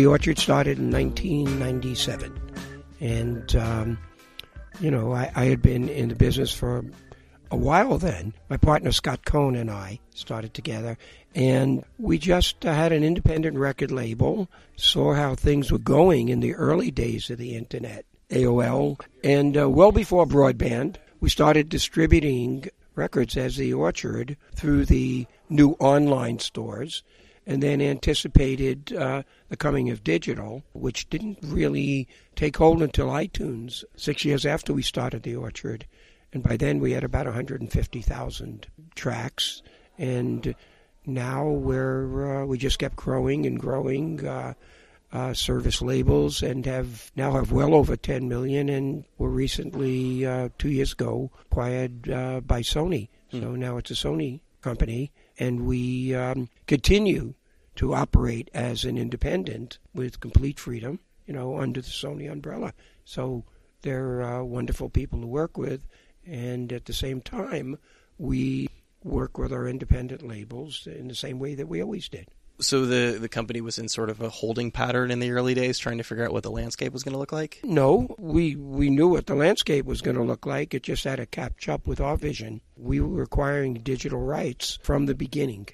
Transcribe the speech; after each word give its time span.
The 0.00 0.06
Orchard 0.06 0.38
started 0.38 0.78
in 0.78 0.90
1997. 0.90 2.32
And, 3.00 3.54
um, 3.54 3.98
you 4.80 4.90
know, 4.90 5.12
I, 5.12 5.30
I 5.36 5.44
had 5.44 5.60
been 5.60 5.90
in 5.90 6.08
the 6.08 6.14
business 6.14 6.54
for 6.54 6.82
a 7.50 7.56
while 7.58 7.98
then. 7.98 8.32
My 8.48 8.56
partner 8.56 8.92
Scott 8.92 9.26
Cohen 9.26 9.56
and 9.56 9.70
I 9.70 10.00
started 10.14 10.54
together, 10.54 10.96
and 11.34 11.84
we 11.98 12.16
just 12.16 12.64
uh, 12.64 12.72
had 12.72 12.92
an 12.92 13.04
independent 13.04 13.58
record 13.58 13.90
label, 13.90 14.48
saw 14.74 15.12
how 15.12 15.34
things 15.34 15.70
were 15.70 15.76
going 15.76 16.30
in 16.30 16.40
the 16.40 16.54
early 16.54 16.90
days 16.90 17.28
of 17.28 17.36
the 17.36 17.54
internet, 17.54 18.06
AOL, 18.30 18.98
and 19.22 19.54
uh, 19.54 19.68
well 19.68 19.92
before 19.92 20.24
broadband, 20.24 20.96
we 21.20 21.28
started 21.28 21.68
distributing 21.68 22.70
records 22.94 23.36
as 23.36 23.58
The 23.58 23.74
Orchard 23.74 24.38
through 24.54 24.86
the 24.86 25.26
new 25.50 25.72
online 25.72 26.38
stores 26.38 27.02
and 27.50 27.64
then 27.64 27.80
anticipated 27.82 28.92
uh, 28.92 29.24
the 29.48 29.56
coming 29.56 29.90
of 29.90 30.04
digital, 30.04 30.62
which 30.72 31.10
didn't 31.10 31.36
really 31.42 32.06
take 32.36 32.56
hold 32.56 32.80
until 32.80 33.08
iTunes, 33.08 33.82
six 33.96 34.24
years 34.24 34.46
after 34.46 34.72
we 34.72 34.82
started 34.82 35.24
The 35.24 35.34
Orchard. 35.34 35.84
And 36.32 36.44
by 36.44 36.56
then 36.56 36.78
we 36.78 36.92
had 36.92 37.02
about 37.02 37.26
150,000 37.26 38.68
tracks. 38.94 39.62
And 39.98 40.54
now 41.04 41.48
we're, 41.48 42.42
uh, 42.42 42.46
we 42.46 42.56
just 42.56 42.78
kept 42.78 42.94
growing 42.94 43.44
and 43.46 43.58
growing. 43.58 44.24
Uh, 44.24 44.54
uh, 45.12 45.34
service 45.34 45.82
labels 45.82 46.40
and 46.40 46.64
have 46.66 47.10
now 47.16 47.32
have 47.32 47.50
well 47.50 47.74
over 47.74 47.96
10 47.96 48.28
million 48.28 48.68
and 48.68 49.04
were 49.18 49.28
recently 49.28 50.24
uh, 50.24 50.48
two 50.56 50.68
years 50.68 50.92
ago 50.92 51.32
acquired 51.50 52.08
uh, 52.08 52.38
by 52.38 52.60
Sony. 52.60 53.08
So 53.32 53.38
mm. 53.38 53.56
now 53.56 53.76
it's 53.76 53.90
a 53.90 53.94
Sony 53.94 54.38
company, 54.60 55.10
and 55.36 55.66
we 55.66 56.14
um, 56.14 56.48
continue 56.68 57.34
to 57.80 57.94
operate 57.94 58.50
as 58.52 58.84
an 58.84 58.98
independent 58.98 59.78
with 59.94 60.20
complete 60.20 60.60
freedom, 60.60 61.00
you 61.24 61.32
know, 61.32 61.58
under 61.58 61.80
the 61.80 61.88
Sony 61.88 62.30
umbrella. 62.30 62.74
So 63.06 63.42
they're 63.80 64.20
uh, 64.20 64.42
wonderful 64.42 64.90
people 64.90 65.18
to 65.22 65.26
work 65.26 65.56
with, 65.56 65.80
and 66.26 66.70
at 66.74 66.84
the 66.84 66.92
same 66.92 67.22
time, 67.22 67.78
we 68.18 68.68
work 69.02 69.38
with 69.38 69.50
our 69.50 69.66
independent 69.66 70.20
labels 70.20 70.86
in 70.86 71.08
the 71.08 71.14
same 71.14 71.38
way 71.38 71.54
that 71.54 71.68
we 71.68 71.82
always 71.82 72.10
did. 72.10 72.28
So 72.60 72.84
the 72.84 73.16
the 73.18 73.30
company 73.30 73.62
was 73.62 73.78
in 73.78 73.88
sort 73.88 74.10
of 74.10 74.20
a 74.20 74.28
holding 74.28 74.70
pattern 74.70 75.10
in 75.10 75.18
the 75.18 75.30
early 75.30 75.54
days, 75.54 75.78
trying 75.78 75.96
to 75.96 76.04
figure 76.04 76.26
out 76.26 76.34
what 76.34 76.42
the 76.42 76.50
landscape 76.50 76.92
was 76.92 77.02
going 77.02 77.14
to 77.14 77.18
look 77.18 77.32
like. 77.32 77.60
No, 77.64 78.14
we 78.18 78.56
we 78.56 78.90
knew 78.90 79.08
what 79.08 79.24
the 79.24 79.34
landscape 79.34 79.86
was 79.86 80.02
going 80.02 80.18
to 80.18 80.22
look 80.22 80.44
like. 80.44 80.74
It 80.74 80.82
just 80.82 81.04
had 81.04 81.16
to 81.16 81.24
catch 81.24 81.66
up 81.66 81.86
with 81.86 81.98
our 81.98 82.18
vision. 82.18 82.60
We 82.76 83.00
were 83.00 83.22
acquiring 83.22 83.72
digital 83.72 84.20
rights 84.20 84.78
from 84.82 85.06
the 85.06 85.14
beginning. 85.14 85.68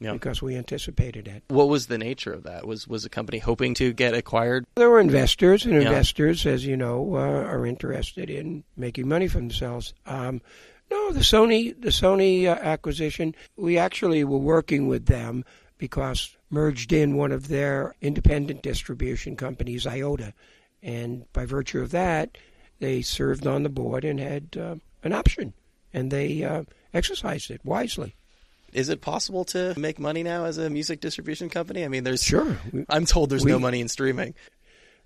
Because 0.00 0.42
we 0.42 0.56
anticipated 0.56 1.28
it. 1.28 1.44
What 1.48 1.68
was 1.68 1.86
the 1.86 1.98
nature 1.98 2.32
of 2.32 2.42
that? 2.42 2.66
Was 2.66 2.86
was 2.86 3.04
the 3.04 3.08
company 3.08 3.38
hoping 3.38 3.74
to 3.74 3.92
get 3.92 4.14
acquired? 4.14 4.66
There 4.74 4.90
were 4.90 5.00
investors, 5.00 5.64
and 5.64 5.76
investors, 5.76 6.44
as 6.46 6.66
you 6.66 6.76
know, 6.76 7.14
uh, 7.14 7.18
are 7.18 7.64
interested 7.64 8.28
in 8.28 8.64
making 8.76 9.08
money 9.08 9.28
for 9.28 9.38
themselves. 9.38 9.94
Um, 10.06 10.42
no, 10.90 11.12
the 11.12 11.20
Sony 11.20 11.80
the 11.80 11.88
Sony 11.88 12.46
uh, 12.46 12.58
acquisition, 12.60 13.34
we 13.56 13.78
actually 13.78 14.24
were 14.24 14.38
working 14.38 14.88
with 14.88 15.06
them 15.06 15.44
because 15.78 16.36
merged 16.50 16.92
in 16.92 17.16
one 17.16 17.32
of 17.32 17.48
their 17.48 17.94
independent 18.00 18.62
distribution 18.62 19.36
companies, 19.36 19.86
IODA, 19.86 20.32
and 20.82 21.30
by 21.32 21.44
virtue 21.44 21.80
of 21.80 21.90
that, 21.90 22.36
they 22.78 23.02
served 23.02 23.46
on 23.46 23.62
the 23.62 23.68
board 23.68 24.04
and 24.04 24.20
had 24.20 24.56
uh, 24.58 24.76
an 25.02 25.12
option, 25.12 25.52
and 25.92 26.10
they 26.10 26.44
uh, 26.44 26.64
exercised 26.92 27.50
it 27.50 27.64
wisely. 27.64 28.14
Is 28.74 28.88
it 28.88 29.00
possible 29.00 29.44
to 29.46 29.78
make 29.78 29.98
money 29.98 30.22
now 30.22 30.44
as 30.44 30.58
a 30.58 30.68
music 30.68 31.00
distribution 31.00 31.48
company? 31.48 31.84
I 31.84 31.88
mean, 31.88 32.04
there's 32.04 32.22
sure. 32.22 32.58
I'm 32.88 33.06
told 33.06 33.30
there's 33.30 33.44
we, 33.44 33.52
no 33.52 33.58
money 33.58 33.80
in 33.80 33.88
streaming. 33.88 34.34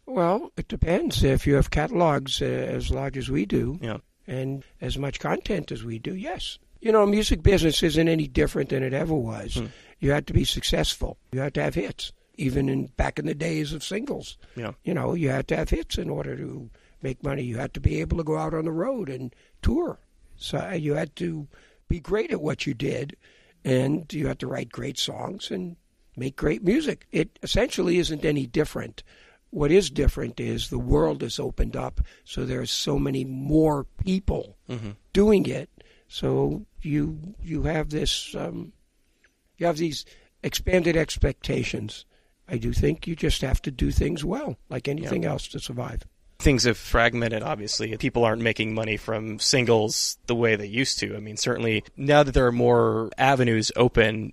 Well, 0.07 0.53
it 0.57 0.69
depends. 0.69 1.23
If 1.23 1.47
you 1.47 1.55
have 1.57 1.71
catalogs 1.71 2.41
uh, 2.41 2.47
as 2.47 2.91
large 2.91 3.19
as 3.19 3.29
we 3.29 3.45
do, 3.45 3.79
yeah. 3.83 3.99
and 4.27 4.65
as 4.81 4.97
much 4.97 5.21
content 5.21 5.71
as 5.71 5.85
we 5.85 5.99
do, 5.99 6.15
yes. 6.15 6.59
You 6.81 6.93
know, 6.93 7.05
music 7.05 7.43
business 7.43 7.83
isn't 7.83 8.09
any 8.09 8.27
different 8.27 8.71
than 8.71 8.83
it 8.83 8.95
ever 8.95 9.15
was. 9.15 9.57
Hmm. 9.57 9.67
You 9.99 10.13
had 10.13 10.27
to 10.29 10.33
be 10.33 10.45
successful. 10.45 11.19
You 11.33 11.41
had 11.41 11.55
to 11.55 11.63
have 11.63 11.75
hits. 11.75 12.13
Even 12.37 12.69
in 12.69 12.87
back 12.87 13.19
in 13.19 13.27
the 13.27 13.35
days 13.35 13.73
of 13.73 13.83
singles, 13.83 14.39
yeah. 14.55 14.71
you 14.85 14.95
know, 14.95 15.13
you 15.13 15.29
had 15.29 15.49
to 15.49 15.57
have 15.57 15.71
hits 15.71 15.99
in 15.99 16.09
order 16.09 16.37
to 16.37 16.71
make 17.03 17.23
money. 17.25 17.43
You 17.43 17.59
had 17.59 17.75
to 17.75 17.81
be 17.81 18.01
able 18.01 18.17
to 18.19 18.25
go 18.25 18.39
out 18.39 18.55
on 18.55 18.65
the 18.65 18.71
road 18.71 19.09
and 19.09 19.35
tour. 19.61 19.99
So 20.37 20.59
uh, 20.59 20.75
you 20.75 20.95
had 20.95 21.17
to 21.17 21.49
be 21.89 21.99
great 21.99 22.31
at 22.31 22.41
what 22.41 22.65
you 22.65 22.75
did, 22.75 23.17
and 23.69 24.13
you 24.13 24.27
have 24.27 24.39
to 24.39 24.47
write 24.47 24.71
great 24.71 24.99
songs 24.99 25.51
and 25.51 25.77
make 26.17 26.37
great 26.37 26.65
music. 26.65 27.07
It 27.13 27.39
essentially 27.43 27.99
isn't 27.99 28.25
any 28.25 28.47
different. 28.47 29.03
What 29.51 29.71
is 29.71 29.91
different 29.91 30.41
is 30.41 30.69
the 30.69 30.79
world 30.79 31.23
has 31.23 31.39
opened 31.39 31.77
up, 31.77 32.01
so 32.25 32.45
there's 32.45 32.71
so 32.71 32.99
many 32.99 33.25
more 33.25 33.85
people 34.05 34.57
mm-hmm. 34.69 34.91
doing 35.13 35.47
it. 35.47 35.71
So 36.09 36.67
you 36.83 37.19
you 37.43 37.63
have 37.65 37.91
this 37.91 38.35
um, 38.35 38.73
you 39.59 39.67
have 39.67 39.77
these 39.77 40.05
expanded 40.43 40.97
expectations. 40.97 42.05
I 42.49 42.57
do 42.57 42.73
think 42.73 43.07
you 43.07 43.15
just 43.15 43.43
have 43.43 43.61
to 43.63 43.71
do 43.71 43.91
things 43.91 44.25
well, 44.25 44.57
like 44.71 44.89
anything 44.89 45.25
yeah. 45.25 45.31
else, 45.31 45.49
to 45.49 45.61
survive. 45.61 46.07
Things 46.41 46.65
have 46.65 46.79
fragmented, 46.79 47.43
obviously. 47.43 47.97
People 47.97 48.25
aren't 48.25 48.43
making 48.43 48.73
money 48.73 48.97
from 48.97 49.41
singles 49.41 50.19
the 50.27 50.37
way 50.37 50.55
they 50.55 50.67
used 50.67 51.01
to. 51.01 51.17
I 51.17 51.19
mean, 51.19 51.37
certainly 51.37 51.83
now 51.97 52.23
that 52.23 52.33
there 52.33 52.47
are 52.47 52.53
more 52.53 53.11
avenues 53.19 53.73
open, 53.75 54.33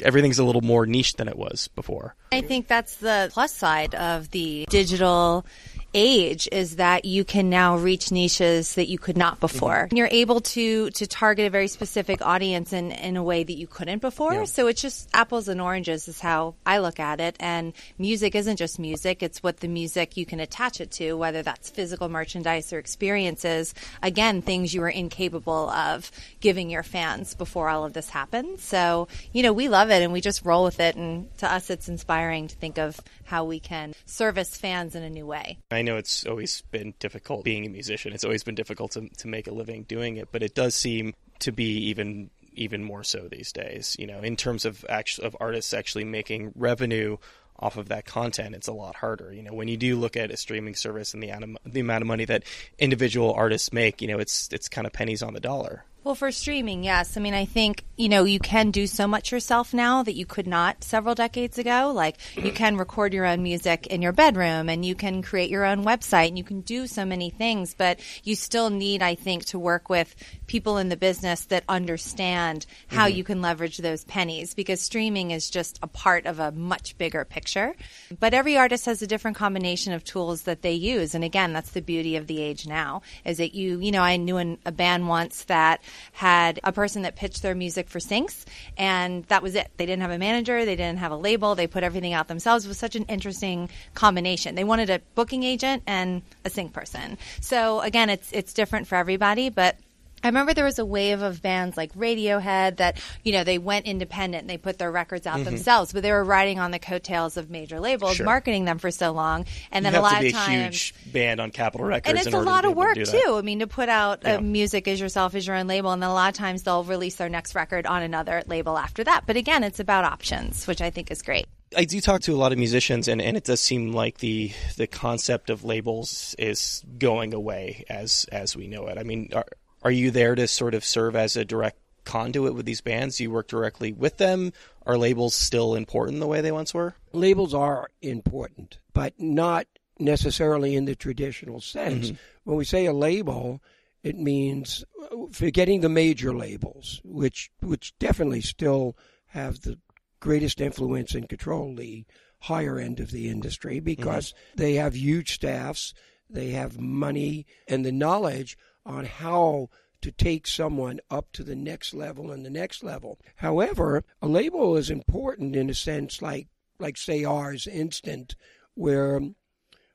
everything's 0.00 0.38
a 0.38 0.44
little 0.44 0.60
more 0.60 0.84
niche 0.84 1.14
than 1.14 1.28
it 1.28 1.38
was 1.38 1.68
before. 1.68 2.14
I 2.30 2.42
think 2.42 2.68
that's 2.68 2.96
the 2.96 3.30
plus 3.32 3.54
side 3.54 3.94
of 3.94 4.30
the 4.32 4.66
digital 4.68 5.46
age 5.94 6.48
is 6.52 6.76
that 6.76 7.04
you 7.04 7.24
can 7.24 7.48
now 7.50 7.76
reach 7.76 8.12
niches 8.12 8.74
that 8.74 8.88
you 8.88 8.98
could 8.98 9.16
not 9.16 9.40
before. 9.40 9.86
Mm-hmm. 9.86 9.96
You're 9.96 10.08
able 10.10 10.40
to 10.40 10.90
to 10.90 11.06
target 11.06 11.46
a 11.46 11.50
very 11.50 11.68
specific 11.68 12.20
audience 12.22 12.72
in, 12.72 12.92
in 12.92 13.16
a 13.16 13.22
way 13.22 13.44
that 13.44 13.52
you 13.52 13.66
couldn't 13.66 14.00
before. 14.00 14.34
Yeah. 14.34 14.44
So 14.44 14.66
it's 14.66 14.82
just 14.82 15.08
apples 15.14 15.48
and 15.48 15.60
oranges 15.60 16.08
is 16.08 16.20
how 16.20 16.54
I 16.64 16.78
look 16.78 17.00
at 17.00 17.20
it. 17.20 17.36
And 17.40 17.72
music 17.98 18.34
isn't 18.34 18.56
just 18.56 18.78
music, 18.78 19.22
it's 19.22 19.42
what 19.42 19.58
the 19.58 19.68
music 19.68 20.16
you 20.16 20.26
can 20.26 20.40
attach 20.40 20.80
it 20.80 20.90
to, 20.92 21.14
whether 21.14 21.42
that's 21.42 21.70
physical 21.70 22.08
merchandise 22.08 22.72
or 22.72 22.78
experiences. 22.78 23.74
Again, 24.02 24.42
things 24.42 24.74
you 24.74 24.80
were 24.80 24.88
incapable 24.88 25.70
of 25.70 26.10
giving 26.40 26.70
your 26.70 26.82
fans 26.82 27.34
before 27.34 27.68
all 27.68 27.84
of 27.84 27.92
this 27.92 28.10
happened. 28.10 28.60
So, 28.60 29.08
you 29.32 29.42
know, 29.42 29.52
we 29.52 29.68
love 29.68 29.90
it 29.90 30.02
and 30.02 30.12
we 30.12 30.20
just 30.20 30.44
roll 30.44 30.64
with 30.64 30.80
it 30.80 30.96
and 30.96 31.34
to 31.38 31.50
us 31.50 31.70
it's 31.70 31.88
inspiring 31.88 32.48
to 32.48 32.56
think 32.56 32.78
of 32.78 33.00
how 33.24 33.44
we 33.44 33.60
can 33.60 33.94
service 34.04 34.56
fans 34.56 34.94
in 34.94 35.02
a 35.02 35.10
new 35.10 35.26
way. 35.26 35.58
I 35.70 35.75
know 35.82 35.96
it's 35.96 36.26
always 36.26 36.62
been 36.70 36.94
difficult 36.98 37.44
being 37.44 37.66
a 37.66 37.68
musician. 37.68 38.12
It's 38.12 38.24
always 38.24 38.44
been 38.44 38.54
difficult 38.54 38.92
to, 38.92 39.08
to 39.08 39.28
make 39.28 39.46
a 39.46 39.52
living 39.52 39.84
doing 39.84 40.16
it, 40.16 40.28
but 40.32 40.42
it 40.42 40.54
does 40.54 40.74
seem 40.74 41.14
to 41.40 41.52
be 41.52 41.88
even 41.88 42.30
even 42.52 42.82
more 42.82 43.04
so 43.04 43.28
these 43.30 43.52
days. 43.52 43.96
You 43.98 44.06
know, 44.06 44.20
in 44.20 44.36
terms 44.36 44.64
of 44.64 44.84
actual, 44.88 45.24
of 45.24 45.36
artists 45.40 45.74
actually 45.74 46.04
making 46.04 46.52
revenue 46.54 47.18
off 47.58 47.76
of 47.76 47.88
that 47.88 48.04
content, 48.04 48.54
it's 48.54 48.68
a 48.68 48.72
lot 48.72 48.96
harder. 48.96 49.32
You 49.32 49.42
know, 49.42 49.52
when 49.52 49.68
you 49.68 49.76
do 49.76 49.96
look 49.96 50.16
at 50.16 50.30
a 50.30 50.36
streaming 50.36 50.74
service 50.74 51.14
and 51.14 51.22
the 51.22 51.58
the 51.64 51.80
amount 51.80 52.02
of 52.02 52.08
money 52.08 52.24
that 52.26 52.44
individual 52.78 53.32
artists 53.32 53.72
make, 53.72 54.02
you 54.02 54.08
know, 54.08 54.18
it's 54.18 54.48
it's 54.52 54.68
kind 54.68 54.86
of 54.86 54.92
pennies 54.92 55.22
on 55.22 55.34
the 55.34 55.40
dollar. 55.40 55.84
Well, 56.06 56.14
for 56.14 56.30
streaming, 56.30 56.84
yes. 56.84 57.16
I 57.16 57.20
mean, 57.20 57.34
I 57.34 57.46
think, 57.46 57.82
you 57.96 58.08
know, 58.08 58.22
you 58.22 58.38
can 58.38 58.70
do 58.70 58.86
so 58.86 59.08
much 59.08 59.32
yourself 59.32 59.74
now 59.74 60.04
that 60.04 60.14
you 60.14 60.24
could 60.24 60.46
not 60.46 60.84
several 60.84 61.16
decades 61.16 61.58
ago. 61.58 61.90
Like, 61.92 62.18
you 62.36 62.52
can 62.52 62.76
record 62.76 63.12
your 63.12 63.26
own 63.26 63.42
music 63.42 63.88
in 63.88 64.02
your 64.02 64.12
bedroom 64.12 64.68
and 64.68 64.84
you 64.84 64.94
can 64.94 65.20
create 65.20 65.50
your 65.50 65.64
own 65.64 65.84
website 65.84 66.28
and 66.28 66.38
you 66.38 66.44
can 66.44 66.60
do 66.60 66.86
so 66.86 67.04
many 67.04 67.30
things, 67.30 67.74
but 67.74 67.98
you 68.22 68.36
still 68.36 68.70
need, 68.70 69.02
I 69.02 69.16
think, 69.16 69.46
to 69.46 69.58
work 69.58 69.88
with 69.88 70.14
people 70.46 70.78
in 70.78 70.90
the 70.90 70.96
business 70.96 71.46
that 71.46 71.64
understand 71.68 72.66
how 72.86 73.08
mm-hmm. 73.08 73.16
you 73.16 73.24
can 73.24 73.42
leverage 73.42 73.78
those 73.78 74.04
pennies 74.04 74.54
because 74.54 74.80
streaming 74.80 75.32
is 75.32 75.50
just 75.50 75.80
a 75.82 75.88
part 75.88 76.26
of 76.26 76.38
a 76.38 76.52
much 76.52 76.96
bigger 76.98 77.24
picture. 77.24 77.74
But 78.20 78.32
every 78.32 78.56
artist 78.56 78.86
has 78.86 79.02
a 79.02 79.08
different 79.08 79.36
combination 79.36 79.92
of 79.92 80.04
tools 80.04 80.42
that 80.42 80.62
they 80.62 80.74
use. 80.74 81.16
And 81.16 81.24
again, 81.24 81.52
that's 81.52 81.70
the 81.70 81.82
beauty 81.82 82.14
of 82.14 82.28
the 82.28 82.40
age 82.40 82.64
now 82.64 83.02
is 83.24 83.38
that 83.38 83.56
you, 83.56 83.80
you 83.80 83.90
know, 83.90 84.02
I 84.02 84.18
knew 84.18 84.36
in 84.36 84.58
a 84.64 84.70
band 84.70 85.08
once 85.08 85.42
that 85.46 85.82
had 86.12 86.60
a 86.64 86.72
person 86.72 87.02
that 87.02 87.16
pitched 87.16 87.42
their 87.42 87.54
music 87.54 87.88
for 87.88 87.98
syncs, 87.98 88.44
and 88.76 89.24
that 89.24 89.42
was 89.42 89.54
it. 89.54 89.70
They 89.76 89.86
didn't 89.86 90.02
have 90.02 90.10
a 90.10 90.18
manager, 90.18 90.64
they 90.64 90.76
didn't 90.76 90.98
have 90.98 91.12
a 91.12 91.16
label, 91.16 91.54
they 91.54 91.66
put 91.66 91.82
everything 91.82 92.12
out 92.12 92.28
themselves. 92.28 92.64
It 92.64 92.68
was 92.68 92.78
such 92.78 92.96
an 92.96 93.04
interesting 93.04 93.68
combination. 93.94 94.54
They 94.54 94.64
wanted 94.64 94.90
a 94.90 95.00
booking 95.14 95.42
agent 95.42 95.82
and 95.86 96.22
a 96.44 96.50
sync 96.50 96.72
person. 96.72 97.18
So 97.40 97.80
again, 97.80 98.10
it's 98.10 98.30
it's 98.32 98.52
different 98.52 98.86
for 98.86 98.96
everybody, 98.96 99.48
but 99.48 99.76
I 100.22 100.28
remember 100.28 100.54
there 100.54 100.64
was 100.64 100.78
a 100.78 100.84
wave 100.84 101.22
of 101.22 101.42
bands 101.42 101.76
like 101.76 101.94
Radiohead 101.94 102.78
that, 102.78 103.00
you 103.22 103.32
know, 103.32 103.44
they 103.44 103.58
went 103.58 103.86
independent 103.86 104.42
and 104.42 104.50
they 104.50 104.56
put 104.56 104.78
their 104.78 104.90
records 104.90 105.26
out 105.26 105.36
mm-hmm. 105.36 105.44
themselves, 105.44 105.92
but 105.92 106.02
they 106.02 106.10
were 106.10 106.24
riding 106.24 106.58
on 106.58 106.70
the 106.70 106.78
coattails 106.78 107.36
of 107.36 107.50
major 107.50 107.80
labels, 107.80 108.16
sure. 108.16 108.26
marketing 108.26 108.64
them 108.64 108.78
for 108.78 108.90
so 108.90 109.12
long. 109.12 109.44
And 109.70 109.84
then 109.84 109.92
you 109.92 110.00
a 110.00 110.02
lot 110.02 110.24
of 110.24 110.32
times. 110.32 110.48
A 110.48 110.62
huge 110.62 110.94
band 111.12 111.40
on 111.40 111.50
Capitol 111.50 111.86
Records. 111.86 112.08
And 112.08 112.18
it's 112.18 112.34
a 112.34 112.40
lot 112.40 112.64
of 112.64 112.74
work, 112.74 112.94
to 112.94 113.04
too. 113.04 113.36
I 113.36 113.42
mean, 113.42 113.60
to 113.60 113.66
put 113.66 113.88
out 113.88 114.22
yeah. 114.24 114.38
music 114.38 114.88
as 114.88 115.00
yourself 115.00 115.34
as 115.34 115.46
your 115.46 115.56
own 115.56 115.66
label. 115.66 115.92
And 115.92 116.02
then 116.02 116.10
a 116.10 116.14
lot 116.14 116.28
of 116.28 116.34
times 116.34 116.62
they'll 116.62 116.84
release 116.84 117.16
their 117.16 117.28
next 117.28 117.54
record 117.54 117.86
on 117.86 118.02
another 118.02 118.42
label 118.46 118.78
after 118.78 119.04
that. 119.04 119.24
But 119.26 119.36
again, 119.36 119.62
it's 119.62 119.80
about 119.80 120.04
options, 120.04 120.66
which 120.66 120.80
I 120.80 120.90
think 120.90 121.10
is 121.10 121.22
great. 121.22 121.46
I 121.76 121.84
do 121.84 122.00
talk 122.00 122.22
to 122.22 122.32
a 122.32 122.36
lot 122.36 122.52
of 122.52 122.58
musicians, 122.58 123.08
and, 123.08 123.20
and 123.20 123.36
it 123.36 123.44
does 123.44 123.60
seem 123.60 123.92
like 123.92 124.18
the 124.18 124.52
the 124.76 124.86
concept 124.86 125.50
of 125.50 125.64
labels 125.64 126.34
is 126.38 126.84
going 126.98 127.34
away 127.34 127.84
as 127.90 128.24
as 128.30 128.56
we 128.56 128.68
know 128.68 128.86
it. 128.86 128.98
I 128.98 129.02
mean, 129.02 129.30
are 129.34 129.44
are 129.86 129.92
you 129.92 130.10
there 130.10 130.34
to 130.34 130.48
sort 130.48 130.74
of 130.74 130.84
serve 130.84 131.14
as 131.14 131.36
a 131.36 131.44
direct 131.44 131.78
conduit 132.04 132.54
with 132.54 132.66
these 132.66 132.80
bands? 132.80 133.18
Do 133.18 133.22
you 133.22 133.30
work 133.30 133.46
directly 133.46 133.92
with 133.92 134.16
them? 134.16 134.52
Are 134.84 134.98
labels 134.98 135.32
still 135.32 135.76
important 135.76 136.18
the 136.18 136.26
way 136.26 136.40
they 136.40 136.50
once 136.50 136.74
were? 136.74 136.96
Labels 137.12 137.54
are 137.54 137.88
important, 138.02 138.80
but 138.92 139.14
not 139.16 139.68
necessarily 140.00 140.74
in 140.74 140.86
the 140.86 140.96
traditional 140.96 141.60
sense. 141.60 142.06
Mm-hmm. 142.06 142.16
When 142.42 142.56
we 142.56 142.64
say 142.64 142.86
a 142.86 142.92
label, 142.92 143.62
it 144.02 144.18
means 144.18 144.84
forgetting 145.30 145.82
the 145.82 145.88
major 145.88 146.34
labels, 146.34 147.00
which 147.04 147.52
which 147.60 147.96
definitely 148.00 148.40
still 148.40 148.96
have 149.26 149.60
the 149.60 149.78
greatest 150.18 150.60
influence 150.60 151.14
and 151.14 151.28
control 151.28 151.76
the 151.76 152.04
higher 152.40 152.80
end 152.80 152.98
of 152.98 153.12
the 153.12 153.28
industry 153.28 153.78
because 153.78 154.34
they 154.56 154.74
have 154.74 154.96
huge 154.96 155.34
staffs, 155.34 155.94
they 156.28 156.50
have 156.50 156.80
money 156.80 157.46
and 157.68 157.86
the 157.86 157.92
knowledge 157.92 158.58
on 158.86 159.04
how 159.04 159.68
to 160.00 160.10
take 160.12 160.46
someone 160.46 161.00
up 161.10 161.32
to 161.32 161.42
the 161.42 161.56
next 161.56 161.92
level 161.92 162.30
and 162.30 162.44
the 162.46 162.50
next 162.50 162.84
level. 162.84 163.18
However, 163.36 164.04
a 164.22 164.28
label 164.28 164.76
is 164.76 164.88
important 164.88 165.56
in 165.56 165.68
a 165.68 165.74
sense 165.74 166.22
like 166.22 166.48
like 166.78 166.96
say 166.96 167.24
ours 167.24 167.66
instant 167.66 168.36
where 168.74 169.20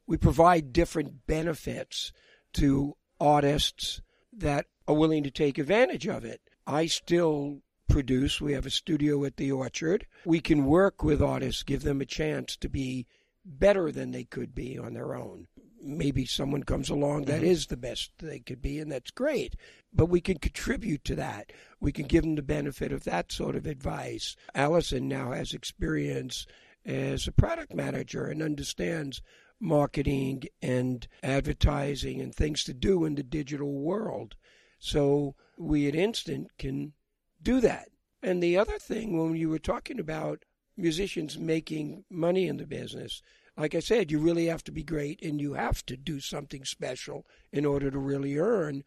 we 0.07 0.17
provide 0.17 0.73
different 0.73 1.25
benefits 1.27 2.11
to 2.53 2.95
artists 3.19 4.01
that 4.33 4.65
are 4.87 4.95
willing 4.95 5.23
to 5.23 5.31
take 5.31 5.57
advantage 5.57 6.07
of 6.07 6.25
it. 6.25 6.41
I 6.65 6.87
still 6.87 7.61
produce. 7.87 8.41
We 8.41 8.53
have 8.53 8.65
a 8.65 8.71
studio 8.71 9.23
at 9.25 9.37
the 9.37 9.51
Orchard. 9.51 10.07
We 10.25 10.39
can 10.39 10.65
work 10.65 11.03
with 11.03 11.21
artists, 11.21 11.63
give 11.63 11.83
them 11.83 12.01
a 12.01 12.05
chance 12.05 12.55
to 12.57 12.69
be 12.69 13.05
better 13.45 13.91
than 13.91 14.11
they 14.11 14.23
could 14.23 14.55
be 14.55 14.77
on 14.77 14.93
their 14.93 15.15
own. 15.15 15.47
Maybe 15.83 16.25
someone 16.25 16.63
comes 16.63 16.89
along 16.89 17.25
that 17.25 17.41
mm-hmm. 17.41 17.51
is 17.51 17.67
the 17.67 17.77
best 17.77 18.11
they 18.19 18.39
could 18.39 18.61
be, 18.61 18.79
and 18.79 18.91
that's 18.91 19.11
great. 19.11 19.55
But 19.93 20.07
we 20.07 20.21
can 20.21 20.37
contribute 20.37 21.03
to 21.05 21.15
that. 21.15 21.51
We 21.79 21.91
can 21.91 22.05
give 22.05 22.23
them 22.23 22.35
the 22.35 22.43
benefit 22.43 22.91
of 22.91 23.03
that 23.05 23.31
sort 23.31 23.55
of 23.55 23.65
advice. 23.65 24.35
Allison 24.53 25.07
now 25.07 25.31
has 25.31 25.53
experience 25.53 26.45
as 26.85 27.27
a 27.27 27.31
product 27.31 27.73
manager 27.73 28.25
and 28.25 28.41
understands 28.41 29.21
marketing 29.59 30.43
and 30.61 31.07
advertising 31.21 32.19
and 32.19 32.33
things 32.33 32.63
to 32.63 32.73
do 32.73 33.05
in 33.05 33.15
the 33.15 33.23
digital 33.23 33.73
world. 33.73 34.35
So 34.79 35.35
we 35.57 35.87
at 35.87 35.95
Instant 35.95 36.49
can 36.57 36.93
do 37.41 37.61
that. 37.61 37.89
And 38.23 38.41
the 38.41 38.57
other 38.57 38.79
thing, 38.79 39.17
when 39.17 39.35
you 39.35 39.49
were 39.49 39.59
talking 39.59 39.99
about 39.99 40.43
musicians 40.77 41.37
making 41.37 42.05
money 42.09 42.47
in 42.47 42.57
the 42.57 42.65
business, 42.65 43.21
like 43.61 43.75
I 43.75 43.79
said, 43.79 44.09
you 44.09 44.17
really 44.17 44.47
have 44.47 44.63
to 44.63 44.71
be 44.71 44.81
great 44.81 45.21
and 45.21 45.39
you 45.39 45.53
have 45.53 45.85
to 45.85 45.95
do 45.95 46.19
something 46.19 46.65
special 46.65 47.27
in 47.53 47.63
order 47.63 47.91
to 47.91 47.99
really 47.99 48.35
earn. 48.39 48.83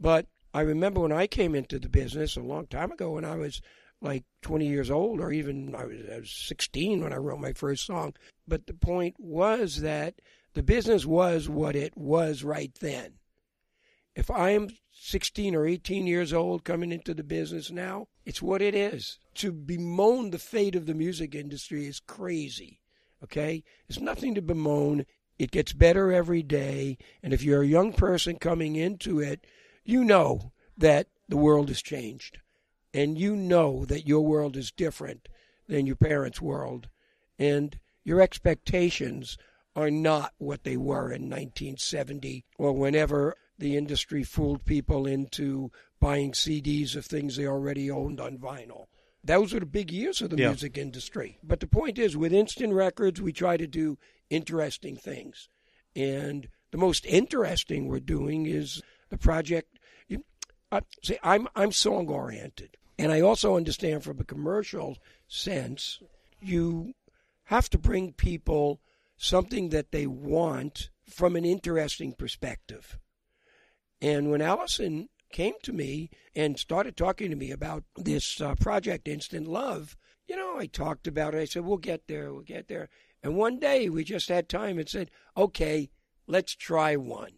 But 0.00 0.24
I 0.54 0.62
remember 0.62 1.00
when 1.00 1.12
I 1.12 1.26
came 1.26 1.54
into 1.54 1.78
the 1.78 1.90
business 1.90 2.34
a 2.34 2.40
long 2.40 2.66
time 2.66 2.90
ago 2.90 3.10
when 3.10 3.26
I 3.26 3.36
was 3.36 3.60
like 4.00 4.24
20 4.40 4.66
years 4.66 4.90
old, 4.90 5.20
or 5.20 5.32
even 5.32 5.74
I 5.74 5.84
was, 5.84 5.98
I 6.10 6.18
was 6.20 6.30
16 6.30 7.02
when 7.02 7.12
I 7.12 7.16
wrote 7.16 7.40
my 7.40 7.52
first 7.52 7.84
song. 7.84 8.14
But 8.48 8.66
the 8.66 8.72
point 8.72 9.16
was 9.18 9.82
that 9.82 10.14
the 10.54 10.62
business 10.62 11.04
was 11.04 11.46
what 11.46 11.76
it 11.76 11.94
was 11.94 12.42
right 12.42 12.72
then. 12.80 13.18
If 14.14 14.30
I'm 14.30 14.70
16 14.92 15.54
or 15.54 15.66
18 15.66 16.06
years 16.06 16.32
old 16.32 16.64
coming 16.64 16.90
into 16.90 17.12
the 17.12 17.22
business 17.22 17.70
now, 17.70 18.08
it's 18.24 18.40
what 18.40 18.62
it 18.62 18.74
is. 18.74 19.18
To 19.34 19.52
bemoan 19.52 20.30
the 20.30 20.38
fate 20.38 20.74
of 20.74 20.86
the 20.86 20.94
music 20.94 21.34
industry 21.34 21.86
is 21.86 22.00
crazy. 22.00 22.80
Okay? 23.22 23.64
There's 23.86 24.00
nothing 24.00 24.34
to 24.34 24.42
bemoan. 24.42 25.06
It 25.38 25.50
gets 25.50 25.72
better 25.72 26.12
every 26.12 26.42
day. 26.42 26.98
And 27.22 27.32
if 27.32 27.42
you're 27.42 27.62
a 27.62 27.66
young 27.66 27.92
person 27.92 28.38
coming 28.38 28.76
into 28.76 29.20
it, 29.20 29.46
you 29.84 30.04
know 30.04 30.52
that 30.76 31.08
the 31.28 31.36
world 31.36 31.68
has 31.68 31.82
changed. 31.82 32.38
And 32.94 33.18
you 33.18 33.36
know 33.36 33.84
that 33.86 34.06
your 34.06 34.24
world 34.24 34.56
is 34.56 34.70
different 34.70 35.28
than 35.68 35.86
your 35.86 35.96
parents' 35.96 36.40
world. 36.40 36.88
And 37.38 37.78
your 38.04 38.20
expectations 38.20 39.36
are 39.74 39.90
not 39.90 40.32
what 40.38 40.64
they 40.64 40.76
were 40.76 41.12
in 41.12 41.28
1970 41.28 42.44
or 42.56 42.72
whenever 42.72 43.36
the 43.58 43.76
industry 43.76 44.22
fooled 44.22 44.64
people 44.64 45.06
into 45.06 45.70
buying 46.00 46.32
CDs 46.32 46.96
of 46.96 47.04
things 47.04 47.36
they 47.36 47.46
already 47.46 47.90
owned 47.90 48.20
on 48.20 48.38
vinyl. 48.38 48.86
Those 49.26 49.52
were 49.52 49.60
the 49.60 49.66
big 49.66 49.90
years 49.90 50.22
of 50.22 50.30
the 50.30 50.36
Yeah. 50.38 50.48
music 50.48 50.78
industry. 50.78 51.38
But 51.42 51.60
the 51.60 51.66
point 51.66 51.98
is, 51.98 52.16
with 52.16 52.32
instant 52.32 52.72
records, 52.72 53.20
we 53.20 53.32
try 53.32 53.56
to 53.56 53.66
do 53.66 53.98
interesting 54.30 54.96
things. 54.96 55.48
And 55.94 56.48
the 56.70 56.78
most 56.78 57.04
interesting 57.06 57.86
we're 57.86 58.00
doing 58.00 58.46
is 58.46 58.82
the 59.08 59.18
project. 59.18 59.78
You, 60.08 60.24
uh, 60.70 60.82
see, 61.02 61.18
I'm 61.22 61.48
I'm 61.56 61.72
song 61.72 62.08
oriented, 62.08 62.76
and 62.98 63.10
I 63.10 63.20
also 63.20 63.56
understand 63.56 64.04
from 64.04 64.20
a 64.20 64.24
commercial 64.24 64.98
sense, 65.26 66.00
you 66.40 66.94
have 67.44 67.68
to 67.70 67.78
bring 67.78 68.12
people 68.12 68.80
something 69.16 69.70
that 69.70 69.90
they 69.90 70.06
want 70.06 70.90
from 71.08 71.34
an 71.36 71.44
interesting 71.44 72.12
perspective. 72.12 72.98
And 74.00 74.30
when 74.30 74.42
Allison 74.42 75.08
came 75.30 75.54
to 75.62 75.72
me 75.72 76.10
and 76.34 76.58
started 76.58 76.96
talking 76.96 77.30
to 77.30 77.36
me 77.36 77.50
about 77.50 77.84
this 77.96 78.40
uh, 78.40 78.54
project, 78.56 79.08
Instant 79.08 79.46
Love, 79.46 79.96
you 80.28 80.36
know, 80.36 80.58
I 80.58 80.66
talked 80.66 81.06
about 81.06 81.34
it. 81.34 81.40
I 81.40 81.44
said, 81.44 81.64
we'll 81.64 81.76
get 81.78 82.06
there, 82.08 82.32
we'll 82.32 82.42
get 82.42 82.68
there. 82.68 82.88
And 83.22 83.36
one 83.36 83.58
day 83.58 83.88
we 83.88 84.04
just 84.04 84.28
had 84.28 84.48
time 84.48 84.78
and 84.78 84.88
said, 84.88 85.10
okay, 85.36 85.90
let's 86.26 86.54
try 86.54 86.96
one 86.96 87.32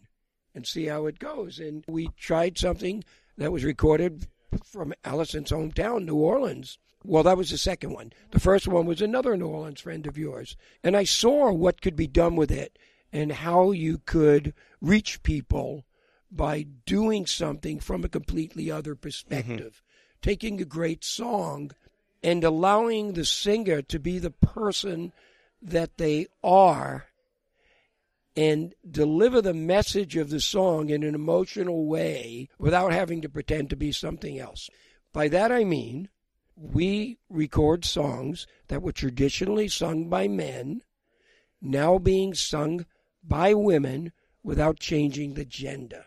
and 0.55 0.67
see 0.67 0.87
how 0.87 1.07
it 1.07 1.19
goes. 1.19 1.59
And 1.59 1.85
we 1.87 2.09
tried 2.17 2.59
something 2.59 3.05
that 3.37 3.53
was 3.53 3.65
recorded 3.65 4.27
from 4.65 4.95
Allison's 5.05 5.51
hometown, 5.51 6.05
New 6.05 6.17
Orleans. 6.17 6.79
Well, 7.05 7.23
that 7.23 7.37
was 7.37 7.51
the 7.51 7.59
second 7.59 7.93
one. 7.93 8.13
The 8.31 8.41
first 8.41 8.67
one 8.67 8.87
was 8.87 9.01
another 9.01 9.37
New 9.37 9.47
Orleans 9.47 9.83
friend 9.83 10.07
of 10.07 10.19
yours. 10.19 10.57
And 10.83 10.97
I 10.97 11.05
saw 11.05 11.53
what 11.53 11.81
could 11.81 11.95
be 11.95 12.09
done 12.09 12.37
with 12.37 12.51
it 12.51 12.79
and 13.13 13.33
how 13.33 13.71
you 13.71 13.99
could 13.99 14.53
reach 14.81 15.23
people 15.23 15.85
by 16.31 16.67
doing 16.87 17.27
something 17.27 17.81
from 17.81 18.05
a 18.05 18.09
completely 18.09 18.71
other 18.71 18.95
perspective. 18.95 19.83
Mm-hmm. 19.83 20.21
Taking 20.21 20.61
a 20.61 20.65
great 20.65 21.05
song 21.05 21.71
and 22.23 22.43
allowing 22.43 23.13
the 23.13 23.25
singer 23.25 23.83
to 23.83 23.99
be 23.99 24.19
the 24.19 24.31
person 24.31 25.13
that 25.63 25.99
they 25.99 26.27
are 26.43 27.07
and 28.37 28.75
deliver 28.89 29.43
the 29.43 29.55
message 29.55 30.17
of 30.17 30.31
the 30.31 30.41
song 30.41 30.91
in 30.91 31.03
an 31.03 31.15
emotional 31.15 31.87
way 31.87 32.49
without 32.59 32.93
having 32.93 33.21
to 33.21 33.29
pretend 33.29 33.71
to 33.71 33.77
be 33.77 33.91
something 33.91 34.39
else. 34.39 34.71
By 35.13 35.29
that 35.29 35.51
I 35.51 35.65
mean, 35.65 36.09
we 36.55 37.19
record 37.29 37.85
songs 37.85 38.47
that 38.69 38.83
were 38.83 38.93
traditionally 38.93 39.69
sung 39.69 40.09
by 40.09 40.29
men, 40.29 40.83
now 41.61 41.99
being 41.99 42.35
sung 42.35 42.87
by 43.25 43.55
women 43.55 44.13
without 44.43 44.79
changing 44.79 45.35
the 45.35 45.45
gender. 45.45 46.05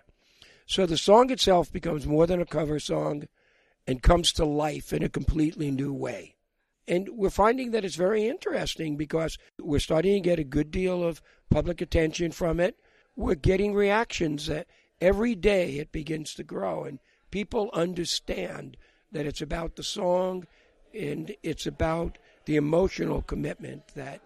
So 0.71 0.85
the 0.85 0.95
song 0.95 1.31
itself 1.31 1.69
becomes 1.69 2.07
more 2.07 2.25
than 2.25 2.39
a 2.39 2.45
cover 2.45 2.79
song 2.79 3.27
and 3.85 4.01
comes 4.01 4.31
to 4.31 4.45
life 4.45 4.93
in 4.93 5.03
a 5.03 5.09
completely 5.09 5.69
new 5.69 5.91
way. 5.91 6.37
And 6.87 7.09
we're 7.09 7.29
finding 7.29 7.71
that 7.71 7.83
it's 7.83 7.97
very 7.97 8.25
interesting 8.25 8.95
because 8.95 9.37
we're 9.59 9.79
starting 9.79 10.13
to 10.13 10.29
get 10.29 10.39
a 10.39 10.45
good 10.45 10.71
deal 10.71 11.03
of 11.03 11.21
public 11.49 11.81
attention 11.81 12.31
from 12.31 12.61
it. 12.61 12.77
We're 13.17 13.35
getting 13.35 13.73
reactions 13.73 14.47
that 14.47 14.67
every 15.01 15.35
day 15.35 15.73
it 15.73 15.91
begins 15.91 16.33
to 16.35 16.43
grow, 16.45 16.85
and 16.85 16.99
people 17.31 17.69
understand 17.73 18.77
that 19.11 19.25
it's 19.25 19.41
about 19.41 19.75
the 19.75 19.83
song 19.83 20.47
and 20.93 21.35
it's 21.43 21.67
about 21.67 22.17
the 22.45 22.55
emotional 22.55 23.21
commitment 23.23 23.89
that 23.95 24.21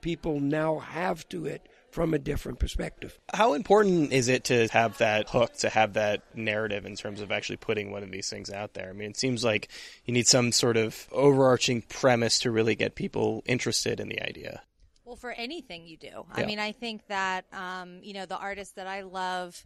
people 0.00 0.40
now 0.40 0.80
have 0.80 1.28
to 1.28 1.46
it 1.46 1.68
from 1.94 2.12
a 2.12 2.18
different 2.18 2.58
perspective. 2.58 3.16
How 3.32 3.54
important 3.54 4.12
is 4.12 4.26
it 4.26 4.44
to 4.44 4.66
have 4.72 4.98
that 4.98 5.30
hook, 5.30 5.54
to 5.58 5.68
have 5.70 5.92
that 5.92 6.22
narrative 6.34 6.86
in 6.86 6.96
terms 6.96 7.20
of 7.20 7.30
actually 7.30 7.58
putting 7.58 7.92
one 7.92 8.02
of 8.02 8.10
these 8.10 8.28
things 8.28 8.50
out 8.50 8.74
there? 8.74 8.90
I 8.90 8.92
mean, 8.92 9.10
it 9.10 9.16
seems 9.16 9.44
like 9.44 9.68
you 10.04 10.12
need 10.12 10.26
some 10.26 10.50
sort 10.50 10.76
of 10.76 11.06
overarching 11.12 11.82
premise 11.82 12.40
to 12.40 12.50
really 12.50 12.74
get 12.74 12.96
people 12.96 13.44
interested 13.46 14.00
in 14.00 14.08
the 14.08 14.20
idea. 14.20 14.62
Well, 15.04 15.14
for 15.14 15.30
anything 15.30 15.86
you 15.86 15.96
do. 15.96 16.26
I 16.32 16.44
mean, 16.44 16.58
I 16.58 16.72
think 16.72 17.06
that, 17.06 17.44
um, 17.52 18.00
you 18.02 18.12
know, 18.12 18.26
the 18.26 18.38
artists 18.38 18.74
that 18.74 18.88
I 18.88 19.02
love 19.02 19.64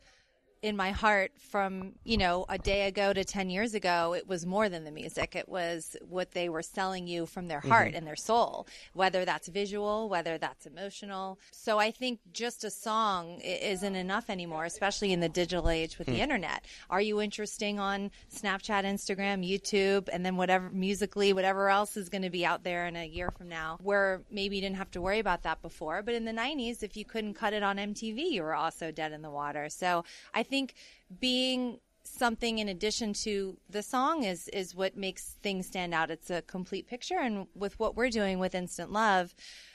in 0.62 0.76
my 0.76 0.90
heart 0.90 1.32
from, 1.38 1.92
you 2.04 2.16
know, 2.16 2.44
a 2.48 2.58
day 2.58 2.86
ago 2.86 3.12
to 3.12 3.24
10 3.24 3.50
years 3.50 3.74
ago, 3.74 4.14
it 4.14 4.26
was 4.26 4.44
more 4.44 4.68
than 4.68 4.84
the 4.84 4.90
music. 4.90 5.36
It 5.36 5.48
was 5.48 5.96
what 6.08 6.32
they 6.32 6.48
were 6.48 6.62
selling 6.62 7.06
you 7.06 7.26
from 7.26 7.48
their 7.48 7.60
mm-hmm. 7.60 7.70
heart 7.70 7.94
and 7.94 8.06
their 8.06 8.16
soul, 8.16 8.66
whether 8.92 9.24
that's 9.24 9.48
visual, 9.48 10.08
whether 10.08 10.38
that's 10.38 10.66
emotional. 10.66 11.38
So 11.52 11.78
I 11.78 11.90
think 11.90 12.20
just 12.32 12.64
a 12.64 12.70
song 12.70 13.40
isn't 13.42 13.94
enough 13.94 14.30
anymore, 14.30 14.64
especially 14.64 15.12
in 15.12 15.20
the 15.20 15.28
digital 15.28 15.68
age 15.68 15.98
with 15.98 16.08
the 16.08 16.14
hmm. 16.14 16.20
internet. 16.20 16.64
Are 16.90 17.00
you 17.00 17.20
interesting 17.20 17.78
on 17.78 18.10
Snapchat, 18.34 18.84
Instagram, 18.84 19.48
YouTube, 19.48 20.08
and 20.12 20.24
then 20.24 20.36
whatever 20.36 20.70
Musical.ly, 20.70 21.32
whatever 21.32 21.68
else 21.68 21.96
is 21.96 22.08
going 22.08 22.22
to 22.22 22.30
be 22.30 22.44
out 22.44 22.64
there 22.64 22.86
in 22.86 22.96
a 22.96 23.06
year 23.06 23.30
from 23.30 23.48
now, 23.48 23.78
where 23.82 24.22
maybe 24.30 24.56
you 24.56 24.62
didn't 24.62 24.76
have 24.76 24.90
to 24.92 25.00
worry 25.00 25.18
about 25.18 25.42
that 25.44 25.62
before. 25.62 26.02
But 26.02 26.14
in 26.14 26.24
the 26.24 26.32
90s, 26.32 26.82
if 26.82 26.96
you 26.96 27.04
couldn't 27.04 27.34
cut 27.34 27.52
it 27.52 27.62
on 27.62 27.76
MTV, 27.76 28.30
you 28.30 28.42
were 28.42 28.54
also 28.54 28.90
dead 28.90 29.12
in 29.12 29.22
the 29.22 29.30
water. 29.30 29.68
So 29.68 30.04
I 30.34 30.42
think 30.48 30.74
being 31.20 31.80
something 32.08 32.58
in 32.58 32.68
addition 32.68 33.12
to 33.12 33.56
the 33.68 33.82
song 33.82 34.24
is 34.24 34.48
is 34.48 34.74
what 34.74 34.96
makes 34.96 35.36
things 35.42 35.66
stand 35.66 35.94
out. 35.94 36.10
It's 36.10 36.30
a 36.30 36.42
complete 36.42 36.86
picture 36.86 37.18
and 37.18 37.46
with 37.54 37.78
what 37.78 37.96
we're 37.96 38.10
doing 38.10 38.38
with 38.38 38.54
Instant 38.54 38.90
Love, 38.90 39.34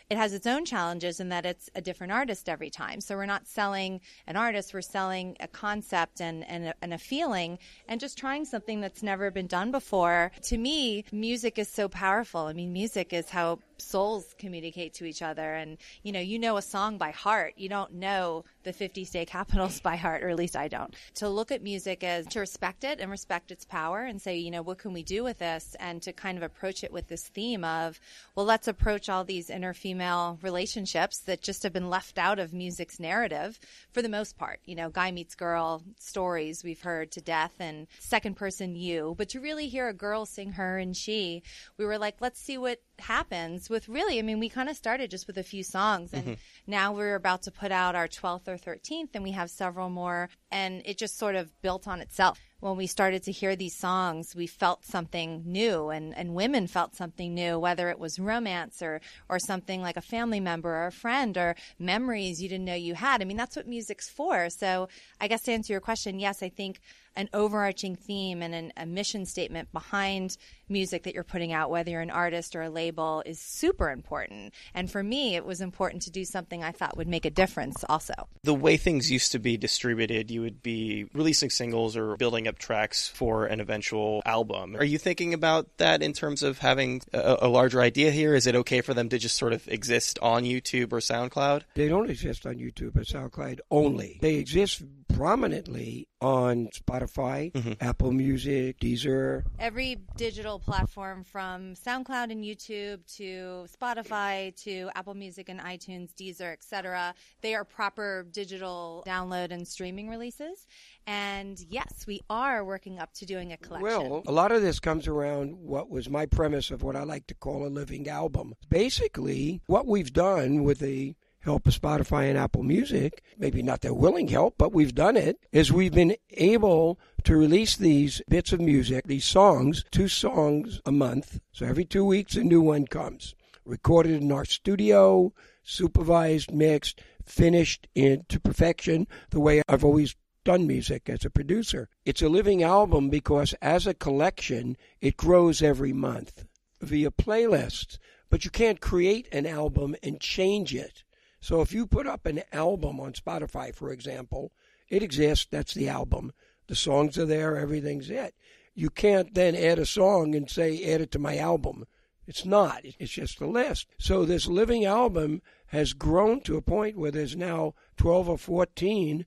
it 0.09 0.17
has 0.17 0.33
its 0.33 0.47
own 0.47 0.65
challenges 0.65 1.19
in 1.19 1.29
that 1.29 1.45
it's 1.45 1.69
a 1.75 1.81
different 1.81 2.11
artist 2.11 2.49
every 2.49 2.69
time. 2.69 3.01
So 3.01 3.15
we're 3.15 3.25
not 3.25 3.47
selling 3.47 4.01
an 4.27 4.35
artist, 4.35 4.73
we're 4.73 4.81
selling 4.81 5.37
a 5.39 5.47
concept 5.47 6.21
and 6.21 6.47
and 6.49 6.65
a, 6.65 6.73
and 6.81 6.93
a 6.93 6.97
feeling 6.97 7.59
and 7.87 7.99
just 7.99 8.17
trying 8.17 8.45
something 8.45 8.81
that's 8.81 9.03
never 9.03 9.31
been 9.31 9.47
done 9.47 9.71
before. 9.71 10.31
To 10.43 10.57
me, 10.57 11.05
music 11.11 11.57
is 11.57 11.69
so 11.69 11.87
powerful. 11.87 12.41
I 12.41 12.53
mean, 12.53 12.73
music 12.73 13.13
is 13.13 13.29
how 13.29 13.59
souls 13.77 14.35
communicate 14.37 14.93
to 14.95 15.05
each 15.05 15.21
other. 15.21 15.53
And 15.53 15.77
you 16.03 16.11
know 16.11 16.19
you 16.19 16.39
know 16.39 16.57
a 16.57 16.61
song 16.61 16.97
by 16.97 17.11
heart. 17.11 17.53
You 17.57 17.69
don't 17.69 17.93
know 17.93 18.45
the 18.63 18.73
50 18.73 19.05
state 19.05 19.27
capitals 19.27 19.79
by 19.81 19.95
heart 19.95 20.23
or 20.23 20.29
at 20.29 20.35
least 20.35 20.55
i 20.55 20.67
don't. 20.67 20.93
To 21.15 21.29
look 21.29 21.51
at 21.51 21.61
music 21.61 22.03
as 22.03 22.25
to 22.27 22.39
respect 22.39 22.83
it 22.83 22.99
and 22.99 23.11
respect 23.11 23.51
its 23.51 23.65
power 23.65 24.01
and 24.01 24.21
say 24.21 24.37
you 24.37 24.51
know 24.51 24.61
what 24.61 24.77
can 24.77 24.93
we 24.93 25.03
do 25.03 25.23
with 25.23 25.39
this? 25.39 25.75
And 25.79 26.01
to 26.03 26.13
kind 26.13 26.37
of 26.37 26.43
approach 26.43 26.83
it 26.83 26.91
with 26.91 27.07
this 27.07 27.27
theme 27.27 27.63
of 27.63 27.99
well 28.35 28.45
let's 28.45 28.67
approach 28.67 29.09
all 29.09 29.23
these 29.23 29.49
inner 29.49 29.73
female 29.73 30.39
relationships 30.41 31.19
that 31.19 31.41
just 31.41 31.63
have 31.63 31.73
been 31.73 31.89
left 31.89 32.17
out 32.17 32.39
of 32.39 32.53
music's 32.53 32.99
narrative 32.99 33.59
for 33.91 34.01
the 34.01 34.09
most 34.09 34.37
part. 34.37 34.59
You 34.65 34.75
know 34.75 34.89
guy 34.89 35.11
meets 35.11 35.35
girl 35.35 35.83
stories 35.99 36.63
we've 36.63 36.81
heard 36.81 37.11
to 37.11 37.21
death 37.21 37.53
and 37.59 37.87
second 37.99 38.35
person 38.35 38.75
you. 38.75 39.15
But 39.17 39.29
to 39.29 39.39
really 39.39 39.67
hear 39.67 39.87
a 39.87 39.93
girl 39.93 40.25
sing 40.25 40.53
her 40.53 40.77
and 40.77 40.95
she 40.95 41.43
we 41.77 41.85
were 41.85 41.97
like 41.97 42.15
let's 42.19 42.39
see 42.39 42.57
what 42.57 42.79
happens 43.03 43.69
with 43.69 43.87
really, 43.87 44.19
I 44.19 44.21
mean, 44.21 44.39
we 44.39 44.49
kind 44.49 44.69
of 44.69 44.75
started 44.75 45.11
just 45.11 45.27
with 45.27 45.37
a 45.37 45.43
few 45.43 45.63
songs 45.63 46.13
and 46.13 46.23
mm-hmm. 46.23 46.33
now 46.67 46.93
we're 46.93 47.15
about 47.15 47.43
to 47.43 47.51
put 47.51 47.71
out 47.71 47.95
our 47.95 48.07
12th 48.07 48.47
or 48.47 48.57
13th 48.57 49.09
and 49.13 49.23
we 49.23 49.31
have 49.31 49.49
several 49.49 49.89
more 49.89 50.29
and 50.51 50.81
it 50.85 50.97
just 50.97 51.17
sort 51.17 51.35
of 51.35 51.51
built 51.61 51.87
on 51.87 52.01
itself. 52.01 52.39
When 52.59 52.77
we 52.77 52.87
started 52.87 53.23
to 53.23 53.31
hear 53.31 53.57
these 53.57 53.77
songs, 53.77 54.35
we 54.35 54.47
felt 54.47 54.85
something 54.85 55.43
new 55.45 55.89
and, 55.89 56.17
and 56.17 56.33
women 56.33 56.67
felt 56.67 56.95
something 56.95 57.33
new, 57.33 57.59
whether 57.59 57.89
it 57.89 57.99
was 57.99 58.19
romance 58.19 58.81
or, 58.81 59.01
or 59.27 59.37
something 59.37 59.81
like 59.81 59.97
a 59.97 60.01
family 60.01 60.39
member 60.39 60.69
or 60.69 60.87
a 60.87 60.91
friend 60.91 61.37
or 61.37 61.55
memories 61.77 62.41
you 62.41 62.47
didn't 62.47 62.65
know 62.65 62.73
you 62.73 62.95
had. 62.95 63.21
I 63.21 63.25
mean, 63.25 63.37
that's 63.37 63.57
what 63.57 63.67
music's 63.67 64.09
for. 64.09 64.49
So 64.49 64.87
I 65.19 65.27
guess 65.27 65.43
to 65.43 65.51
answer 65.51 65.73
your 65.73 65.81
question, 65.81 66.19
yes, 66.19 66.41
I 66.41 66.49
think 66.49 66.79
an 67.15 67.29
overarching 67.33 67.95
theme 67.95 68.41
and 68.41 68.55
an, 68.55 68.73
a 68.77 68.85
mission 68.85 69.25
statement 69.25 69.71
behind 69.71 70.37
music 70.69 71.03
that 71.03 71.13
you're 71.13 71.23
putting 71.23 71.53
out, 71.53 71.69
whether 71.69 71.91
you're 71.91 72.01
an 72.01 72.09
artist 72.09 72.55
or 72.55 72.63
a 72.63 72.69
label, 72.69 73.21
is 73.25 73.39
super 73.39 73.89
important. 73.89 74.53
And 74.73 74.89
for 74.89 75.03
me, 75.03 75.35
it 75.35 75.45
was 75.45 75.61
important 75.61 76.01
to 76.03 76.11
do 76.11 76.25
something 76.25 76.63
I 76.63 76.71
thought 76.71 76.97
would 76.97 77.07
make 77.07 77.25
a 77.25 77.29
difference 77.29 77.83
also. 77.87 78.13
The 78.43 78.53
way 78.53 78.77
things 78.77 79.11
used 79.11 79.31
to 79.33 79.39
be 79.39 79.57
distributed, 79.57 80.31
you 80.31 80.41
would 80.41 80.63
be 80.63 81.05
releasing 81.13 81.49
singles 81.49 81.95
or 81.95 82.15
building 82.17 82.47
up 82.47 82.57
tracks 82.57 83.07
for 83.07 83.45
an 83.45 83.59
eventual 83.59 84.21
album. 84.25 84.75
Are 84.75 84.83
you 84.83 84.97
thinking 84.97 85.33
about 85.33 85.77
that 85.77 86.01
in 86.01 86.13
terms 86.13 86.43
of 86.43 86.57
having 86.59 87.01
a, 87.13 87.37
a 87.43 87.47
larger 87.47 87.81
idea 87.81 88.11
here? 88.11 88.33
Is 88.33 88.47
it 88.47 88.55
okay 88.55 88.81
for 88.81 88.93
them 88.93 89.09
to 89.09 89.17
just 89.17 89.37
sort 89.37 89.53
of 89.53 89.67
exist 89.67 90.17
on 90.21 90.43
YouTube 90.43 90.91
or 90.93 90.99
SoundCloud? 90.99 91.63
They 91.75 91.87
don't 91.87 92.09
exist 92.09 92.45
on 92.45 92.55
YouTube 92.55 92.95
or 92.95 93.01
SoundCloud 93.01 93.59
only. 93.69 94.17
They 94.21 94.35
exist 94.35 94.81
prominently 95.13 96.07
on 96.21 96.67
Spotify, 96.67 97.51
mm-hmm. 97.51 97.73
Apple 97.81 98.11
Music, 98.11 98.79
Deezer. 98.79 99.43
Every 99.59 99.97
digital 100.17 100.59
platform 100.59 101.23
from 101.23 101.75
SoundCloud 101.75 102.31
and 102.31 102.43
YouTube 102.43 103.05
to 103.17 103.65
Spotify 103.79 104.55
to 104.63 104.89
Apple 104.95 105.13
Music 105.13 105.49
and 105.49 105.59
iTunes, 105.59 106.13
Deezer, 106.13 106.51
etc. 106.51 107.13
They 107.41 107.55
are 107.55 107.63
proper 107.63 108.25
digital 108.31 109.03
download 109.05 109.51
and 109.51 109.67
streaming 109.67 110.09
releases. 110.09 110.65
And 111.05 111.59
yes, 111.69 112.05
we 112.07 112.21
are 112.29 112.63
working 112.63 112.99
up 112.99 113.13
to 113.15 113.25
doing 113.25 113.51
a 113.51 113.57
collection. 113.57 113.87
Well, 113.87 114.23
a 114.25 114.31
lot 114.31 114.51
of 114.51 114.61
this 114.61 114.79
comes 114.79 115.07
around 115.07 115.55
what 115.57 115.89
was 115.89 116.09
my 116.09 116.25
premise 116.25 116.71
of 116.71 116.83
what 116.83 116.95
I 116.95 117.03
like 117.03 117.27
to 117.27 117.35
call 117.35 117.65
a 117.65 117.69
living 117.69 118.07
album. 118.07 118.53
Basically, 118.69 119.61
what 119.67 119.85
we've 119.85 120.13
done 120.13 120.63
with 120.63 120.79
the 120.79 121.15
help 121.43 121.67
of 121.67 121.73
Spotify 121.73 122.29
and 122.29 122.37
Apple 122.37 122.63
Music, 122.63 123.21
maybe 123.37 123.61
not 123.61 123.81
their 123.81 123.93
willing 123.93 124.29
help, 124.29 124.55
but 124.57 124.71
we've 124.71 124.95
done 124.95 125.17
it, 125.17 125.37
is 125.51 125.71
we've 125.71 125.93
been 125.93 126.15
able 126.31 126.97
to 127.23 127.35
release 127.35 127.75
these 127.75 128.21
bits 128.29 128.53
of 128.53 128.61
music, 128.61 129.07
these 129.07 129.25
songs, 129.25 129.83
two 129.91 130.07
songs 130.07 130.79
a 130.85 130.91
month. 130.91 131.41
So 131.51 131.65
every 131.65 131.85
two 131.85 132.05
weeks 132.05 132.35
a 132.35 132.43
new 132.43 132.61
one 132.61 132.87
comes. 132.87 133.35
Recorded 133.65 134.21
in 134.21 134.31
our 134.31 134.45
studio, 134.45 135.33
supervised, 135.63 136.53
mixed, 136.53 137.01
finished 137.25 137.87
into 137.93 138.39
perfection 138.39 139.07
the 139.29 139.39
way 139.39 139.61
I've 139.67 139.85
always 139.85 140.15
done 140.45 140.67
music 140.67 141.09
as 141.09 141.25
a 141.25 141.29
producer. 141.29 141.89
It's 142.05 142.21
a 142.21 142.29
living 142.29 142.63
album 142.63 143.09
because 143.09 143.53
as 143.61 143.87
a 143.87 143.93
collection, 143.93 144.77
it 145.01 145.17
grows 145.17 145.61
every 145.61 145.93
month 145.93 146.45
via 146.81 147.11
playlists. 147.11 147.97
But 148.29 148.45
you 148.45 148.51
can't 148.51 148.81
create 148.81 149.27
an 149.31 149.45
album 149.45 149.95
and 150.01 150.19
change 150.19 150.73
it. 150.73 151.02
So 151.43 151.59
if 151.59 151.73
you 151.73 151.85
put 151.85 152.07
up 152.07 152.25
an 152.25 152.43
album 152.53 153.01
on 153.01 153.11
Spotify, 153.11 153.75
for 153.75 153.91
example, 153.91 154.53
it 154.87 155.03
exists, 155.03 155.45
that's 155.51 155.73
the 155.73 155.89
album. 155.89 156.31
The 156.67 156.75
songs 156.75 157.17
are 157.17 157.25
there, 157.25 157.57
everything's 157.57 158.09
it. 158.09 158.33
You 158.73 158.89
can't 158.89 159.33
then 159.33 159.53
add 159.53 159.77
a 159.77 159.85
song 159.85 160.35
and 160.35 160.49
say, 160.49 160.81
add 160.93 161.01
it 161.01 161.11
to 161.11 161.19
my 161.19 161.37
album. 161.37 161.85
It's 162.25 162.45
not. 162.45 162.83
It's 162.97 163.11
just 163.11 163.41
a 163.41 163.45
list. 163.45 163.87
So 163.99 164.23
this 164.23 164.47
living 164.47 164.85
album 164.85 165.41
has 165.65 165.91
grown 165.91 166.39
to 166.43 166.55
a 166.55 166.61
point 166.61 166.97
where 166.97 167.11
there's 167.11 167.35
now 167.35 167.73
12 167.97 168.29
or 168.29 168.37
14 168.37 169.25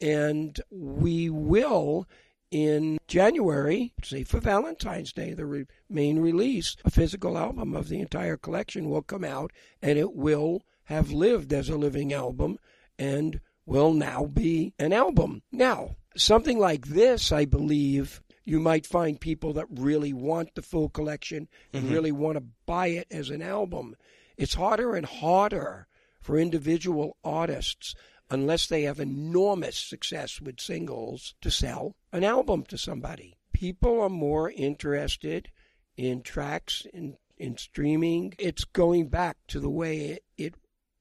and 0.00 0.58
we 0.70 1.28
will 1.28 2.08
in 2.50 2.96
January, 3.06 3.92
say 4.02 4.24
for 4.24 4.40
Valentine's 4.40 5.12
Day, 5.12 5.34
the 5.34 5.44
re- 5.44 5.66
main 5.90 6.18
release, 6.18 6.76
a 6.86 6.90
physical 6.90 7.36
album 7.36 7.76
of 7.76 7.90
the 7.90 8.00
entire 8.00 8.38
collection 8.38 8.88
will 8.88 9.02
come 9.02 9.22
out 9.22 9.52
and 9.82 9.98
it 9.98 10.14
will 10.14 10.62
have 10.88 11.12
lived 11.12 11.52
as 11.52 11.68
a 11.68 11.76
living 11.76 12.14
album 12.14 12.58
and 12.98 13.40
will 13.66 13.92
now 13.92 14.24
be 14.24 14.72
an 14.78 14.90
album. 14.90 15.42
Now, 15.52 15.96
something 16.16 16.58
like 16.58 16.86
this, 16.86 17.30
I 17.30 17.44
believe, 17.44 18.22
you 18.46 18.58
might 18.58 18.86
find 18.86 19.20
people 19.20 19.52
that 19.52 19.66
really 19.70 20.14
want 20.14 20.54
the 20.54 20.62
full 20.62 20.88
collection 20.88 21.46
and 21.74 21.84
mm-hmm. 21.84 21.92
really 21.92 22.12
want 22.12 22.38
to 22.38 22.44
buy 22.64 22.86
it 22.86 23.06
as 23.10 23.28
an 23.28 23.42
album. 23.42 23.96
It's 24.38 24.54
harder 24.54 24.94
and 24.94 25.04
harder 25.04 25.88
for 26.22 26.38
individual 26.38 27.18
artists 27.22 27.94
unless 28.30 28.66
they 28.66 28.82
have 28.84 28.98
enormous 28.98 29.76
success 29.76 30.40
with 30.40 30.58
singles 30.58 31.34
to 31.42 31.50
sell 31.50 31.96
an 32.12 32.24
album 32.24 32.64
to 32.68 32.78
somebody. 32.78 33.36
People 33.52 34.00
are 34.00 34.08
more 34.08 34.50
interested 34.50 35.50
in 35.98 36.22
tracks 36.22 36.86
in 36.94 37.18
in 37.36 37.56
streaming. 37.56 38.34
It's 38.38 38.64
going 38.64 39.08
back 39.08 39.36
to 39.48 39.60
the 39.60 39.70
way 39.70 39.98
it 39.98 40.24
it, 40.38 40.54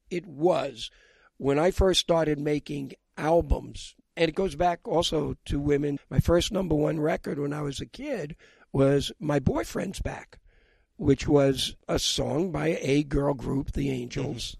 it 0.10 0.26
was 0.26 0.90
when 1.38 1.60
I 1.60 1.72
first 1.72 2.00
started 2.00 2.40
making 2.40 2.94
albums. 3.18 3.96
And 4.16 4.30
it 4.30 4.36
goes 4.36 4.56
back 4.56 4.88
also 4.88 5.36
to 5.46 5.60
women. 5.60 6.00
My 6.10 6.20
first 6.20 6.52
number 6.52 6.76
one 6.76 7.00
record 7.00 7.40
when 7.40 7.54
I 7.54 7.62
was 7.62 7.80
a 7.80 7.86
kid 7.86 8.36
was 8.72 9.12
My 9.20 9.40
Boyfriend's 9.40 10.02
Back, 10.02 10.40
which 10.98 11.28
was 11.28 11.76
a 11.88 12.00
song 12.00 12.52
by 12.52 12.80
a 12.82 13.04
girl 13.04 13.34
group, 13.34 13.74
The 13.74 13.92
Angels. 13.92 14.56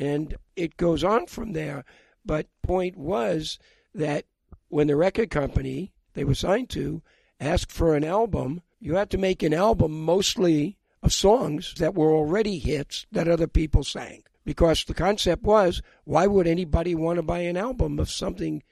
Mm-hmm. 0.00 0.04
And 0.04 0.36
it 0.56 0.76
goes 0.76 1.04
on 1.04 1.26
from 1.26 1.52
there. 1.52 1.84
But 2.24 2.48
point 2.62 2.96
was 2.96 3.58
that 3.94 4.24
when 4.68 4.86
the 4.86 4.96
record 4.96 5.30
company 5.30 5.92
they 6.14 6.24
were 6.24 6.34
signed 6.34 6.68
to 6.70 7.02
asked 7.40 7.70
for 7.70 7.94
an 7.94 8.04
album, 8.04 8.62
you 8.80 8.96
had 8.96 9.10
to 9.10 9.18
make 9.18 9.42
an 9.42 9.54
album 9.54 10.04
mostly 10.04 10.76
of 11.02 11.12
songs 11.12 11.74
that 11.78 11.94
were 11.94 12.12
already 12.12 12.58
hits 12.58 13.06
that 13.12 13.28
other 13.28 13.46
people 13.46 13.84
sang. 13.84 14.24
Because 14.48 14.84
the 14.84 14.94
concept 14.94 15.42
was, 15.42 15.82
why 16.04 16.26
would 16.26 16.46
anybody 16.46 16.94
want 16.94 17.18
to 17.18 17.22
buy 17.22 17.40
an 17.40 17.58
album 17.58 17.98
of 17.98 18.10
something 18.10 18.62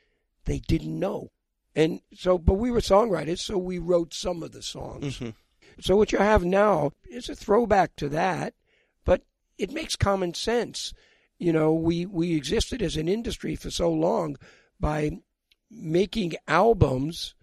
they 0.47 0.59
didn't 0.59 0.99
know? 0.99 1.33
And 1.75 2.01
so, 2.15 2.39
but 2.39 2.55
we 2.55 2.71
were 2.71 2.81
songwriters, 2.81 3.41
so 3.41 3.59
we 3.59 3.79
wrote 3.79 4.15
some 4.15 4.43
of 4.43 4.53
the 4.53 4.63
songs. 4.63 5.19
Mm-hmm. 5.19 5.31
So 5.79 5.95
what 5.95 6.13
you 6.13 6.19
have 6.19 6.47
now 6.47 6.93
is 7.11 7.29
a 7.29 7.35
throwback 7.35 7.95
to 7.97 8.09
that, 8.09 8.55
but 9.05 9.21
it 9.59 9.71
makes 9.71 9.97
common 9.97 10.33
sense. 10.33 10.95
You 11.39 11.53
know, 11.53 11.75
we, 11.75 12.07
we 12.07 12.35
existed 12.35 12.81
as 12.81 12.97
an 12.97 13.07
industry 13.07 13.55
for 13.55 13.71
so 13.71 13.93
long 13.93 14.39
by 14.81 15.19
making 15.71 16.37
albums 16.49 17.35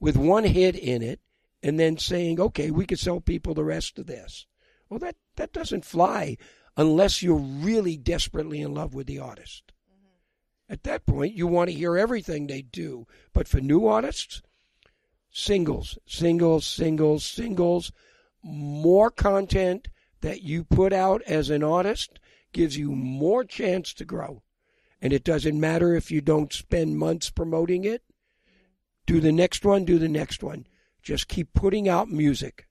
with 0.00 0.16
one 0.16 0.44
hit 0.44 0.74
in 0.74 1.02
it 1.02 1.20
and 1.62 1.78
then 1.78 1.98
saying, 1.98 2.40
okay, 2.40 2.70
we 2.70 2.86
could 2.86 2.98
sell 2.98 3.20
people 3.20 3.52
the 3.52 3.62
rest 3.62 3.98
of 3.98 4.06
this. 4.06 4.46
Well, 4.88 5.00
that, 5.00 5.16
that 5.36 5.52
doesn't 5.52 5.84
fly 5.84 6.38
unless 6.78 7.22
you're 7.22 7.34
really 7.34 7.96
desperately 7.96 8.60
in 8.60 8.72
love 8.72 8.94
with 8.94 9.08
the 9.08 9.18
artist. 9.18 9.72
Mm-hmm. 9.90 10.72
At 10.72 10.84
that 10.84 11.04
point, 11.04 11.34
you 11.34 11.46
want 11.46 11.68
to 11.68 11.76
hear 11.76 11.98
everything 11.98 12.46
they 12.46 12.62
do. 12.62 13.06
But 13.34 13.48
for 13.48 13.60
new 13.60 13.86
artists, 13.86 14.40
singles, 15.30 15.98
singles, 16.06 16.66
singles, 16.66 17.26
singles, 17.26 17.92
more 18.42 19.10
content 19.10 19.88
that 20.20 20.42
you 20.42 20.64
put 20.64 20.92
out 20.92 21.20
as 21.22 21.50
an 21.50 21.64
artist 21.64 22.20
gives 22.52 22.78
you 22.78 22.92
more 22.92 23.44
chance 23.44 23.92
to 23.94 24.04
grow. 24.04 24.42
And 25.02 25.12
it 25.12 25.24
doesn't 25.24 25.60
matter 25.60 25.94
if 25.94 26.10
you 26.10 26.20
don't 26.20 26.52
spend 26.52 26.96
months 26.96 27.28
promoting 27.28 27.84
it. 27.84 28.02
Do 29.04 29.20
the 29.20 29.32
next 29.32 29.64
one, 29.64 29.84
do 29.84 29.98
the 29.98 30.08
next 30.08 30.42
one. 30.42 30.66
Just 31.02 31.28
keep 31.28 31.52
putting 31.54 31.88
out 31.88 32.08
music, 32.08 32.67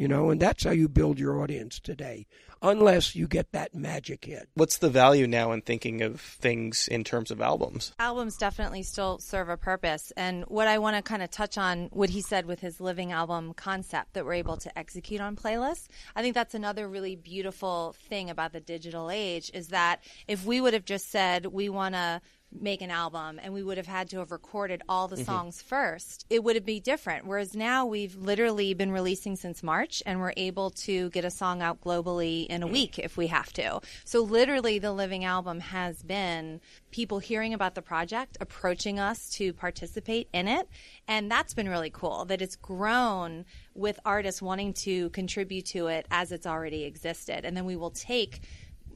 you 0.00 0.08
know, 0.08 0.30
and 0.30 0.40
that's 0.40 0.64
how 0.64 0.70
you 0.70 0.88
build 0.88 1.18
your 1.18 1.42
audience 1.42 1.78
today 1.78 2.26
unless 2.62 3.14
you 3.14 3.28
get 3.28 3.52
that 3.52 3.74
magic 3.74 4.24
hit. 4.24 4.48
What's 4.54 4.78
the 4.78 4.88
value 4.88 5.26
now 5.26 5.52
in 5.52 5.60
thinking 5.60 6.00
of 6.00 6.22
things 6.22 6.88
in 6.88 7.04
terms 7.04 7.30
of 7.30 7.42
albums? 7.42 7.92
Albums 7.98 8.38
definitely 8.38 8.82
still 8.82 9.18
serve 9.18 9.50
a 9.50 9.58
purpose. 9.58 10.10
And 10.16 10.44
what 10.44 10.68
I 10.68 10.78
want 10.78 10.96
to 10.96 11.02
kind 11.02 11.22
of 11.22 11.30
touch 11.30 11.58
on, 11.58 11.90
what 11.92 12.08
he 12.08 12.22
said 12.22 12.46
with 12.46 12.60
his 12.60 12.80
living 12.80 13.12
album 13.12 13.52
concept 13.52 14.14
that 14.14 14.24
we're 14.24 14.32
able 14.34 14.56
to 14.56 14.78
execute 14.78 15.20
on 15.20 15.36
playlists, 15.36 15.88
I 16.16 16.22
think 16.22 16.34
that's 16.34 16.54
another 16.54 16.88
really 16.88 17.14
beautiful 17.14 17.94
thing 18.08 18.30
about 18.30 18.54
the 18.54 18.60
digital 18.60 19.10
age 19.10 19.50
is 19.52 19.68
that 19.68 20.02
if 20.26 20.46
we 20.46 20.62
would 20.62 20.72
have 20.72 20.86
just 20.86 21.10
said, 21.10 21.44
we 21.44 21.68
want 21.68 21.94
to 21.94 22.22
make 22.52 22.82
an 22.82 22.90
album 22.90 23.40
and 23.42 23.54
we 23.54 23.62
would 23.62 23.76
have 23.76 23.86
had 23.86 24.10
to 24.10 24.18
have 24.18 24.30
recorded 24.30 24.82
all 24.88 25.08
the 25.08 25.16
mm-hmm. 25.16 25.24
songs 25.24 25.62
first, 25.62 26.26
it 26.30 26.42
would 26.42 26.56
have 26.56 26.66
been 26.66 26.80
different. 26.80 27.26
Whereas 27.26 27.54
now 27.54 27.86
we've 27.86 28.16
literally 28.16 28.74
been 28.74 28.92
releasing 28.92 29.36
since 29.36 29.62
March 29.62 30.02
and 30.06 30.20
we're 30.20 30.32
able 30.36 30.70
to 30.70 31.10
get 31.10 31.24
a 31.24 31.30
song 31.30 31.62
out 31.62 31.80
globally 31.80 32.46
in 32.46 32.62
a 32.62 32.68
mm. 32.68 32.72
week 32.72 32.98
if 32.98 33.16
we 33.16 33.26
have 33.28 33.52
to. 33.54 33.80
So 34.04 34.20
literally 34.20 34.78
the 34.78 34.92
living 34.92 35.24
album 35.24 35.60
has 35.60 36.02
been 36.02 36.60
people 36.90 37.18
hearing 37.18 37.54
about 37.54 37.74
the 37.74 37.82
project, 37.82 38.36
approaching 38.40 38.98
us 38.98 39.30
to 39.30 39.52
participate 39.52 40.28
in 40.32 40.48
it. 40.48 40.68
And 41.08 41.30
that's 41.30 41.54
been 41.54 41.68
really 41.68 41.90
cool 41.90 42.24
that 42.26 42.42
it's 42.42 42.56
grown 42.56 43.44
with 43.74 43.98
artists 44.04 44.42
wanting 44.42 44.72
to 44.74 45.10
contribute 45.10 45.66
to 45.66 45.88
it 45.88 46.06
as 46.10 46.32
it's 46.32 46.46
already 46.46 46.84
existed. 46.84 47.44
And 47.44 47.56
then 47.56 47.64
we 47.64 47.76
will 47.76 47.90
take 47.90 48.40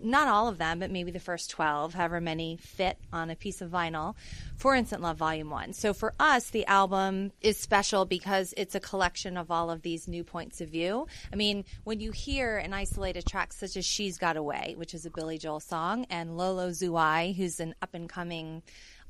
not 0.02 0.28
all 0.28 0.48
of 0.48 0.58
them, 0.58 0.78
but 0.78 0.90
maybe 0.90 1.10
the 1.10 1.20
first 1.20 1.50
12, 1.50 1.94
however 1.94 2.20
many 2.20 2.56
fit 2.56 2.98
on 3.12 3.30
a 3.30 3.36
piece 3.36 3.60
of 3.60 3.70
vinyl 3.70 4.14
for 4.56 4.74
Instant 4.74 5.02
Love 5.02 5.16
Volume 5.16 5.50
1. 5.50 5.72
So 5.72 5.94
for 5.94 6.14
us, 6.18 6.50
the 6.50 6.66
album 6.66 7.32
is 7.40 7.56
special 7.56 8.04
because 8.04 8.54
it's 8.56 8.74
a 8.74 8.80
collection 8.80 9.36
of 9.36 9.50
all 9.50 9.70
of 9.70 9.82
these 9.82 10.08
new 10.08 10.24
points 10.24 10.60
of 10.60 10.68
view. 10.68 11.06
I 11.32 11.36
mean, 11.36 11.64
when 11.84 12.00
you 12.00 12.12
hear 12.12 12.56
an 12.58 12.72
isolated 12.72 13.26
track 13.26 13.52
such 13.52 13.76
as 13.76 13.84
She's 13.84 14.18
Got 14.18 14.36
a 14.36 14.42
Way, 14.42 14.74
which 14.76 14.94
is 14.94 15.06
a 15.06 15.10
Billy 15.10 15.38
Joel 15.38 15.60
song, 15.60 16.06
and 16.10 16.36
Lolo 16.36 16.70
Zouai, 16.70 17.34
who's 17.34 17.60
an 17.60 17.74
up 17.82 17.94
and 17.94 18.08
coming 18.08 18.62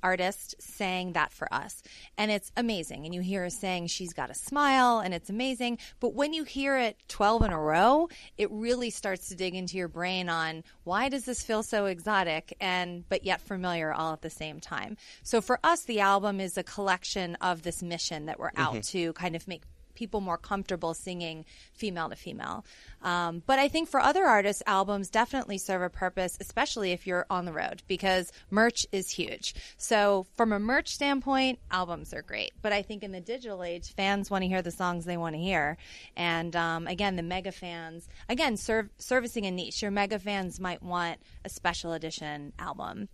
artist 0.05 0.55
sang 0.61 1.15
that 1.15 1.33
for 1.33 1.53
us. 1.53 1.83
And 2.17 2.31
it's 2.31 2.53
amazing. 2.57 3.05
And 3.05 3.15
you 3.15 3.23
hear 3.23 3.43
her 3.43 3.51
saying 3.51 3.89
she's 3.89 4.13
got 4.13 4.31
a 4.31 4.35
smile 4.35 5.01
and 5.01 5.15
it's 5.15 5.31
amazing. 5.31 5.79
But 5.99 6.15
when 6.15 6.33
you 6.33 6.45
hear 6.45 6.79
it 6.79 6.97
12 7.09 7.47
in 7.47 7.53
a 7.53 7.61
row, 7.61 8.09
it 8.39 8.51
really 8.53 8.91
starts 8.91 9.29
to 9.29 9.35
dig 9.35 9.55
into 9.55 9.77
your 9.77 9.89
brain 9.89 10.29
on 10.29 10.63
why 10.85 11.09
does 11.09 11.25
this 11.25 11.43
feel 11.43 11.63
so 11.63 11.87
exotic 11.87 12.55
and 12.61 13.09
but 13.09 13.25
yet 13.25 13.41
familiar 13.41 13.93
all 13.93 14.13
at 14.13 14.21
the 14.21 14.31
same 14.31 14.61
time. 14.61 14.97
So 15.23 15.41
for 15.41 15.59
us, 15.65 15.83
the 15.85 16.01
album 16.01 16.39
is 16.39 16.59
a 16.59 16.63
collection 16.63 17.37
of 17.37 17.63
this 17.63 17.83
mission 17.83 18.27
that 18.27 18.39
we're 18.39 18.53
out 18.57 18.75
mm-hmm. 18.75 18.99
to 18.99 19.13
kind 19.15 19.35
of 19.35 19.49
make 19.49 19.63
people 19.95 20.21
more 20.21 20.39
comfortable 20.39 20.95
singing 20.95 21.45
female 21.73 22.09
to 22.09 22.17
female. 22.17 22.65
Um, 23.03 23.43
but 23.47 23.59
I 23.59 23.69
think 23.69 23.89
for 23.89 24.01
other 24.01 24.25
artists, 24.25 24.63
albums 24.67 25.11
definitely 25.11 25.59
serve 25.59 25.83
a 25.83 25.91
purpose, 25.91 26.37
especially 26.41 26.93
if 26.93 27.07
you're 27.07 27.27
on 27.31 27.45
the 27.45 27.53
road, 27.53 27.83
because 27.87 28.33
merch 28.51 28.87
is 28.93 29.11
huge. 29.11 29.55
So 29.77 30.27
from 30.37 30.53
a 30.53 30.59
merch 30.59 30.95
standpoint, 30.95 31.59
albums 31.71 32.15
are 32.15 32.23
great. 32.23 32.53
But 32.63 32.73
I 32.73 32.83
think 32.83 33.03
in 33.03 33.13
the 33.13 33.21
digital 33.21 33.63
age, 33.63 33.95
fans 33.95 34.31
want 34.31 34.43
to 34.43 34.49
hear 34.49 34.63
the 34.63 34.71
songs 34.71 35.05
they 35.05 35.17
want 35.17 35.35
to 35.35 35.41
hear. 35.41 35.77
And 36.17 36.55
um, 36.57 36.87
again, 36.87 37.17
the 37.17 37.23
mega 37.23 37.53
fans, 37.53 38.09
again, 38.29 38.57
serve, 38.57 38.89
servicing 38.99 39.47
a 39.47 39.51
niche. 39.51 39.83
Your 39.83 39.91
mega 39.91 40.19
fans 40.19 40.59
might 40.59 40.83
want 40.83 41.21
a 41.45 41.49
special 41.49 41.93
edition 41.93 42.53
album 42.59 43.09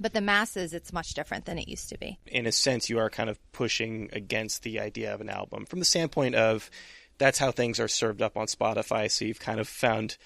but 0.00 0.12
the 0.12 0.20
masses, 0.20 0.72
it's 0.72 0.92
much 0.92 1.14
different 1.14 1.44
than 1.44 1.58
it 1.58 1.68
used 1.68 1.88
to 1.90 1.98
be. 1.98 2.18
In 2.26 2.46
a 2.46 2.52
sense, 2.52 2.88
you 2.88 2.98
are 2.98 3.10
kind 3.10 3.30
of 3.30 3.38
pushing 3.52 4.08
against 4.12 4.62
the 4.62 4.80
idea 4.80 5.12
of 5.12 5.20
an 5.20 5.28
album 5.28 5.66
from 5.66 5.78
the 5.78 5.84
standpoint 5.84 6.34
of 6.34 6.70
that's 7.18 7.38
how 7.38 7.50
things 7.50 7.80
are 7.80 7.88
served 7.88 8.22
up 8.22 8.36
on 8.36 8.46
Spotify. 8.46 9.10
So 9.10 9.24
you've 9.24 9.40
kind 9.40 9.60
of 9.60 9.68
found 9.68 10.16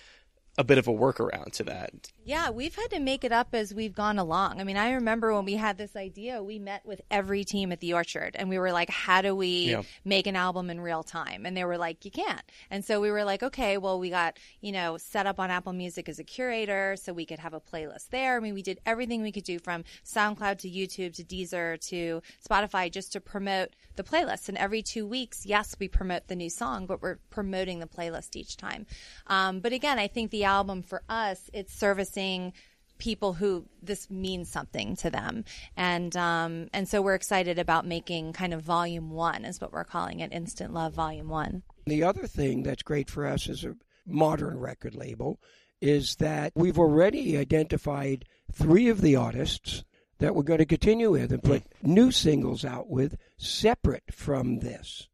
a 0.58 0.64
bit 0.64 0.78
of 0.78 0.86
a 0.86 0.92
workaround 0.92 1.52
to 1.52 1.64
that. 1.64 2.12
Yeah, 2.24 2.50
we've 2.50 2.74
had 2.74 2.88
to 2.90 3.00
make 3.00 3.24
it 3.24 3.32
up 3.32 3.48
as 3.52 3.74
we've 3.74 3.94
gone 3.94 4.16
along. 4.16 4.60
I 4.60 4.64
mean, 4.64 4.76
I 4.76 4.92
remember 4.92 5.34
when 5.34 5.44
we 5.44 5.54
had 5.54 5.76
this 5.76 5.96
idea, 5.96 6.40
we 6.40 6.60
met 6.60 6.86
with 6.86 7.00
every 7.10 7.42
team 7.42 7.72
at 7.72 7.80
the 7.80 7.94
Orchard 7.94 8.36
and 8.38 8.48
we 8.48 8.60
were 8.60 8.70
like, 8.70 8.90
how 8.90 9.22
do 9.22 9.34
we 9.34 9.70
yeah. 9.70 9.82
make 10.04 10.28
an 10.28 10.36
album 10.36 10.70
in 10.70 10.80
real 10.80 11.02
time? 11.02 11.44
And 11.44 11.56
they 11.56 11.64
were 11.64 11.78
like, 11.78 12.04
you 12.04 12.12
can't. 12.12 12.42
And 12.70 12.84
so 12.84 13.00
we 13.00 13.10
were 13.10 13.24
like, 13.24 13.42
okay, 13.42 13.76
well, 13.76 13.98
we 13.98 14.08
got, 14.08 14.38
you 14.60 14.70
know, 14.70 14.98
set 14.98 15.26
up 15.26 15.40
on 15.40 15.50
Apple 15.50 15.72
Music 15.72 16.08
as 16.08 16.20
a 16.20 16.24
curator 16.24 16.96
so 16.96 17.12
we 17.12 17.26
could 17.26 17.40
have 17.40 17.54
a 17.54 17.60
playlist 17.60 18.10
there. 18.10 18.36
I 18.36 18.40
mean, 18.40 18.54
we 18.54 18.62
did 18.62 18.78
everything 18.86 19.22
we 19.22 19.32
could 19.32 19.42
do 19.42 19.58
from 19.58 19.82
SoundCloud 20.04 20.58
to 20.58 20.70
YouTube 20.70 21.14
to 21.16 21.24
Deezer 21.24 21.80
to 21.88 22.22
Spotify 22.48 22.88
just 22.90 23.12
to 23.12 23.20
promote 23.20 23.70
the 23.96 24.04
playlist. 24.04 24.48
And 24.48 24.56
every 24.58 24.82
two 24.82 25.06
weeks, 25.06 25.44
yes, 25.44 25.74
we 25.80 25.88
promote 25.88 26.28
the 26.28 26.36
new 26.36 26.50
song, 26.50 26.86
but 26.86 27.02
we're 27.02 27.18
promoting 27.30 27.80
the 27.80 27.86
playlist 27.86 28.36
each 28.36 28.56
time. 28.56 28.86
Um, 29.26 29.58
but 29.58 29.72
again, 29.72 29.98
I 29.98 30.06
think 30.06 30.30
the 30.30 30.44
album 30.44 30.82
for 30.82 31.02
us, 31.08 31.50
it's 31.52 31.74
servicing 32.12 32.52
people 32.98 33.32
who 33.32 33.64
this 33.82 34.10
means 34.10 34.48
something 34.48 34.94
to 34.96 35.10
them, 35.10 35.44
and 35.76 36.16
um, 36.16 36.68
and 36.72 36.88
so 36.88 37.02
we're 37.02 37.14
excited 37.14 37.58
about 37.58 37.86
making 37.86 38.32
kind 38.32 38.54
of 38.54 38.62
volume 38.62 39.10
one, 39.10 39.44
is 39.44 39.60
what 39.60 39.72
we're 39.72 39.84
calling 39.84 40.20
it, 40.20 40.32
Instant 40.32 40.72
Love 40.72 40.94
Volume 40.94 41.28
One. 41.28 41.62
The 41.86 42.04
other 42.04 42.26
thing 42.26 42.62
that's 42.62 42.82
great 42.82 43.10
for 43.10 43.26
us 43.26 43.48
as 43.48 43.64
a 43.64 43.74
modern 44.06 44.58
record 44.58 44.94
label 44.94 45.40
is 45.80 46.16
that 46.16 46.52
we've 46.54 46.78
already 46.78 47.36
identified 47.36 48.24
three 48.52 48.88
of 48.88 49.00
the 49.00 49.16
artists 49.16 49.84
that 50.18 50.34
we're 50.34 50.44
going 50.44 50.58
to 50.58 50.64
continue 50.64 51.10
with 51.10 51.32
and 51.32 51.42
put 51.42 51.64
new 51.82 52.12
singles 52.12 52.64
out 52.64 52.88
with 52.88 53.16
separate 53.36 54.04
from 54.12 54.60
this. 54.60 55.08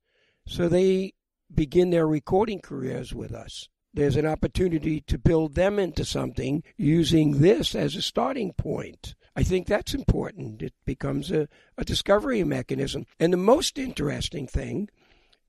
So 0.46 0.68
they 0.68 1.14
begin 1.54 1.88
their 1.88 2.06
recording 2.06 2.60
careers 2.60 3.14
with 3.14 3.32
us. 3.32 3.70
There's 3.94 4.16
an 4.16 4.26
opportunity 4.26 5.00
to 5.02 5.18
build 5.18 5.54
them 5.54 5.78
into 5.78 6.04
something 6.04 6.62
using 6.76 7.40
this 7.40 7.74
as 7.74 7.96
a 7.96 8.02
starting 8.02 8.52
point. 8.52 9.14
I 9.34 9.42
think 9.42 9.66
that's 9.66 9.94
important. 9.94 10.62
It 10.62 10.74
becomes 10.84 11.30
a, 11.30 11.48
a 11.76 11.84
discovery 11.84 12.42
mechanism. 12.44 13.06
And 13.20 13.32
the 13.32 13.38
most 13.38 13.78
interesting 13.78 14.46
thing 14.46 14.88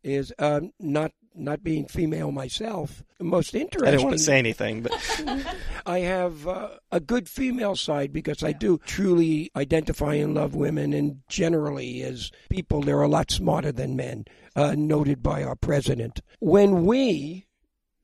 is 0.03 0.33
um, 0.39 0.71
not 0.79 1.11
not 1.35 1.63
being 1.63 1.85
female 1.87 2.31
myself. 2.31 3.03
The 3.17 3.23
most 3.23 3.55
interesting. 3.55 3.87
I 3.87 3.91
didn't 3.91 4.03
want 4.03 4.17
to 4.17 4.23
say 4.23 4.37
anything, 4.37 4.81
but 4.81 4.93
I 5.85 5.99
have 5.99 6.47
uh, 6.47 6.69
a 6.91 6.99
good 6.99 7.29
female 7.29 7.75
side 7.75 8.11
because 8.11 8.43
I 8.43 8.51
do 8.51 8.79
truly 8.85 9.49
identify 9.55 10.15
and 10.15 10.33
love 10.33 10.55
women, 10.55 10.93
and 10.93 11.21
generally, 11.29 12.01
as 12.01 12.31
people, 12.49 12.81
they're 12.81 13.01
a 13.01 13.07
lot 13.07 13.31
smarter 13.31 13.71
than 13.71 13.95
men, 13.95 14.25
uh, 14.55 14.75
noted 14.77 15.23
by 15.23 15.43
our 15.43 15.55
president. 15.55 16.21
When 16.39 16.85
we 16.85 17.47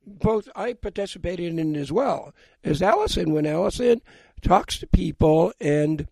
both 0.06 0.50
I 0.56 0.74
participated 0.74 1.58
in 1.58 1.76
as 1.76 1.92
well 1.92 2.34
as 2.64 2.82
Allison 2.82 3.34
when 3.34 3.46
Allison 3.46 4.02
talks 4.42 4.78
to 4.80 4.88
people 4.88 5.54
and 5.60 6.08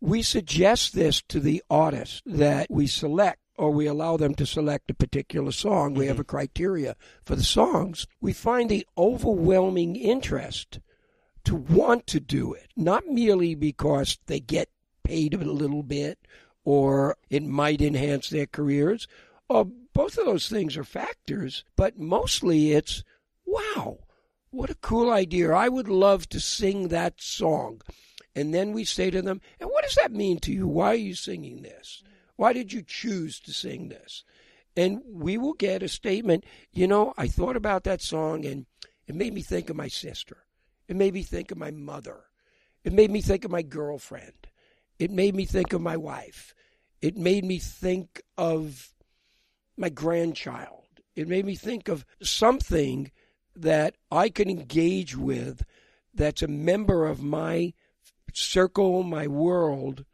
we 0.00 0.22
suggest 0.22 0.94
this 0.94 1.22
to 1.22 1.40
the 1.40 1.62
artist 1.70 2.22
that 2.26 2.68
we 2.70 2.86
select 2.86 3.40
or 3.58 3.70
we 3.70 3.86
allow 3.86 4.16
them 4.16 4.34
to 4.34 4.46
select 4.46 4.90
a 4.90 4.94
particular 4.94 5.50
song. 5.50 5.90
Mm-hmm. 5.90 5.98
We 5.98 6.06
have 6.06 6.18
a 6.18 6.22
mm-hmm. 6.22 6.36
criteria 6.36 6.96
for 7.22 7.36
the 7.36 7.42
songs. 7.42 8.06
We 8.20 8.32
find 8.32 8.70
the 8.70 8.86
overwhelming 8.98 9.96
interest 9.96 10.80
to 11.44 11.54
want 11.54 12.06
to 12.08 12.20
do 12.20 12.52
it, 12.52 12.68
not 12.76 13.06
merely 13.06 13.54
because 13.54 14.18
they 14.26 14.40
get 14.40 14.68
paid 15.04 15.32
a 15.34 15.38
little 15.38 15.82
bit 15.82 16.18
or 16.64 17.16
it 17.30 17.44
might 17.44 17.80
enhance 17.80 18.28
their 18.28 18.46
careers. 18.46 19.06
Or 19.48 19.64
both 19.64 20.18
of 20.18 20.26
those 20.26 20.48
things 20.48 20.76
are 20.76 20.84
factors, 20.84 21.64
but 21.76 21.98
mostly 21.98 22.72
it's 22.72 23.04
wow, 23.46 24.00
what 24.50 24.70
a 24.70 24.74
cool 24.76 25.10
idea. 25.10 25.52
I 25.52 25.68
would 25.68 25.88
love 25.88 26.28
to 26.30 26.40
sing 26.40 26.88
that 26.88 27.20
song. 27.20 27.80
And 28.34 28.52
then 28.52 28.72
we 28.72 28.84
say 28.84 29.10
to 29.10 29.22
them, 29.22 29.40
and 29.58 29.70
what 29.70 29.84
does 29.84 29.94
that 29.94 30.12
mean 30.12 30.38
to 30.40 30.52
you? 30.52 30.68
Why 30.68 30.88
are 30.88 30.94
you 30.94 31.14
singing 31.14 31.62
this? 31.62 32.02
Why 32.36 32.52
did 32.52 32.72
you 32.72 32.82
choose 32.82 33.40
to 33.40 33.52
sing 33.52 33.88
this? 33.88 34.24
And 34.76 35.00
we 35.06 35.38
will 35.38 35.54
get 35.54 35.82
a 35.82 35.88
statement, 35.88 36.44
you 36.70 36.86
know, 36.86 37.14
I 37.16 37.28
thought 37.28 37.56
about 37.56 37.84
that 37.84 38.02
song 38.02 38.44
and 38.44 38.66
it 39.06 39.14
made 39.14 39.32
me 39.32 39.40
think 39.40 39.70
of 39.70 39.76
my 39.76 39.88
sister. 39.88 40.44
It 40.86 40.96
made 40.96 41.14
me 41.14 41.22
think 41.22 41.50
of 41.50 41.56
my 41.56 41.70
mother. 41.70 42.24
It 42.84 42.92
made 42.92 43.10
me 43.10 43.22
think 43.22 43.46
of 43.46 43.50
my 43.50 43.62
girlfriend. 43.62 44.48
It 44.98 45.10
made 45.10 45.34
me 45.34 45.46
think 45.46 45.72
of 45.72 45.80
my 45.80 45.96
wife. 45.96 46.52
it 47.00 47.16
made 47.16 47.44
me 47.44 47.58
think 47.58 48.22
of 48.36 48.92
my 49.76 49.88
grandchild. 49.88 50.84
It 51.14 51.28
made 51.28 51.46
me 51.46 51.54
think 51.54 51.88
of 51.88 52.04
something 52.22 53.10
that 53.56 53.96
I 54.10 54.28
can 54.28 54.48
engage 54.48 55.16
with 55.16 55.64
that's 56.14 56.42
a 56.42 56.48
member 56.48 57.06
of 57.06 57.22
my 57.22 57.74
circle, 58.32 59.02
my 59.02 59.26
world, 59.26 60.04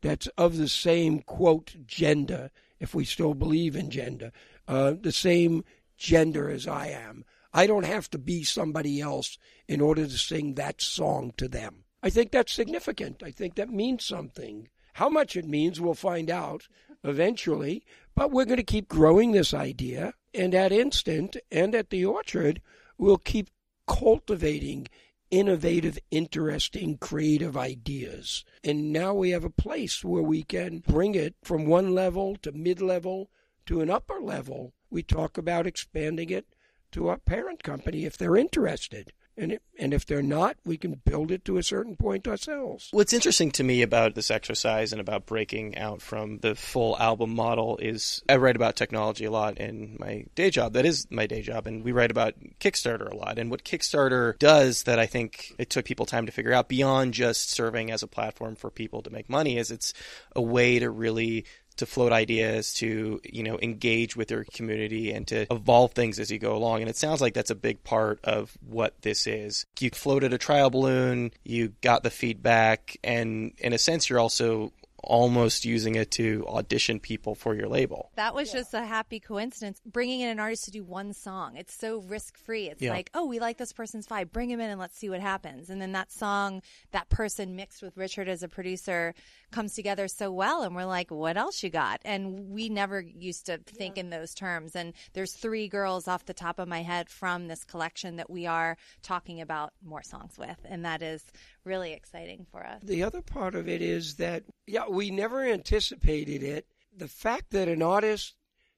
that's 0.00 0.26
of 0.38 0.56
the 0.56 0.68
same, 0.68 1.20
quote, 1.20 1.76
gender, 1.86 2.50
if 2.78 2.94
we 2.94 3.04
still 3.04 3.34
believe 3.34 3.76
in 3.76 3.90
gender, 3.90 4.32
uh, 4.66 4.94
the 4.98 5.12
same 5.12 5.64
gender 5.96 6.48
as 6.48 6.66
I 6.66 6.88
am. 6.88 7.24
I 7.52 7.66
don't 7.66 7.84
have 7.84 8.08
to 8.10 8.18
be 8.18 8.44
somebody 8.44 9.00
else 9.00 9.36
in 9.68 9.80
order 9.80 10.06
to 10.06 10.18
sing 10.18 10.54
that 10.54 10.80
song 10.80 11.32
to 11.36 11.48
them. 11.48 11.84
I 12.02 12.08
think 12.08 12.30
that's 12.30 12.52
significant. 12.52 13.22
I 13.22 13.30
think 13.30 13.56
that 13.56 13.70
means 13.70 14.04
something. 14.04 14.68
How 14.94 15.08
much 15.08 15.36
it 15.36 15.46
means, 15.46 15.80
we'll 15.80 15.94
find 15.94 16.30
out 16.30 16.68
eventually, 17.04 17.84
but 18.14 18.30
we're 18.30 18.44
going 18.44 18.56
to 18.56 18.62
keep 18.62 18.88
growing 18.88 19.32
this 19.32 19.52
idea. 19.52 20.14
And 20.32 20.54
at 20.54 20.72
Instant 20.72 21.36
and 21.50 21.74
at 21.74 21.90
the 21.90 22.04
Orchard, 22.04 22.62
we'll 23.00 23.16
keep 23.16 23.48
cultivating 23.86 24.86
innovative, 25.30 25.98
interesting, 26.10 26.98
creative 26.98 27.56
ideas. 27.56 28.44
And 28.62 28.92
now 28.92 29.14
we 29.14 29.30
have 29.30 29.44
a 29.44 29.50
place 29.50 30.04
where 30.04 30.22
we 30.22 30.42
can 30.42 30.80
bring 30.80 31.14
it 31.14 31.34
from 31.42 31.66
one 31.66 31.94
level 31.94 32.36
to 32.42 32.52
mid 32.52 32.82
level 32.82 33.30
to 33.66 33.80
an 33.80 33.90
upper 33.90 34.20
level. 34.20 34.74
We 34.90 35.02
talk 35.02 35.38
about 35.38 35.66
expanding 35.66 36.30
it 36.30 36.46
to 36.92 37.08
our 37.08 37.18
parent 37.18 37.62
company 37.62 38.04
if 38.04 38.18
they're 38.18 38.36
interested. 38.36 39.12
And, 39.40 39.52
it, 39.52 39.62
and 39.78 39.94
if 39.94 40.04
they're 40.04 40.22
not, 40.22 40.56
we 40.66 40.76
can 40.76 41.00
build 41.04 41.30
it 41.30 41.46
to 41.46 41.56
a 41.56 41.62
certain 41.62 41.96
point 41.96 42.28
ourselves. 42.28 42.88
What's 42.92 43.14
interesting 43.14 43.50
to 43.52 43.64
me 43.64 43.80
about 43.80 44.14
this 44.14 44.30
exercise 44.30 44.92
and 44.92 45.00
about 45.00 45.24
breaking 45.24 45.78
out 45.78 46.02
from 46.02 46.38
the 46.40 46.54
full 46.54 46.98
album 46.98 47.34
model 47.34 47.78
is 47.78 48.22
I 48.28 48.36
write 48.36 48.56
about 48.56 48.76
technology 48.76 49.24
a 49.24 49.30
lot 49.30 49.56
in 49.56 49.96
my 49.98 50.26
day 50.34 50.50
job. 50.50 50.74
That 50.74 50.84
is 50.84 51.06
my 51.10 51.26
day 51.26 51.40
job. 51.40 51.66
And 51.66 51.82
we 51.82 51.92
write 51.92 52.10
about 52.10 52.34
Kickstarter 52.60 53.10
a 53.10 53.16
lot. 53.16 53.38
And 53.38 53.50
what 53.50 53.64
Kickstarter 53.64 54.38
does 54.38 54.82
that 54.82 54.98
I 54.98 55.06
think 55.06 55.54
it 55.58 55.70
took 55.70 55.86
people 55.86 56.04
time 56.04 56.26
to 56.26 56.32
figure 56.32 56.52
out 56.52 56.68
beyond 56.68 57.14
just 57.14 57.50
serving 57.50 57.90
as 57.90 58.02
a 58.02 58.06
platform 58.06 58.56
for 58.56 58.70
people 58.70 59.00
to 59.02 59.10
make 59.10 59.30
money 59.30 59.56
is 59.56 59.70
it's 59.70 59.94
a 60.36 60.42
way 60.42 60.78
to 60.78 60.90
really 60.90 61.46
to 61.80 61.86
float 61.86 62.12
ideas, 62.12 62.72
to 62.74 63.20
you 63.24 63.42
know 63.42 63.58
engage 63.60 64.16
with 64.16 64.30
your 64.30 64.44
community, 64.54 65.12
and 65.12 65.26
to 65.28 65.46
evolve 65.52 65.92
things 65.92 66.18
as 66.18 66.30
you 66.30 66.38
go 66.38 66.56
along. 66.56 66.80
And 66.80 66.88
it 66.88 66.96
sounds 66.96 67.20
like 67.20 67.34
that's 67.34 67.50
a 67.50 67.56
big 67.56 67.82
part 67.84 68.20
of 68.24 68.56
what 68.66 68.94
this 69.02 69.26
is. 69.26 69.66
You 69.78 69.90
floated 69.90 70.32
a 70.32 70.38
trial 70.38 70.70
balloon, 70.70 71.32
you 71.44 71.72
got 71.82 72.02
the 72.02 72.10
feedback, 72.10 72.96
and 73.02 73.52
in 73.58 73.72
a 73.72 73.78
sense, 73.78 74.08
you're 74.08 74.20
also 74.20 74.72
almost 75.02 75.64
using 75.64 75.94
it 75.94 76.10
to 76.12 76.44
audition 76.48 77.00
people 77.00 77.34
for 77.34 77.54
your 77.54 77.68
label. 77.68 78.10
That 78.16 78.34
was 78.34 78.52
yeah. 78.52 78.60
just 78.60 78.74
a 78.74 78.84
happy 78.84 79.20
coincidence. 79.20 79.80
Bringing 79.84 80.20
in 80.20 80.28
an 80.28 80.40
artist 80.40 80.64
to 80.64 80.70
do 80.70 80.84
one 80.84 81.12
song, 81.12 81.56
it's 81.56 81.74
so 81.74 81.98
risk 82.00 82.36
free. 82.38 82.68
It's 82.68 82.82
yeah. 82.82 82.92
like, 82.92 83.10
oh, 83.14 83.26
we 83.26 83.38
like 83.38 83.58
this 83.58 83.72
person's 83.72 84.06
vibe, 84.06 84.32
bring 84.32 84.50
him 84.50 84.60
in 84.60 84.70
and 84.70 84.80
let's 84.80 84.96
see 84.98 85.08
what 85.08 85.20
happens. 85.20 85.70
And 85.70 85.80
then 85.80 85.92
that 85.92 86.12
song, 86.12 86.62
that 86.92 87.08
person 87.08 87.56
mixed 87.56 87.82
with 87.82 87.96
Richard 87.96 88.28
as 88.28 88.42
a 88.42 88.48
producer, 88.48 89.14
comes 89.50 89.74
together 89.74 90.08
so 90.08 90.30
well. 90.30 90.62
And 90.62 90.74
we're 90.74 90.84
like, 90.84 91.10
what 91.10 91.36
else 91.36 91.62
you 91.62 91.70
got? 91.70 92.00
And 92.04 92.50
we 92.50 92.68
never 92.68 93.00
used 93.00 93.46
to 93.46 93.58
think 93.58 93.96
yeah. 93.96 94.00
in 94.00 94.10
those 94.10 94.34
terms. 94.34 94.76
And 94.76 94.92
there's 95.12 95.32
three 95.32 95.68
girls 95.68 96.08
off 96.08 96.26
the 96.26 96.34
top 96.34 96.58
of 96.58 96.68
my 96.68 96.82
head 96.82 97.08
from 97.08 97.48
this 97.48 97.64
collection 97.64 98.16
that 98.16 98.30
we 98.30 98.46
are 98.46 98.76
talking 99.02 99.40
about 99.40 99.72
more 99.84 100.02
songs 100.02 100.38
with. 100.38 100.58
And 100.64 100.84
that 100.84 101.02
is 101.02 101.24
really 101.64 101.92
exciting 101.92 102.46
for 102.50 102.64
us. 102.64 102.82
The 102.82 103.02
other 103.02 103.22
part 103.22 103.54
of 103.54 103.68
it 103.68 103.82
is 103.82 104.16
that, 104.16 104.44
yeah, 104.66 104.88
we 104.88 105.10
never 105.10 105.44
anticipated 105.44 106.42
it. 106.42 106.66
The 106.96 107.08
fact 107.08 107.50
that 107.50 107.68
an 107.68 107.82
artist 107.82 108.34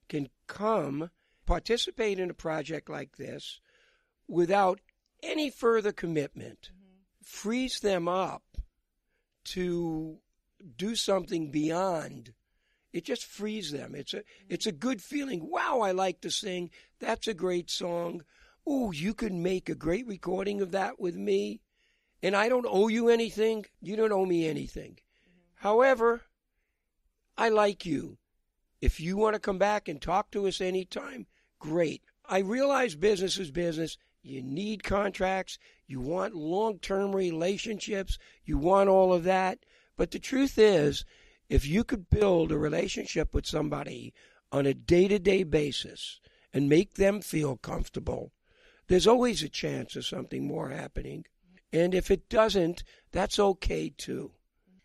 can 0.08 0.28
come 0.46 1.10
participate 1.46 2.18
in 2.18 2.30
a 2.30 2.34
project 2.34 2.88
like 2.88 3.16
this 3.16 3.60
without 4.28 4.80
any 5.22 5.50
further 5.50 5.92
commitment 5.92 6.70
mm-hmm. 6.70 7.24
frees 7.24 7.80
them 7.80 8.08
up 8.08 8.42
to 9.44 10.18
do 10.76 10.94
something 10.94 11.50
beyond 11.50 12.32
it 12.92 13.04
just 13.04 13.24
frees 13.24 13.72
them 13.72 13.94
it's 13.94 14.14
a 14.14 14.18
mm-hmm. 14.18 14.46
it's 14.48 14.66
a 14.66 14.72
good 14.72 15.02
feeling 15.02 15.50
wow 15.50 15.80
i 15.80 15.90
like 15.90 16.20
to 16.20 16.30
sing 16.30 16.70
that's 17.00 17.26
a 17.26 17.34
great 17.34 17.70
song 17.70 18.22
oh 18.66 18.92
you 18.92 19.14
can 19.14 19.42
make 19.42 19.68
a 19.68 19.74
great 19.74 20.06
recording 20.06 20.60
of 20.60 20.70
that 20.70 21.00
with 21.00 21.16
me 21.16 21.60
and 22.22 22.36
I 22.36 22.48
don't 22.48 22.66
owe 22.68 22.88
you 22.88 23.08
anything. 23.08 23.66
You 23.80 23.96
don't 23.96 24.12
owe 24.12 24.26
me 24.26 24.46
anything. 24.46 24.98
However, 25.56 26.22
I 27.36 27.48
like 27.48 27.84
you. 27.84 28.18
If 28.80 29.00
you 29.00 29.16
want 29.16 29.34
to 29.34 29.40
come 29.40 29.58
back 29.58 29.88
and 29.88 30.00
talk 30.00 30.30
to 30.32 30.46
us 30.46 30.60
anytime, 30.60 31.26
great. 31.58 32.02
I 32.28 32.38
realize 32.38 32.94
business 32.94 33.38
is 33.38 33.50
business. 33.50 33.96
You 34.22 34.42
need 34.42 34.84
contracts. 34.84 35.58
You 35.86 36.00
want 36.00 36.34
long 36.34 36.78
term 36.78 37.14
relationships. 37.14 38.18
You 38.44 38.58
want 38.58 38.88
all 38.88 39.12
of 39.12 39.24
that. 39.24 39.58
But 39.96 40.10
the 40.10 40.18
truth 40.18 40.58
is, 40.58 41.04
if 41.48 41.66
you 41.66 41.84
could 41.84 42.08
build 42.08 42.50
a 42.50 42.58
relationship 42.58 43.34
with 43.34 43.46
somebody 43.46 44.14
on 44.50 44.66
a 44.66 44.74
day 44.74 45.08
to 45.08 45.18
day 45.18 45.42
basis 45.42 46.20
and 46.52 46.68
make 46.68 46.94
them 46.94 47.20
feel 47.20 47.56
comfortable, 47.56 48.32
there's 48.88 49.06
always 49.06 49.42
a 49.42 49.48
chance 49.48 49.96
of 49.96 50.06
something 50.06 50.46
more 50.46 50.70
happening. 50.70 51.24
And 51.72 51.94
if 51.94 52.10
it 52.10 52.28
doesn't, 52.28 52.84
that's 53.12 53.38
okay 53.38 53.92
too 53.96 54.32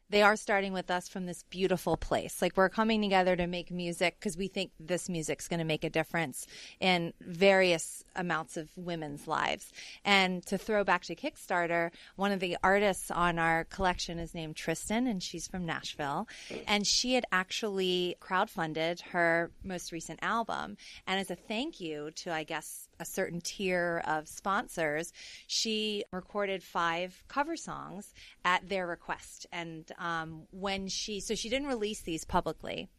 they 0.09 0.21
are 0.21 0.35
starting 0.35 0.73
with 0.73 0.89
us 0.89 1.09
from 1.09 1.25
this 1.25 1.43
beautiful 1.43 1.97
place. 1.97 2.41
Like 2.41 2.55
we're 2.55 2.69
coming 2.69 3.01
together 3.01 3.35
to 3.35 3.47
make 3.47 3.71
music 3.71 4.15
because 4.19 4.37
we 4.37 4.47
think 4.47 4.71
this 4.79 5.09
music's 5.09 5.47
going 5.47 5.59
to 5.59 5.65
make 5.65 5.83
a 5.83 5.89
difference 5.89 6.47
in 6.79 7.13
various 7.19 8.03
amounts 8.15 8.57
of 8.57 8.69
women's 8.77 9.27
lives. 9.27 9.71
And 10.05 10.45
to 10.45 10.57
throw 10.57 10.83
back 10.83 11.03
to 11.05 11.15
Kickstarter, 11.15 11.91
one 12.15 12.31
of 12.31 12.39
the 12.39 12.57
artists 12.63 13.11
on 13.11 13.37
our 13.37 13.65
collection 13.65 14.19
is 14.19 14.33
named 14.33 14.55
Tristen, 14.55 15.07
and 15.07 15.21
she's 15.21 15.47
from 15.47 15.65
Nashville. 15.65 16.27
And 16.67 16.87
she 16.87 17.15
had 17.15 17.25
actually 17.31 18.15
crowdfunded 18.21 19.01
her 19.09 19.51
most 19.63 19.91
recent 19.91 20.19
album. 20.21 20.77
And 21.05 21.19
as 21.19 21.29
a 21.29 21.35
thank 21.35 21.81
you 21.81 22.11
to, 22.15 22.33
I 22.33 22.43
guess, 22.43 22.86
a 22.99 23.05
certain 23.05 23.41
tier 23.41 24.01
of 24.05 24.27
sponsors, 24.27 25.13
she 25.47 26.03
recorded 26.11 26.63
five 26.63 27.23
cover 27.27 27.55
songs 27.55 28.13
at 28.43 28.67
their 28.67 28.87
request. 28.87 29.45
And 29.51 29.89
um, 29.99 30.43
when 30.51 30.87
she, 30.87 31.19
so 31.19 31.35
she 31.35 31.49
didn't 31.49 31.67
release 31.67 32.01
these 32.01 32.25
publicly. 32.25 32.89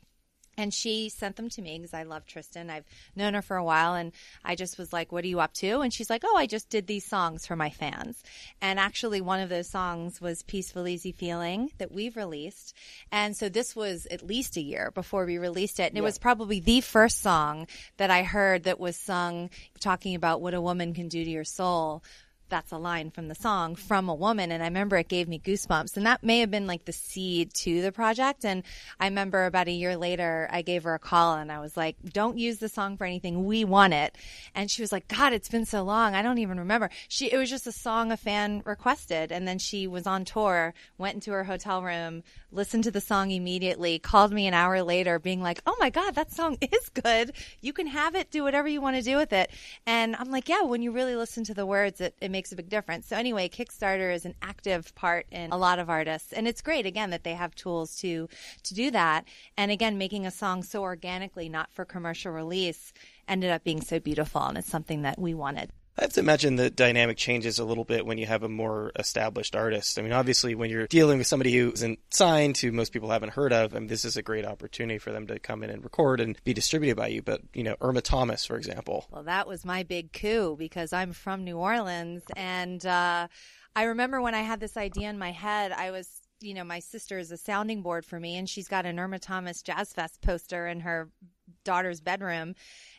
And 0.58 0.74
she 0.74 1.08
sent 1.08 1.36
them 1.36 1.48
to 1.50 1.62
me 1.62 1.78
because 1.78 1.94
I 1.94 2.02
love 2.02 2.26
Tristen. 2.26 2.68
I've 2.68 2.84
known 3.14 3.34
her 3.34 3.42
for 3.42 3.56
a 3.56 3.64
while 3.64 3.94
and 3.94 4.12
I 4.44 4.56
just 4.56 4.76
was 4.76 4.92
like, 4.92 5.12
what 5.12 5.24
are 5.24 5.28
you 5.28 5.38
up 5.38 5.54
to? 5.54 5.80
And 5.80 5.94
she's 5.94 6.10
like, 6.10 6.24
oh, 6.26 6.36
I 6.36 6.46
just 6.46 6.68
did 6.68 6.88
these 6.88 7.06
songs 7.06 7.46
for 7.46 7.54
my 7.54 7.70
fans. 7.70 8.22
And 8.60 8.80
actually 8.80 9.20
one 9.20 9.40
of 9.40 9.48
those 9.48 9.68
songs 9.68 10.20
was 10.20 10.42
Peaceful 10.42 10.88
Easy 10.88 11.12
Feeling 11.12 11.70
that 11.78 11.92
we've 11.92 12.16
released. 12.16 12.74
And 13.12 13.36
so 13.36 13.48
this 13.48 13.76
was 13.76 14.06
at 14.10 14.26
least 14.26 14.56
a 14.56 14.60
year 14.60 14.90
before 14.94 15.24
we 15.24 15.38
released 15.38 15.78
it. 15.78 15.84
And 15.84 15.94
yeah. 15.94 16.02
it 16.02 16.04
was 16.04 16.18
probably 16.18 16.58
the 16.58 16.80
first 16.80 17.22
song 17.22 17.68
that 17.96 18.10
I 18.10 18.24
heard 18.24 18.64
that 18.64 18.80
was 18.80 18.96
sung 18.96 19.50
talking 19.78 20.16
about 20.16 20.40
what 20.40 20.54
a 20.54 20.60
woman 20.60 20.92
can 20.92 21.06
do 21.06 21.24
to 21.24 21.30
your 21.30 21.44
soul 21.44 22.02
that's 22.48 22.72
a 22.72 22.78
line 22.78 23.10
from 23.10 23.28
the 23.28 23.34
song 23.34 23.74
from 23.74 24.08
a 24.08 24.14
woman 24.14 24.50
and 24.52 24.62
i 24.62 24.66
remember 24.66 24.96
it 24.96 25.08
gave 25.08 25.28
me 25.28 25.38
goosebumps. 25.38 25.96
And 25.96 26.06
that 26.06 26.22
may 26.22 26.40
have 26.40 26.50
been 26.50 26.66
like 26.66 26.84
the 26.84 26.92
seed 26.92 27.52
to 27.54 27.82
the 27.82 27.92
project. 27.92 28.44
And 28.44 28.62
i 29.00 29.06
remember 29.06 29.44
about 29.44 29.68
a 29.68 29.72
year 29.72 29.96
later 29.96 30.48
i 30.50 30.62
gave 30.62 30.84
her 30.84 30.94
a 30.94 30.98
call 30.98 31.36
and 31.36 31.50
i 31.50 31.60
was 31.60 31.76
like 31.76 31.96
don't 32.12 32.38
use 32.38 32.58
the 32.58 32.68
song 32.68 32.96
for 32.96 33.04
anything. 33.04 33.44
We 33.44 33.64
want 33.64 33.94
it. 33.94 34.16
And 34.54 34.70
she 34.70 34.82
was 34.82 34.92
like 34.92 35.08
god 35.08 35.32
it's 35.32 35.48
been 35.48 35.64
so 35.64 35.82
long. 35.82 36.14
I 36.14 36.22
don't 36.22 36.38
even 36.38 36.58
remember. 36.58 36.90
She 37.08 37.30
it 37.32 37.36
was 37.36 37.50
just 37.50 37.66
a 37.66 37.72
song 37.72 38.12
a 38.12 38.16
fan 38.16 38.62
requested. 38.64 39.32
And 39.32 39.46
then 39.46 39.58
she 39.58 39.86
was 39.86 40.06
on 40.06 40.24
tour 40.24 40.74
went 40.96 41.14
into 41.14 41.32
her 41.32 41.44
hotel 41.44 41.82
room 41.82 42.22
listened 42.50 42.84
to 42.84 42.90
the 42.90 43.00
song 43.00 43.30
immediately 43.30 43.98
called 43.98 44.32
me 44.32 44.46
an 44.46 44.54
hour 44.54 44.82
later 44.82 45.18
being 45.18 45.42
like 45.42 45.60
oh 45.66 45.76
my 45.78 45.90
god 45.90 46.14
that 46.14 46.32
song 46.32 46.56
is 46.62 46.88
good. 46.90 47.32
You 47.60 47.72
can 47.72 47.86
have 47.86 48.14
it. 48.14 48.30
Do 48.30 48.42
whatever 48.42 48.68
you 48.68 48.80
want 48.80 48.96
to 48.96 49.02
do 49.02 49.16
with 49.16 49.32
it. 49.32 49.50
And 49.86 50.16
i'm 50.16 50.30
like 50.30 50.48
yeah 50.48 50.62
when 50.62 50.82
you 50.82 50.92
really 50.92 51.16
listen 51.16 51.44
to 51.44 51.54
the 51.54 51.66
words 51.66 52.00
it, 52.00 52.14
it 52.20 52.30
makes 52.30 52.37
a 52.52 52.56
big 52.56 52.68
difference. 52.68 53.06
So 53.06 53.16
anyway, 53.16 53.48
Kickstarter 53.48 54.14
is 54.14 54.24
an 54.24 54.34
active 54.42 54.94
part 54.94 55.26
in 55.30 55.50
a 55.52 55.56
lot 55.56 55.78
of 55.78 55.90
artists, 55.90 56.32
and 56.32 56.46
it's 56.46 56.60
great 56.60 56.86
again 56.86 57.10
that 57.10 57.24
they 57.24 57.34
have 57.34 57.54
tools 57.54 57.96
to 57.96 58.28
to 58.62 58.74
do 58.74 58.90
that. 58.92 59.26
And 59.56 59.70
again, 59.70 59.98
making 59.98 60.26
a 60.26 60.30
song 60.30 60.62
so 60.62 60.82
organically, 60.82 61.48
not 61.48 61.72
for 61.72 61.84
commercial 61.84 62.32
release, 62.32 62.92
ended 63.26 63.50
up 63.50 63.64
being 63.64 63.80
so 63.80 63.98
beautiful, 63.98 64.42
and 64.42 64.58
it's 64.58 64.70
something 64.70 65.02
that 65.02 65.18
we 65.18 65.34
wanted. 65.34 65.70
I 65.98 66.02
have 66.02 66.12
to 66.12 66.20
imagine 66.20 66.54
the 66.54 66.70
dynamic 66.70 67.16
changes 67.16 67.58
a 67.58 67.64
little 67.64 67.84
bit 67.84 68.06
when 68.06 68.18
you 68.18 68.26
have 68.26 68.44
a 68.44 68.48
more 68.48 68.92
established 68.96 69.56
artist. 69.56 69.98
I 69.98 70.02
mean, 70.02 70.12
obviously, 70.12 70.54
when 70.54 70.70
you're 70.70 70.86
dealing 70.86 71.18
with 71.18 71.26
somebody 71.26 71.52
who 71.58 71.72
isn't 71.72 71.98
signed, 72.10 72.56
who 72.56 72.70
most 72.70 72.92
people 72.92 73.10
haven't 73.10 73.32
heard 73.32 73.52
of, 73.52 73.74
I 73.74 73.80
mean, 73.80 73.88
this 73.88 74.04
is 74.04 74.16
a 74.16 74.22
great 74.22 74.44
opportunity 74.44 74.98
for 74.98 75.10
them 75.10 75.26
to 75.26 75.40
come 75.40 75.64
in 75.64 75.70
and 75.70 75.82
record 75.82 76.20
and 76.20 76.38
be 76.44 76.54
distributed 76.54 76.96
by 76.96 77.08
you. 77.08 77.20
But, 77.20 77.40
you 77.52 77.64
know, 77.64 77.74
Irma 77.80 78.00
Thomas, 78.00 78.44
for 78.44 78.56
example. 78.56 79.06
Well, 79.10 79.24
that 79.24 79.48
was 79.48 79.64
my 79.64 79.82
big 79.82 80.12
coup 80.12 80.54
because 80.56 80.92
I'm 80.92 81.12
from 81.12 81.42
New 81.42 81.56
Orleans. 81.56 82.22
And 82.36 82.86
uh, 82.86 83.26
I 83.74 83.82
remember 83.82 84.22
when 84.22 84.36
I 84.36 84.42
had 84.42 84.60
this 84.60 84.76
idea 84.76 85.10
in 85.10 85.18
my 85.18 85.32
head, 85.32 85.72
I 85.72 85.90
was 85.90 86.08
you 86.40 86.54
know, 86.54 86.64
my 86.64 86.78
sister 86.78 87.18
is 87.18 87.32
a 87.32 87.36
sounding 87.36 87.82
board 87.82 88.04
for 88.04 88.20
me, 88.20 88.36
and 88.36 88.48
she's 88.48 88.68
got 88.68 88.86
an 88.86 88.98
Irma 88.98 89.18
Thomas 89.18 89.62
Jazz 89.62 89.92
Fest 89.92 90.20
poster 90.20 90.68
in 90.68 90.80
her 90.80 91.10
daughter's 91.64 92.00
bedroom. 92.00 92.54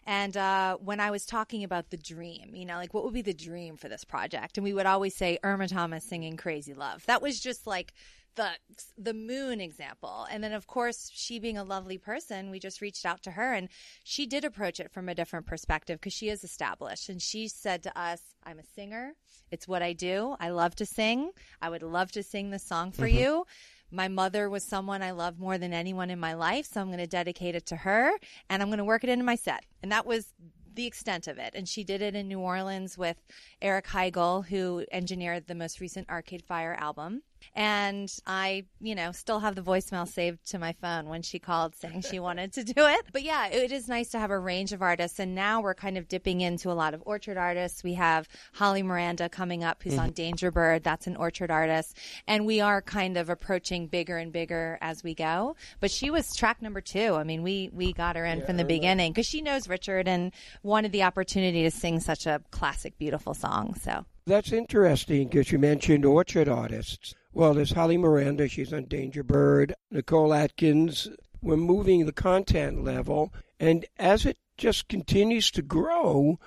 And 0.10 0.36
uh, 0.36 0.78
when 0.78 1.00
I 1.00 1.12
was 1.12 1.24
talking 1.24 1.63
about 1.63 1.91
the 1.91 1.98
dream, 1.98 2.56
you 2.56 2.65
know, 2.65 2.78
like 2.78 2.95
what 2.95 3.04
would 3.04 3.13
be 3.13 3.22
the 3.22 3.32
dream 3.32 3.78
for 3.78 3.88
this 3.88 4.04
project? 4.04 4.58
And 4.58 4.63
we 4.63 4.74
would 4.74 4.88
always 4.88 5.15
say 5.15 5.38
Irma 5.43 5.67
Thomas 5.67 6.04
singing 6.04 6.36
Crazy 6.36 6.74
Love. 6.74 7.06
That 7.06 7.22
was 7.22 7.39
just 7.39 7.67
like 7.67 7.93
the 8.34 8.50
the 8.98 9.13
moon 9.13 9.62
example. 9.62 10.26
And 10.32 10.43
then 10.43 10.52
of 10.52 10.65
course, 10.65 11.12
she 11.13 11.38
being 11.38 11.60
a 11.60 11.63
lovely 11.63 12.00
person, 12.00 12.50
we 12.50 12.60
just 12.60 12.82
reached 12.82 13.06
out 13.06 13.22
to 13.22 13.32
her 13.32 13.54
and 13.54 13.69
she 14.04 14.26
did 14.26 14.43
approach 14.43 14.80
it 14.80 14.91
from 14.91 15.10
a 15.10 15.13
different 15.13 15.45
perspective 15.45 16.00
because 16.00 16.13
she 16.13 16.30
is 16.30 16.43
established. 16.43 17.08
And 17.08 17.22
she 17.22 17.48
said 17.48 17.84
to 17.84 17.95
us, 17.95 18.19
I'm 18.43 18.58
a 18.58 18.63
singer. 18.63 19.13
It's 19.52 19.67
what 19.67 19.84
I 19.84 19.93
do. 19.93 20.36
I 20.39 20.50
love 20.50 20.74
to 20.78 20.88
sing. 20.88 21.34
I 21.62 21.69
would 21.69 21.84
love 21.84 22.12
to 22.13 22.24
sing 22.24 22.50
this 22.50 22.63
song 22.63 22.91
for 22.93 23.06
mm-hmm. 23.06 23.19
you. 23.19 23.45
My 23.91 24.08
mother 24.08 24.49
was 24.49 24.63
someone 24.63 25.02
I 25.02 25.12
love 25.12 25.39
more 25.39 25.58
than 25.58 25.73
anyone 25.73 26.10
in 26.10 26.19
my 26.19 26.34
life, 26.34 26.67
so 26.71 26.82
I'm 26.82 26.88
going 26.88 26.99
to 26.99 27.08
dedicate 27.08 27.56
it 27.56 27.65
to 27.67 27.78
her 27.78 28.12
and 28.49 28.62
I'm 28.62 28.69
going 28.69 28.78
to 28.78 28.86
work 28.86 29.04
it 29.04 29.10
into 29.10 29.25
my 29.25 29.36
set. 29.36 29.65
And 29.82 29.91
that 29.91 30.06
was 30.06 30.34
the 30.75 30.86
extent 30.86 31.28
of 31.28 31.38
it. 31.38 31.54
And 31.56 31.67
she 31.67 31.84
did 31.84 32.02
it 32.02 32.15
in 32.15 32.28
New 32.28 32.39
Orleans 32.39 32.97
with 32.97 33.17
Eric 33.62 33.88
Heigle, 33.88 34.45
who 34.45 34.86
engineered 34.91 35.47
the 35.47 35.56
most 35.56 35.80
recent 35.80 36.10
Arcade 36.10 36.43
Fire 36.43 36.75
album. 36.80 37.23
And 37.56 38.12
I, 38.25 38.65
you 38.80 38.95
know, 38.95 39.12
still 39.12 39.39
have 39.39 39.56
the 39.56 39.62
voicemail 39.62 40.08
saved 40.08 40.49
to 40.52 40.60
my 40.60 40.73
phone 40.73 41.08
when 41.08 41.21
she 41.21 41.39
called 41.39 41.75
saying 41.75 42.02
she 42.02 42.19
wanted 42.19 42.54
to 42.54 42.63
do 42.63 42.73
it. 42.78 43.02
But 43.12 43.23
yeah, 43.23 43.47
it 43.47 43.71
is 43.71 43.88
nice 43.88 44.10
to 44.10 44.19
have 44.19 44.32
a 44.32 44.39
range 44.39 44.73
of 44.73 44.82
artists. 44.82 45.19
And 45.19 45.36
now 45.36 45.62
we're 45.62 45.73
kind 45.73 45.97
of 45.97 46.08
dipping 46.08 46.41
into 46.41 46.71
a 46.71 46.73
lot 46.73 46.93
of 46.93 47.04
orchard 47.06 47.38
artists. 47.38 47.84
We 47.84 47.95
have 47.95 48.28
Holly 48.54 48.84
Miranda 48.84 49.30
coming 49.30 49.63
up, 49.63 49.84
who's 49.84 49.93
mm-hmm. 49.93 50.02
on 50.02 50.12
Dangerbird. 50.12 50.84
That's 50.84 51.08
an 51.08 51.15
orchard 51.15 51.52
artist. 51.52 51.97
And 52.28 52.45
we 52.45 52.62
are 52.62 52.82
kind 52.82 53.17
of 53.17 53.30
approaching 53.30 53.88
bigger 53.88 54.17
and 54.17 54.32
bigger 54.32 54.78
as 54.82 55.04
we 55.04 55.13
go. 55.13 55.56
But 55.80 55.91
she 55.91 56.10
was 56.10 56.36
track 56.36 56.62
number 56.62 56.82
two. 56.82 57.15
I 57.15 57.23
mean, 57.23 57.43
we, 57.43 57.69
we 57.73 57.93
got 57.93 58.15
her 58.15 58.25
in 58.25 58.39
yeah, 58.39 58.45
from 58.45 58.58
the 58.58 58.65
beginning 58.65 59.12
because 59.12 59.28
she 59.28 59.41
knows 59.41 59.67
Richard 59.67 60.08
and 60.08 60.32
wanted 60.63 60.91
the 60.91 61.04
opportunity 61.04 61.63
to 61.63 61.71
sing 61.71 61.99
such 61.99 62.25
a 62.25 62.41
classic, 62.52 62.97
beautiful 62.97 63.34
song. 63.34 63.75
So. 63.75 64.06
That's 64.25 64.52
interesting 64.52 65.28
because 65.28 65.52
you 65.52 65.58
mentioned 65.58 66.06
orchard 66.06 66.47
artists. 66.47 67.15
Well, 67.34 67.54
there's 67.54 67.74
Holly 67.74 67.98
Miranda, 67.98 68.48
she's 68.48 68.74
on 68.74 68.86
Dangerbird, 68.86 69.74
Nicole 69.92 70.34
Atkins. 70.34 71.08
We're 71.42 71.58
moving 71.58 72.06
the 72.06 72.12
content 72.12 72.84
level, 72.84 73.34
and 73.60 73.86
as 73.98 74.26
it 74.26 74.38
just 74.58 74.89
continues 74.89 75.52
to 75.52 75.62
grow, 75.62 76.39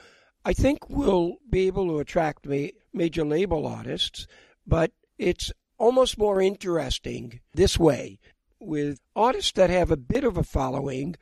I 0.45 0.53
think 0.53 0.91
we'll 0.91 1.37
be 1.49 1.67
able 1.67 1.87
to 1.89 1.99
attract 1.99 2.47
major 2.93 3.25
label 3.25 3.67
artists, 3.67 4.27
but 4.67 4.93
it's 5.19 5.53
almost 5.79 6.19
more 6.19 6.41
interesting 6.41 7.41
this 7.55 7.79
way 7.79 8.19
with 8.61 9.01
artists 9.17 9.53
that 9.53 9.71
have 9.71 9.91
a 9.91 9.97
bit 9.97 10.25
of 10.25 10.37
a 10.37 10.45
following 10.45 11.17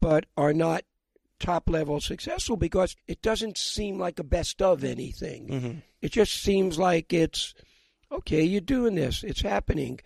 but 0.00 0.26
are 0.36 0.52
not 0.52 0.84
top 1.40 1.68
level 1.68 2.00
successful 2.00 2.56
because 2.56 2.96
it 3.06 3.22
doesn't 3.22 3.56
seem 3.56 3.98
like 3.98 4.18
a 4.18 4.24
best 4.24 4.60
of 4.60 4.84
anything. 4.84 5.48
Mm-hmm. 5.48 5.78
It 6.02 6.12
just 6.12 6.42
seems 6.42 6.78
like 6.78 7.12
it's 7.12 7.54
okay, 8.10 8.42
you're 8.42 8.60
doing 8.60 8.94
this, 8.94 9.22
it's 9.22 9.42
happening. 9.42 10.00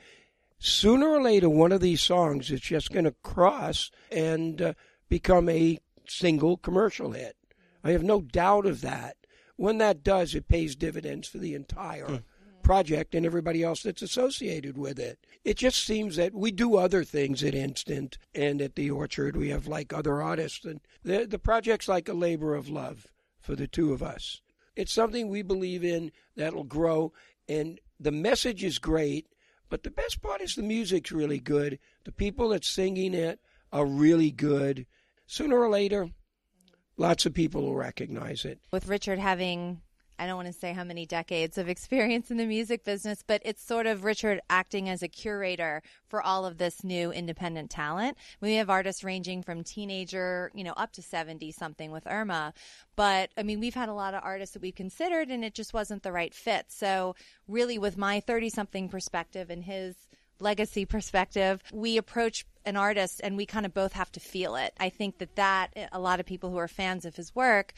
Sooner 0.58 1.08
or 1.08 1.22
later, 1.22 1.48
one 1.48 1.72
of 1.72 1.80
these 1.80 2.00
songs 2.00 2.50
is 2.50 2.60
just 2.60 2.92
going 2.92 3.04
to 3.04 3.14
cross 3.22 3.90
and 4.10 4.62
uh, 4.62 4.72
become 5.08 5.48
a 5.48 5.78
single 6.06 6.56
commercial 6.56 7.12
hit. 7.12 7.36
I 7.82 7.90
have 7.90 8.04
no 8.04 8.20
doubt 8.20 8.66
of 8.66 8.80
that. 8.82 9.16
When 9.56 9.78
that 9.78 10.04
does, 10.04 10.34
it 10.34 10.48
pays 10.48 10.76
dividends 10.76 11.28
for 11.28 11.38
the 11.38 11.54
entire 11.54 12.06
mm. 12.06 12.22
project 12.62 13.14
and 13.14 13.26
everybody 13.26 13.62
else 13.62 13.82
that's 13.82 14.02
associated 14.02 14.78
with 14.78 14.98
it. 14.98 15.18
It 15.44 15.56
just 15.56 15.84
seems 15.84 16.16
that 16.16 16.32
we 16.32 16.52
do 16.52 16.76
other 16.76 17.04
things 17.04 17.42
at 17.42 17.54
Instant 17.54 18.18
and 18.34 18.62
at 18.62 18.76
the 18.76 18.90
Orchard. 18.90 19.36
We 19.36 19.50
have 19.50 19.66
like 19.66 19.92
other 19.92 20.22
artists, 20.22 20.64
and 20.64 20.80
the, 21.02 21.26
the 21.26 21.38
project's 21.38 21.88
like 21.88 22.08
a 22.08 22.14
labor 22.14 22.54
of 22.54 22.68
love 22.68 23.08
for 23.40 23.56
the 23.56 23.66
two 23.66 23.92
of 23.92 24.02
us. 24.02 24.40
It's 24.76 24.92
something 24.92 25.28
we 25.28 25.42
believe 25.42 25.84
in 25.84 26.12
that'll 26.36 26.64
grow, 26.64 27.12
and 27.48 27.80
the 28.02 28.12
message 28.12 28.64
is 28.64 28.78
great, 28.78 29.26
but 29.68 29.82
the 29.82 29.90
best 29.90 30.22
part 30.22 30.40
is 30.40 30.54
the 30.54 30.62
music's 30.62 31.12
really 31.12 31.38
good. 31.38 31.78
The 32.04 32.12
people 32.12 32.50
that's 32.50 32.68
singing 32.68 33.14
it 33.14 33.40
are 33.72 33.86
really 33.86 34.30
good. 34.30 34.86
Sooner 35.26 35.58
or 35.58 35.68
later, 35.68 36.10
lots 36.96 37.26
of 37.26 37.34
people 37.34 37.62
will 37.62 37.74
recognize 37.74 38.44
it. 38.44 38.60
With 38.70 38.88
Richard 38.88 39.18
having 39.18 39.80
I 40.22 40.26
don't 40.26 40.36
want 40.36 40.46
to 40.46 40.52
say 40.52 40.72
how 40.72 40.84
many 40.84 41.04
decades 41.04 41.58
of 41.58 41.68
experience 41.68 42.30
in 42.30 42.36
the 42.36 42.46
music 42.46 42.84
business, 42.84 43.24
but 43.26 43.42
it's 43.44 43.60
sort 43.60 43.88
of 43.88 44.04
Richard 44.04 44.40
acting 44.48 44.88
as 44.88 45.02
a 45.02 45.08
curator 45.08 45.82
for 46.06 46.22
all 46.22 46.46
of 46.46 46.58
this 46.58 46.84
new 46.84 47.10
independent 47.10 47.70
talent. 47.70 48.16
We 48.40 48.54
have 48.54 48.70
artists 48.70 49.02
ranging 49.02 49.42
from 49.42 49.64
teenager, 49.64 50.52
you 50.54 50.62
know, 50.62 50.74
up 50.76 50.92
to 50.92 51.02
70 51.02 51.50
something 51.50 51.90
with 51.90 52.06
Irma. 52.06 52.54
But 52.94 53.30
I 53.36 53.42
mean, 53.42 53.58
we've 53.58 53.74
had 53.74 53.88
a 53.88 53.94
lot 53.94 54.14
of 54.14 54.22
artists 54.22 54.52
that 54.52 54.62
we've 54.62 54.76
considered 54.76 55.28
and 55.28 55.44
it 55.44 55.54
just 55.54 55.74
wasn't 55.74 56.04
the 56.04 56.12
right 56.12 56.32
fit. 56.32 56.66
So 56.68 57.16
really 57.48 57.78
with 57.78 57.98
my 57.98 58.20
30 58.20 58.48
something 58.50 58.88
perspective 58.88 59.50
and 59.50 59.64
his 59.64 59.96
legacy 60.38 60.84
perspective, 60.84 61.62
we 61.72 61.96
approach 61.96 62.46
an 62.64 62.76
artist 62.76 63.20
and 63.24 63.36
we 63.36 63.44
kind 63.44 63.66
of 63.66 63.74
both 63.74 63.94
have 63.94 64.12
to 64.12 64.20
feel 64.20 64.54
it. 64.54 64.72
I 64.78 64.88
think 64.88 65.18
that 65.18 65.34
that 65.34 65.70
a 65.90 65.98
lot 65.98 66.20
of 66.20 66.26
people 66.26 66.50
who 66.50 66.58
are 66.58 66.68
fans 66.68 67.04
of 67.04 67.16
his 67.16 67.34
work 67.34 67.74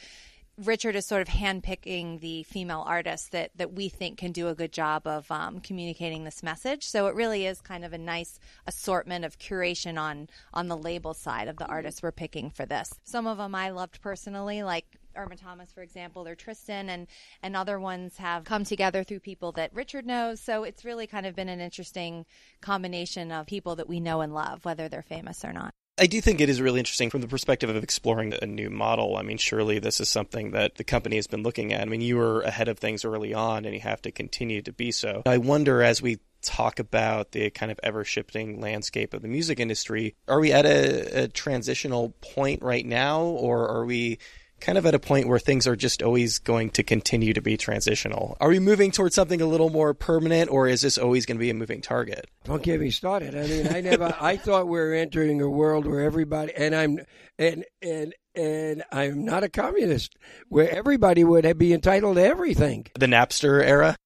Richard 0.57 0.95
is 0.95 1.05
sort 1.05 1.21
of 1.21 1.29
handpicking 1.29 2.21
the 2.21 2.45
female 2.45 2.85
artists 2.87 3.29
that, 3.31 3.51
that 3.57 3.73
we 3.73 3.89
think 3.89 4.19
can 4.19 4.31
do 4.31 4.47
a 4.47 4.55
good 4.55 4.73
job 4.73 5.05
of 5.05 5.29
um, 5.31 5.59
communicating 5.59 6.23
this 6.23 6.45
message. 6.45 6.85
So 6.87 7.09
it 7.09 7.17
really 7.17 7.45
is 7.45 7.61
kind 7.61 7.85
of 7.85 7.93
a 7.93 7.99
nice 7.99 8.39
assortment 8.67 9.25
of 9.25 9.39
curation 9.39 9.99
on 9.99 10.29
on 10.53 10.69
the 10.69 10.77
label 10.77 11.13
side 11.13 11.49
of 11.49 11.57
the 11.57 11.67
artists 11.67 12.03
we're 12.03 12.13
picking 12.13 12.51
for 12.51 12.67
this. 12.67 12.93
Some 13.03 13.27
of 13.27 13.39
them 13.39 13.55
I 13.55 13.71
loved 13.71 14.01
personally, 14.01 14.63
like 14.63 14.87
Irma 15.17 15.37
Thomas, 15.37 15.73
for 15.73 15.83
example, 15.83 16.27
or 16.27 16.37
Tristen, 16.37 16.89
and 16.89 17.09
and 17.43 17.57
other 17.57 17.81
ones 17.81 18.17
have 18.19 18.45
come 18.45 18.65
together 18.65 19.03
through 19.03 19.21
people 19.21 19.51
that 19.53 19.75
Richard 19.75 20.07
knows. 20.07 20.41
So 20.41 20.63
it's 20.63 20.85
really 20.85 21.09
kind 21.09 21.27
of 21.27 21.35
been 21.35 21.49
an 21.49 21.61
interesting 21.61 22.27
combination 22.61 23.33
of 23.33 23.47
people 23.47 23.75
that 23.77 23.89
we 23.89 23.99
know 23.99 24.21
and 24.21 24.33
love, 24.33 24.65
whether 24.65 24.89
they're 24.89 25.03
famous 25.03 25.45
or 25.45 25.53
not. 25.53 25.73
I 25.97 26.07
do 26.07 26.21
think 26.21 26.41
it 26.41 26.49
is 26.49 26.61
really 26.61 26.81
interesting 26.81 27.09
from 27.09 27.21
the 27.21 27.29
perspective 27.29 27.71
of 27.71 27.83
exploring 27.83 28.35
a 28.43 28.47
new 28.47 28.69
model. 28.69 29.17
I 29.17 29.23
mean, 29.23 29.39
surely 29.39 29.79
this 29.79 30.01
is 30.01 30.09
something 30.09 30.51
that 30.51 30.75
the 30.75 30.83
company 30.83 31.17
has 31.17 31.29
been 31.29 31.45
looking 31.45 31.73
at. 31.73 31.83
I 31.83 31.85
mean, 31.85 32.01
you 32.01 32.17
were 32.17 32.41
ahead 32.41 32.67
of 32.67 32.79
things 32.79 33.05
early 33.05 33.33
on 33.33 33.65
and 33.65 33.75
you 33.75 33.81
have 33.81 34.03
to 34.03 34.11
continue 34.11 34.61
to 34.63 34.73
be 34.73 34.91
so. 34.91 35.23
I 35.25 35.39
wonder 35.39 35.83
as 35.83 36.03
we 36.03 36.19
talk 36.43 36.81
about 36.81 37.31
the 37.31 37.51
kind 37.51 37.71
of 37.71 37.79
ever 37.83 38.05
shifting 38.05 38.61
landscape 38.61 39.15
of 39.15 39.23
the 39.23 39.29
music 39.29 39.61
industry, 39.61 40.17
are 40.27 40.41
we 40.41 40.53
at 40.53 40.67
a, 40.67 41.25
a 41.25 41.29
transitional 41.29 42.11
point 42.21 42.63
right 42.63 42.85
now 42.85 43.23
or 43.23 43.69
are 43.69 43.85
we 43.85 44.19
kind 44.65 44.79
of 44.79 44.87
at 44.87 44.95
a 44.95 44.99
point 44.99 45.29
where 45.29 45.39
things 45.39 45.67
are 45.67 45.77
just 45.77 46.03
always 46.03 46.39
going 46.39 46.71
to 46.71 46.83
continue 46.83 47.35
to 47.35 47.43
be 47.43 47.57
transitional. 47.57 48.37
Are 48.41 48.49
we 48.49 48.59
moving 48.59 48.91
towards 48.91 49.15
something 49.15 49.41
a 49.41 49.47
little 49.47 49.69
more 49.69 49.93
permanent, 49.93 50.51
or 50.51 50.67
is 50.67 50.81
this 50.81 50.97
always 50.97 51.27
going 51.27 51.37
to 51.37 51.41
be 51.41 51.51
a 51.51 51.55
moving 51.55 51.83
target? 51.83 52.29
Don't 52.45 52.63
get 52.63 52.81
me 52.81 52.91
started. 52.91 53.37
I 53.37 53.47
mean, 53.47 53.69
I 53.69 53.81
never. 53.83 54.17
I 54.19 54.37
thought 54.37 54.67
we 54.67 54.79
were 54.79 54.95
entering 54.95 55.41
a 55.43 55.51
world 55.51 55.87
where 55.87 56.01
everybody, 56.01 56.55
and 56.57 56.75
I'm, 56.75 57.01
and 57.39 57.65
and 57.83 58.15
and 58.35 58.83
I'm 58.91 59.25
not 59.25 59.45
a 59.45 59.51
communist, 59.51 60.17
where 60.49 60.75
everybody 60.75 61.25
would 61.25 61.59
be 61.59 61.75
entitled 61.75 62.17
to 62.17 62.25
everything. 62.25 62.87
The 62.99 63.07
Napster 63.07 63.63
era. 63.63 63.97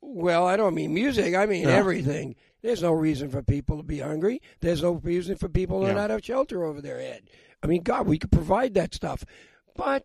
Well, 0.00 0.46
I 0.46 0.56
don't 0.56 0.74
mean 0.74 0.94
music. 0.94 1.34
I 1.34 1.44
mean 1.44 1.64
no. 1.64 1.70
everything. 1.70 2.36
There's 2.62 2.82
no 2.82 2.92
reason 2.92 3.30
for 3.30 3.42
people 3.42 3.76
to 3.76 3.82
be 3.82 4.00
hungry. 4.00 4.40
There's 4.60 4.82
no 4.82 4.92
reason 4.92 5.36
for 5.36 5.48
people 5.48 5.82
to 5.82 5.92
not 5.94 6.10
have 6.10 6.24
shelter 6.24 6.64
over 6.64 6.80
their 6.80 7.00
head. 7.00 7.22
I 7.62 7.66
mean, 7.66 7.82
God, 7.82 8.06
we 8.06 8.18
could 8.18 8.32
provide 8.32 8.74
that 8.74 8.94
stuff. 8.94 9.24
But 9.76 10.04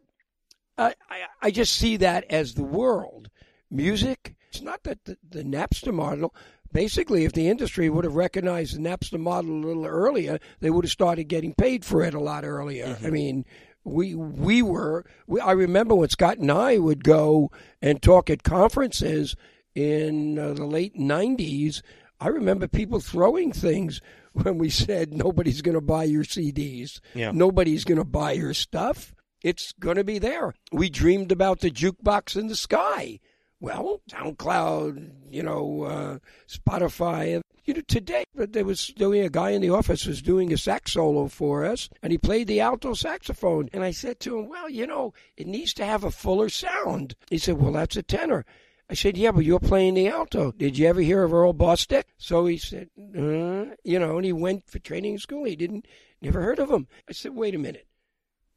uh, 0.78 0.92
I, 1.10 1.22
I 1.42 1.52
just 1.52 1.76
see 1.76 1.98
that 1.98 2.26
as 2.30 2.54
the 2.54 2.64
world. 2.64 3.30
Music, 3.72 4.36
it's 4.50 4.62
not 4.62 4.84
that 4.84 5.04
the, 5.06 5.18
the 5.28 5.44
Napster 5.44 5.94
model, 5.94 6.34
basically, 6.72 7.26
if 7.26 7.34
the 7.34 7.50
industry 7.50 7.90
would 7.90 8.04
have 8.04 8.16
recognized 8.16 8.76
the 8.76 8.80
Napster 8.80 9.20
model 9.20 9.52
a 9.52 9.66
little 9.66 9.86
earlier, 9.86 10.40
they 10.60 10.70
would 10.70 10.86
have 10.86 10.92
started 10.92 11.26
getting 11.26 11.54
paid 11.54 11.84
for 11.84 12.04
it 12.04 12.14
a 12.14 12.20
lot 12.20 12.46
earlier. 12.46 12.88
Mm-hmm. 12.88 13.06
I 13.06 13.10
mean, 13.10 13.46
we 13.84 14.16
we 14.16 14.62
were. 14.62 15.06
We, 15.28 15.40
I 15.40 15.52
remember 15.52 15.96
when 15.96 16.10
Scott 16.10 16.38
and 16.38 16.52
I 16.52 16.78
would 16.78 17.04
go 17.04 17.52
and 17.82 18.02
talk 18.02 18.30
at 18.30 18.44
conferences 18.44 19.36
in 19.74 20.38
uh, 20.38 20.54
the 20.54 20.66
late 20.66 20.96
'90s. 20.96 21.82
I 22.20 22.28
remember 22.28 22.68
people 22.68 23.00
throwing 23.00 23.52
things 23.52 24.02
when 24.34 24.58
we 24.58 24.70
said 24.70 25.14
nobody's 25.14 25.62
going 25.62 25.76
to 25.76 25.82
buy 25.82 26.04
your 26.04 26.24
CDs, 26.24 27.00
yeah. 27.14 27.32
nobody's 27.32 27.84
going 27.84 27.98
to 27.98 28.06
buy 28.06 28.34
your 28.34 28.54
stuff 28.54 29.15
it's 29.46 29.74
going 29.74 29.96
to 29.96 30.04
be 30.04 30.18
there. 30.18 30.56
We 30.72 30.90
dreamed 30.90 31.32
about 31.32 31.60
the 31.60 31.70
jukebox 31.70 32.36
in 32.36 32.48
the 32.48 32.56
sky. 32.56 33.20
Well, 33.60 34.02
SoundCloud, 34.10 35.12
you 35.30 35.44
know, 35.44 35.84
uh, 35.84 36.18
Spotify. 36.50 37.42
You 37.64 37.76
know, 37.76 37.82
today 37.88 38.24
there 38.34 38.66
was 38.66 38.88
doing 38.88 39.22
a 39.22 39.30
guy 39.30 39.52
in 39.52 39.62
the 39.62 39.70
office 39.70 40.08
was 40.08 40.24
doing 40.24 40.52
a 40.52 40.58
sax 40.58 40.94
solo 40.94 41.28
for 41.28 41.64
us, 41.64 41.90
and 42.02 42.12
he 42.12 42.18
played 42.18 42.48
the 42.48 42.60
alto 42.60 42.96
saxophone. 42.96 43.70
And 43.72 43.84
I 43.84 43.92
said 43.92 44.20
to 44.22 44.40
him, 44.40 44.50
"Well, 44.50 44.68
you 44.68 44.88
know, 44.88 45.14
it 45.38 45.46
needs 45.46 45.76
to 45.76 45.86
have 45.86 46.04
a 46.04 46.10
fuller 46.10 46.50
sound." 46.50 47.16
He 47.30 47.38
said, 47.38 47.60
"Well, 47.60 47.74
that's 47.74 47.96
a 47.98 48.04
tenor." 48.04 48.46
I 48.90 48.94
said, 48.94 49.18
yeah, 49.18 49.32
but 49.32 49.46
you're 49.46 49.60
playing 49.60 49.96
the 49.96 50.08
alto. 50.08 50.52
Did 50.52 50.78
you 50.78 50.88
ever 50.88 51.02
hear 51.02 51.24
of 51.24 51.34
Earl 51.34 51.56
Bostic? 51.56 52.04
So 52.18 52.46
he 52.46 52.58
said, 52.58 52.90
uh, 53.00 53.74
you 53.84 53.98
know, 53.98 54.18
and 54.18 54.26
he 54.26 54.32
went 54.32 54.70
for 54.70 54.78
training 54.78 55.18
school. 55.18 55.44
He 55.46 55.56
didn't, 55.56 55.88
never 56.22 56.40
heard 56.40 56.60
of 56.60 56.70
him. 56.70 56.88
I 57.10 57.14
said, 57.14 57.34
wait 57.34 57.56
a 57.56 57.58
minute. 57.58 57.85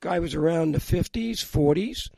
Guy 0.00 0.18
was 0.18 0.34
around 0.34 0.72
the 0.72 0.78
50s, 0.78 1.38
40s. 1.38 2.10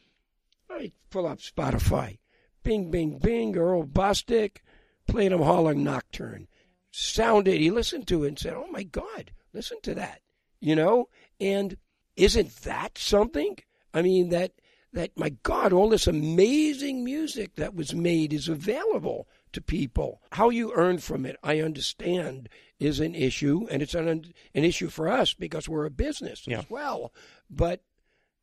I 0.68 0.92
pull 1.10 1.26
up 1.26 1.38
Spotify. 1.38 2.18
Bing, 2.62 2.90
bing, 2.90 3.18
bing, 3.18 3.56
Earl 3.56 3.84
Bostic. 3.84 4.58
Played 5.06 5.32
him 5.32 5.42
Harlem 5.42 5.82
Nocturne. 5.82 6.46
Sounded, 6.90 7.60
he 7.60 7.70
listened 7.70 8.06
to 8.08 8.24
it 8.24 8.28
and 8.28 8.38
said, 8.38 8.54
oh 8.54 8.68
my 8.70 8.82
God, 8.82 9.32
listen 9.52 9.78
to 9.82 9.94
that. 9.94 10.20
You 10.60 10.76
know? 10.76 11.08
And 11.40 11.76
isn't 12.16 12.56
that 12.62 12.98
something? 12.98 13.56
I 13.94 14.02
mean, 14.02 14.28
that 14.28 14.52
that, 14.92 15.16
my 15.16 15.30
God, 15.42 15.72
all 15.72 15.88
this 15.88 16.06
amazing 16.06 17.04
music 17.04 17.54
that 17.56 17.74
was 17.74 17.94
made 17.94 18.32
is 18.32 18.48
available 18.48 19.28
to 19.52 19.60
people. 19.60 20.20
How 20.32 20.50
you 20.50 20.72
earn 20.74 20.98
from 20.98 21.24
it, 21.24 21.36
I 21.42 21.60
understand, 21.60 22.48
is 22.80 22.98
an 22.98 23.14
issue, 23.14 23.66
and 23.70 23.82
it's 23.82 23.94
an, 23.94 24.08
an 24.08 24.64
issue 24.64 24.88
for 24.88 25.08
us 25.08 25.34
because 25.34 25.68
we're 25.68 25.84
a 25.84 25.90
business 25.90 26.46
yeah. 26.46 26.60
as 26.60 26.70
well. 26.70 27.12
But 27.50 27.82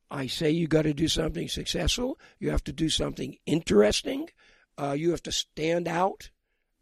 I 0.09 0.27
say 0.27 0.51
you 0.51 0.67
got 0.67 0.83
to 0.83 0.93
do 0.93 1.07
something 1.07 1.49
successful. 1.49 2.19
You 2.39 2.51
have 2.51 2.63
to 2.65 2.71
do 2.71 2.87
something 2.87 3.35
interesting. 3.47 4.29
Uh, 4.77 4.95
you 4.97 5.09
have 5.11 5.23
to 5.23 5.31
stand 5.31 5.87
out. 5.87 6.29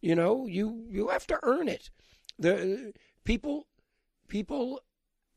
You 0.01 0.15
know, 0.15 0.45
you 0.45 0.85
you 0.89 1.07
have 1.07 1.25
to 1.27 1.39
earn 1.41 1.69
it. 1.69 1.89
The 2.37 2.93
people 3.23 3.67
people 4.27 4.81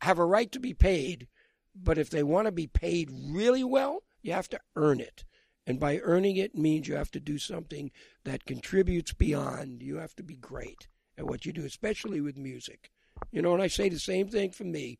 have 0.02 0.18
a 0.18 0.26
right 0.26 0.50
to 0.52 0.60
be 0.60 0.74
paid, 0.74 1.28
but 1.74 1.98
if 1.98 2.10
they 2.10 2.24
want 2.24 2.46
to 2.46 2.52
be 2.52 2.66
paid 2.66 3.10
really 3.12 3.64
well, 3.64 4.02
you 4.20 4.32
have 4.32 4.48
to 4.50 4.60
earn 4.76 5.00
it. 5.00 5.24
And 5.66 5.78
by 5.78 5.98
earning 5.98 6.36
it 6.36 6.56
means 6.56 6.88
you 6.88 6.96
have 6.96 7.10
to 7.12 7.20
do 7.20 7.38
something 7.38 7.90
that 8.24 8.44
contributes 8.44 9.12
beyond. 9.12 9.82
You 9.82 9.96
have 9.96 10.14
to 10.16 10.22
be 10.22 10.34
great 10.34 10.88
at 11.18 11.26
what 11.26 11.44
you 11.44 11.52
do, 11.52 11.64
especially 11.64 12.20
with 12.20 12.36
music. 12.36 12.90
You 13.30 13.42
know, 13.42 13.52
and 13.52 13.62
I 13.62 13.66
say 13.66 13.88
the 13.88 13.98
same 13.98 14.28
thing 14.28 14.52
for 14.52 14.64
me. 14.64 14.98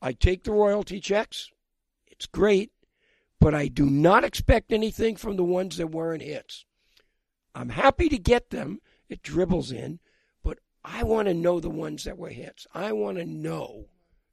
I 0.00 0.12
take 0.12 0.44
the 0.44 0.52
royalty 0.52 1.00
checks. 1.00 1.50
It's 2.06 2.26
great, 2.26 2.70
but 3.40 3.54
I 3.54 3.68
do 3.68 3.86
not 3.86 4.24
expect 4.24 4.72
anything 4.72 5.16
from 5.16 5.36
the 5.36 5.44
ones 5.44 5.76
that 5.76 5.88
weren't 5.88 6.22
hits. 6.22 6.64
I'm 7.54 7.70
happy 7.70 8.08
to 8.08 8.18
get 8.18 8.50
them. 8.50 8.80
It 9.08 9.22
dribbles 9.22 9.72
in, 9.72 9.98
but 10.42 10.58
I 10.84 11.02
want 11.02 11.28
to 11.28 11.34
know 11.34 11.58
the 11.58 11.68
ones 11.68 12.04
that 12.04 12.16
were 12.16 12.30
hits. 12.30 12.66
I 12.72 12.92
want 12.92 13.18
to 13.18 13.26
know, 13.26 13.86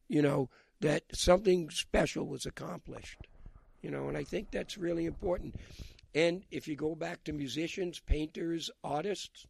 you 0.07 0.21
know, 0.21 0.49
that 0.79 1.03
something 1.11 1.71
special 1.71 2.27
was 2.27 2.45
accomplished 2.45 3.27
you 3.81 3.91
know, 3.91 4.07
and 4.07 4.17
I 4.17 4.23
think 4.23 4.51
that's 4.51 4.77
really 4.77 5.05
important. 5.05 5.55
And 6.15 6.43
if 6.51 6.67
you 6.67 6.75
go 6.75 6.95
back 6.95 7.23
to 7.23 7.33
musicians, 7.33 7.99
painters, 7.99 8.69
artists, 8.83 9.45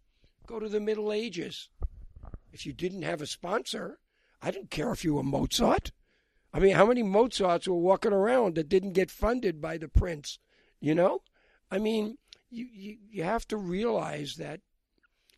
go 0.48 0.60
to 0.60 0.70
the 0.70 0.80
Middle 0.80 1.12
Ages. 1.12 1.70
If 2.52 2.66
you 2.66 2.74
didn't 2.74 3.04
have 3.04 3.22
a 3.22 3.28
sponsor, 3.28 4.00
I 4.42 4.50
didn't 4.52 4.72
care 4.72 4.92
if 4.92 5.04
you 5.04 5.16
were 5.16 5.24
Mozart. 5.24 5.92
I 6.54 6.60
mean, 6.60 6.76
how 6.76 6.86
many 6.86 7.04
Mozarts 7.04 7.68
were 7.68 7.76
walking 7.76 8.14
around 8.14 8.56
that 8.56 8.70
didn't 8.70 8.94
get 8.94 9.12
funded 9.12 9.62
by 9.62 9.78
the 9.78 9.90
prince? 9.90 10.40
You 10.80 10.96
know, 10.96 11.22
I 11.70 11.78
mean, 11.78 12.18
you 12.50 12.68
you, 12.72 12.98
you 13.10 13.24
have 13.24 13.48
to 13.50 13.58
realize 13.58 14.36
that 14.36 14.62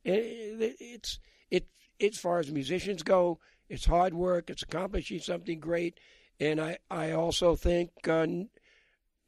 it's 0.05 1.19
it 1.49 1.67
as 1.99 2.17
far 2.17 2.39
as 2.39 2.51
musicians 2.51 3.03
go, 3.03 3.39
it's 3.67 3.85
hard 3.85 4.13
work, 4.13 4.49
it's 4.49 4.63
accomplishing 4.63 5.19
something 5.19 5.59
great, 5.59 5.99
and 6.39 6.61
I 6.61 6.77
I 6.89 7.11
also 7.11 7.55
think 7.55 7.91
uh, 8.07 8.27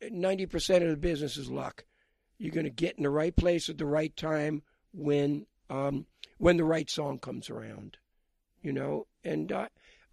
90% 0.04 0.82
of 0.84 0.90
the 0.90 0.98
business 0.98 1.38
is 1.38 1.50
luck. 1.50 1.86
You're 2.38 2.54
going 2.54 2.66
to 2.66 2.70
get 2.70 2.98
in 2.98 3.04
the 3.04 3.10
right 3.10 3.36
place 3.36 3.70
at 3.70 3.78
the 3.78 3.86
right 3.86 4.16
time 4.16 4.64
when 4.94 5.46
um, 5.72 6.06
when 6.38 6.58
the 6.58 6.66
right 6.66 6.90
song 6.90 7.18
comes 7.18 7.50
around, 7.50 7.98
you 8.62 8.74
know. 8.74 9.08
And 9.24 9.52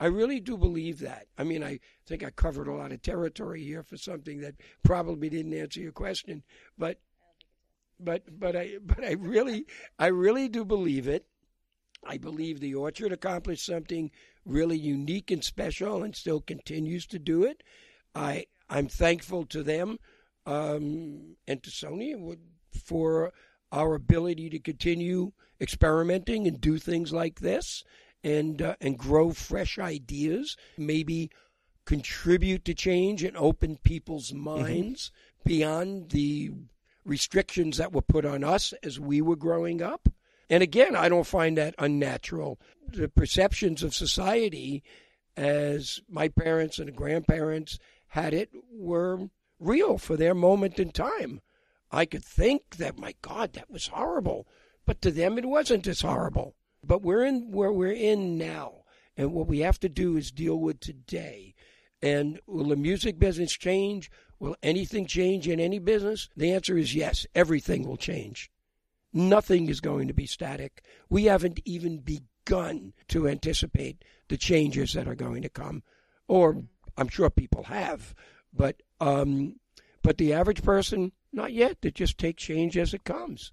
I 0.00 0.06
really 0.06 0.40
do 0.40 0.56
believe 0.56 1.00
that. 1.00 1.26
I 1.36 1.44
mean, 1.44 1.64
I 1.64 1.80
think 2.06 2.22
I 2.22 2.30
covered 2.30 2.68
a 2.68 2.74
lot 2.74 2.92
of 2.92 3.02
territory 3.02 3.64
here 3.64 3.82
for 3.82 3.96
something 3.96 4.40
that 4.40 4.54
probably 4.84 5.28
didn't 5.28 5.54
answer 5.54 5.80
your 5.80 5.92
question, 5.92 6.44
but 6.78 7.00
but 7.98 8.22
but 8.38 8.54
I 8.54 8.76
but 8.80 9.04
I 9.04 9.12
really 9.12 9.66
I 9.98 10.06
really 10.06 10.48
do 10.48 10.64
believe 10.64 11.08
it. 11.08 11.26
I 12.04 12.16
believe 12.16 12.60
the 12.60 12.76
orchard 12.76 13.12
accomplished 13.12 13.66
something 13.66 14.12
really 14.44 14.78
unique 14.78 15.32
and 15.32 15.42
special 15.42 16.04
and 16.04 16.14
still 16.14 16.40
continues 16.40 17.06
to 17.08 17.18
do 17.18 17.42
it. 17.42 17.64
I 18.14 18.46
I'm 18.70 18.86
thankful 18.86 19.46
to 19.46 19.64
them 19.64 19.98
um, 20.46 21.36
and 21.48 21.60
to 21.64 21.70
Sony 21.70 22.38
for 22.72 23.32
our 23.72 23.94
ability 23.94 24.48
to 24.50 24.60
continue 24.60 25.32
experimenting 25.60 26.46
and 26.46 26.60
do 26.60 26.78
things 26.78 27.12
like 27.12 27.40
this 27.40 27.84
and 28.22 28.62
uh, 28.62 28.76
and 28.80 28.98
grow 28.98 29.30
fresh 29.30 29.78
ideas, 29.78 30.56
maybe 30.76 31.30
contribute 31.84 32.64
to 32.66 32.74
change 32.74 33.22
and 33.22 33.36
open 33.36 33.78
people's 33.82 34.30
mm-hmm. 34.30 34.44
minds 34.44 35.10
mm-hmm. 35.10 35.48
beyond 35.48 36.10
the 36.10 36.52
restrictions 37.04 37.78
that 37.78 37.92
were 37.92 38.02
put 38.02 38.24
on 38.24 38.44
us 38.44 38.74
as 38.82 39.00
we 39.00 39.20
were 39.20 39.36
growing 39.36 39.80
up. 39.80 40.08
And 40.50 40.62
again, 40.62 40.94
I 40.94 41.08
don't 41.08 41.26
find 41.26 41.56
that 41.56 41.74
unnatural. 41.78 42.60
The 42.86 43.08
perceptions 43.08 43.82
of 43.82 43.94
society 43.94 44.82
as 45.36 46.00
my 46.08 46.28
parents 46.28 46.78
and 46.78 46.94
grandparents 46.94 47.78
had 48.08 48.34
it 48.34 48.50
were 48.70 49.28
real 49.60 49.98
for 49.98 50.16
their 50.16 50.34
moment 50.34 50.78
in 50.78 50.90
time. 50.90 51.40
I 51.90 52.04
could 52.04 52.24
think 52.24 52.76
that, 52.76 52.98
my 52.98 53.14
God, 53.22 53.54
that 53.54 53.70
was 53.70 53.88
horrible. 53.88 54.46
But 54.88 55.02
to 55.02 55.10
them, 55.10 55.36
it 55.36 55.44
wasn't 55.44 55.86
as 55.86 56.00
horrible. 56.00 56.54
But 56.82 57.02
we're 57.02 57.22
in 57.22 57.50
where 57.50 57.70
we're 57.70 57.92
in 57.92 58.38
now. 58.38 58.84
And 59.18 59.34
what 59.34 59.46
we 59.46 59.58
have 59.58 59.78
to 59.80 59.88
do 59.90 60.16
is 60.16 60.30
deal 60.30 60.58
with 60.58 60.80
today. 60.80 61.54
And 62.00 62.40
will 62.46 62.68
the 62.68 62.74
music 62.74 63.18
business 63.18 63.52
change? 63.52 64.10
Will 64.40 64.56
anything 64.62 65.04
change 65.04 65.46
in 65.46 65.60
any 65.60 65.78
business? 65.78 66.30
The 66.34 66.52
answer 66.52 66.78
is 66.78 66.94
yes. 66.94 67.26
Everything 67.34 67.86
will 67.86 67.98
change. 67.98 68.50
Nothing 69.12 69.68
is 69.68 69.82
going 69.82 70.08
to 70.08 70.14
be 70.14 70.24
static. 70.24 70.82
We 71.10 71.24
haven't 71.24 71.60
even 71.66 71.98
begun 71.98 72.94
to 73.08 73.28
anticipate 73.28 74.02
the 74.28 74.38
changes 74.38 74.94
that 74.94 75.06
are 75.06 75.14
going 75.14 75.42
to 75.42 75.50
come 75.50 75.82
or 76.28 76.62
I'm 76.96 77.08
sure 77.08 77.28
people 77.28 77.64
have, 77.64 78.14
but 78.54 78.82
um, 79.02 79.56
but 80.00 80.16
the 80.16 80.32
average 80.32 80.62
person, 80.62 81.12
not 81.30 81.52
yet. 81.52 81.82
They 81.82 81.90
just 81.90 82.16
take 82.16 82.38
change 82.38 82.78
as 82.78 82.94
it 82.94 83.04
comes. 83.04 83.52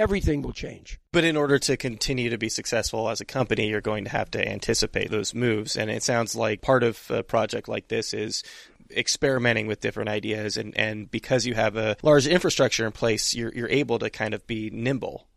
Everything 0.00 0.40
will 0.40 0.54
change. 0.54 0.98
But 1.12 1.24
in 1.24 1.36
order 1.36 1.58
to 1.58 1.76
continue 1.76 2.30
to 2.30 2.38
be 2.38 2.48
successful 2.48 3.10
as 3.10 3.20
a 3.20 3.26
company, 3.26 3.68
you're 3.68 3.82
going 3.82 4.04
to 4.04 4.10
have 4.10 4.30
to 4.30 4.48
anticipate 4.48 5.10
those 5.10 5.34
moves. 5.34 5.76
And 5.76 5.90
it 5.90 6.02
sounds 6.02 6.34
like 6.34 6.62
part 6.62 6.82
of 6.82 7.10
a 7.10 7.22
project 7.22 7.68
like 7.68 7.88
this 7.88 8.14
is 8.14 8.42
experimenting 8.90 9.66
with 9.66 9.80
different 9.80 10.08
ideas 10.08 10.56
and, 10.56 10.74
and 10.74 11.10
because 11.10 11.44
you 11.44 11.52
have 11.52 11.76
a 11.76 11.98
large 12.02 12.26
infrastructure 12.26 12.84
in 12.84 12.90
place 12.90 13.34
you're 13.34 13.52
you're 13.54 13.68
able 13.68 13.98
to 13.98 14.08
kind 14.08 14.32
of 14.32 14.46
be 14.46 14.70
nimble. 14.70 15.28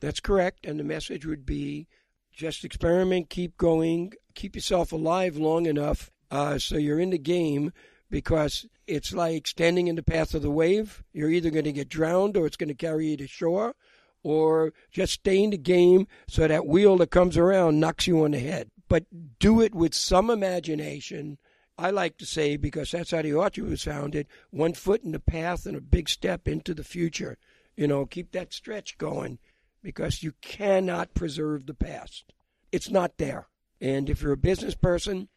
That's 0.00 0.20
correct. 0.20 0.66
And 0.66 0.78
the 0.78 0.84
message 0.84 1.24
would 1.24 1.46
be 1.46 1.86
just 2.32 2.64
experiment, 2.64 3.30
keep 3.30 3.56
going, 3.56 4.12
keep 4.34 4.56
yourself 4.56 4.90
alive 4.90 5.36
long 5.36 5.66
enough 5.66 6.10
uh, 6.32 6.58
so 6.58 6.76
you're 6.76 7.00
in 7.00 7.10
the 7.10 7.18
game 7.18 7.72
because 8.10 8.66
it's 8.86 9.12
like 9.12 9.46
standing 9.46 9.86
in 9.86 9.94
the 9.94 10.02
path 10.02 10.34
of 10.34 10.42
the 10.42 10.50
wave. 10.50 11.02
You're 11.12 11.30
either 11.30 11.50
going 11.50 11.64
to 11.64 11.72
get 11.72 11.88
drowned 11.88 12.36
or 12.36 12.46
it's 12.46 12.56
going 12.56 12.68
to 12.68 12.74
carry 12.74 13.08
you 13.08 13.16
to 13.18 13.26
shore, 13.26 13.74
or 14.22 14.72
just 14.90 15.14
stay 15.14 15.42
in 15.42 15.50
the 15.50 15.58
game 15.58 16.06
so 16.28 16.46
that 16.46 16.66
wheel 16.66 16.96
that 16.98 17.10
comes 17.10 17.36
around 17.36 17.80
knocks 17.80 18.06
you 18.06 18.24
on 18.24 18.32
the 18.32 18.38
head. 18.38 18.70
But 18.88 19.04
do 19.38 19.60
it 19.60 19.74
with 19.74 19.94
some 19.94 20.30
imagination. 20.30 21.38
I 21.78 21.90
like 21.90 22.18
to 22.18 22.26
say, 22.26 22.56
because 22.56 22.90
that's 22.90 23.12
how 23.12 23.22
the 23.22 23.32
orchard 23.32 23.68
was 23.68 23.84
founded, 23.84 24.26
one 24.50 24.74
foot 24.74 25.02
in 25.02 25.12
the 25.12 25.20
path 25.20 25.64
and 25.64 25.76
a 25.76 25.80
big 25.80 26.08
step 26.08 26.46
into 26.46 26.74
the 26.74 26.84
future. 26.84 27.38
You 27.76 27.86
know, 27.86 28.04
keep 28.04 28.32
that 28.32 28.52
stretch 28.52 28.98
going 28.98 29.38
because 29.82 30.22
you 30.22 30.32
cannot 30.42 31.14
preserve 31.14 31.66
the 31.66 31.74
past. 31.74 32.32
It's 32.72 32.90
not 32.90 33.16
there. 33.16 33.46
And 33.80 34.10
if 34.10 34.20
you're 34.22 34.32
a 34.32 34.36
business 34.36 34.74
person, 34.74 35.28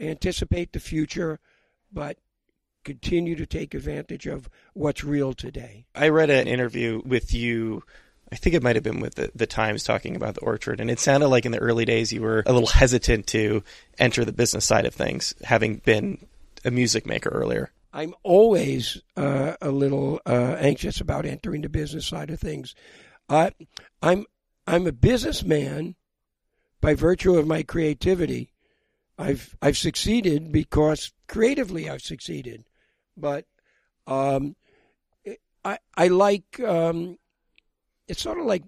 anticipate 0.00 0.72
the 0.72 0.80
future, 0.80 1.38
but 1.92 2.18
continue 2.84 3.36
to 3.36 3.46
take 3.46 3.74
advantage 3.74 4.26
of 4.26 4.48
what's 4.72 5.04
real 5.04 5.32
today. 5.32 5.86
I 5.94 6.08
read 6.08 6.30
an 6.30 6.48
interview 6.48 7.00
with 7.04 7.32
you. 7.32 7.82
I 8.34 8.36
think 8.36 8.56
it 8.56 8.64
might 8.64 8.74
have 8.74 8.82
been 8.82 8.98
with 8.98 9.14
the, 9.14 9.30
the 9.34 9.46
Times 9.46 9.84
talking 9.84 10.16
about 10.16 10.34
the 10.34 10.40
orchard, 10.40 10.80
and 10.80 10.90
it 10.90 10.98
sounded 10.98 11.28
like 11.28 11.46
in 11.46 11.52
the 11.52 11.58
early 11.58 11.84
days 11.84 12.12
you 12.12 12.20
were 12.20 12.42
a 12.46 12.52
little 12.52 12.68
hesitant 12.68 13.28
to 13.28 13.62
enter 13.96 14.24
the 14.24 14.32
business 14.32 14.64
side 14.64 14.86
of 14.86 14.94
things, 14.94 15.34
having 15.44 15.76
been 15.76 16.26
a 16.64 16.70
music 16.72 17.06
maker 17.06 17.30
earlier. 17.30 17.70
I'm 17.92 18.12
always 18.24 19.00
uh, 19.16 19.54
a 19.62 19.70
little 19.70 20.20
uh, 20.26 20.56
anxious 20.58 21.00
about 21.00 21.26
entering 21.26 21.62
the 21.62 21.68
business 21.68 22.06
side 22.06 22.30
of 22.30 22.40
things. 22.40 22.74
I, 23.28 23.52
I'm 24.02 24.26
I'm 24.66 24.88
a 24.88 24.92
businessman 24.92 25.94
by 26.80 26.94
virtue 26.94 27.36
of 27.36 27.46
my 27.46 27.62
creativity, 27.62 28.50
I've 29.16 29.56
I've 29.62 29.78
succeeded 29.78 30.52
because 30.52 31.12
creatively 31.28 31.88
I've 31.88 32.02
succeeded, 32.02 32.64
but 33.16 33.46
um, 34.06 34.56
I 35.64 35.78
I 35.96 36.08
like 36.08 36.60
um, 36.60 37.16
it's 38.08 38.22
sort 38.22 38.38
of 38.38 38.46
like 38.46 38.64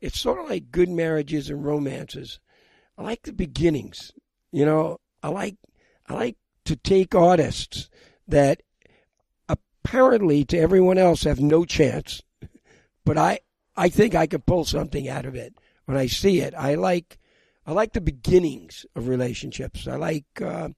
it's 0.00 0.20
sort 0.20 0.38
of 0.38 0.48
like 0.48 0.70
good 0.70 0.88
marriages 0.88 1.48
and 1.48 1.64
romances. 1.64 2.38
I 2.98 3.02
like 3.02 3.22
the 3.22 3.32
beginnings. 3.32 4.12
You 4.52 4.66
know, 4.66 4.98
I 5.22 5.28
like 5.28 5.56
I 6.06 6.14
like 6.14 6.36
to 6.66 6.76
take 6.76 7.14
artists 7.14 7.88
that 8.28 8.62
apparently 9.48 10.44
to 10.46 10.58
everyone 10.58 10.98
else 10.98 11.24
have 11.24 11.40
no 11.40 11.64
chance, 11.64 12.22
but 13.04 13.18
I 13.18 13.40
I 13.76 13.88
think 13.88 14.14
I 14.14 14.26
can 14.26 14.42
pull 14.42 14.64
something 14.64 15.08
out 15.08 15.26
of 15.26 15.34
it 15.34 15.54
when 15.86 15.96
I 15.96 16.06
see 16.06 16.40
it. 16.40 16.54
I 16.54 16.74
like 16.74 17.18
I 17.66 17.72
like 17.72 17.92
the 17.94 18.00
beginnings 18.00 18.84
of 18.94 19.08
relationships. 19.08 19.88
I 19.88 19.96
like 19.96 20.26
uh, 20.40 20.68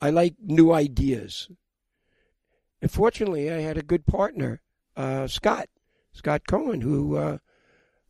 I 0.00 0.10
like 0.10 0.34
new 0.40 0.72
ideas. 0.72 1.48
And 2.80 2.90
fortunately, 2.90 3.50
I 3.50 3.60
had 3.60 3.76
a 3.76 3.82
good 3.82 4.06
partner, 4.06 4.60
uh, 4.96 5.26
Scott 5.26 5.68
Scott 6.18 6.48
Cohen, 6.48 6.80
who 6.80 7.16
uh, 7.16 7.38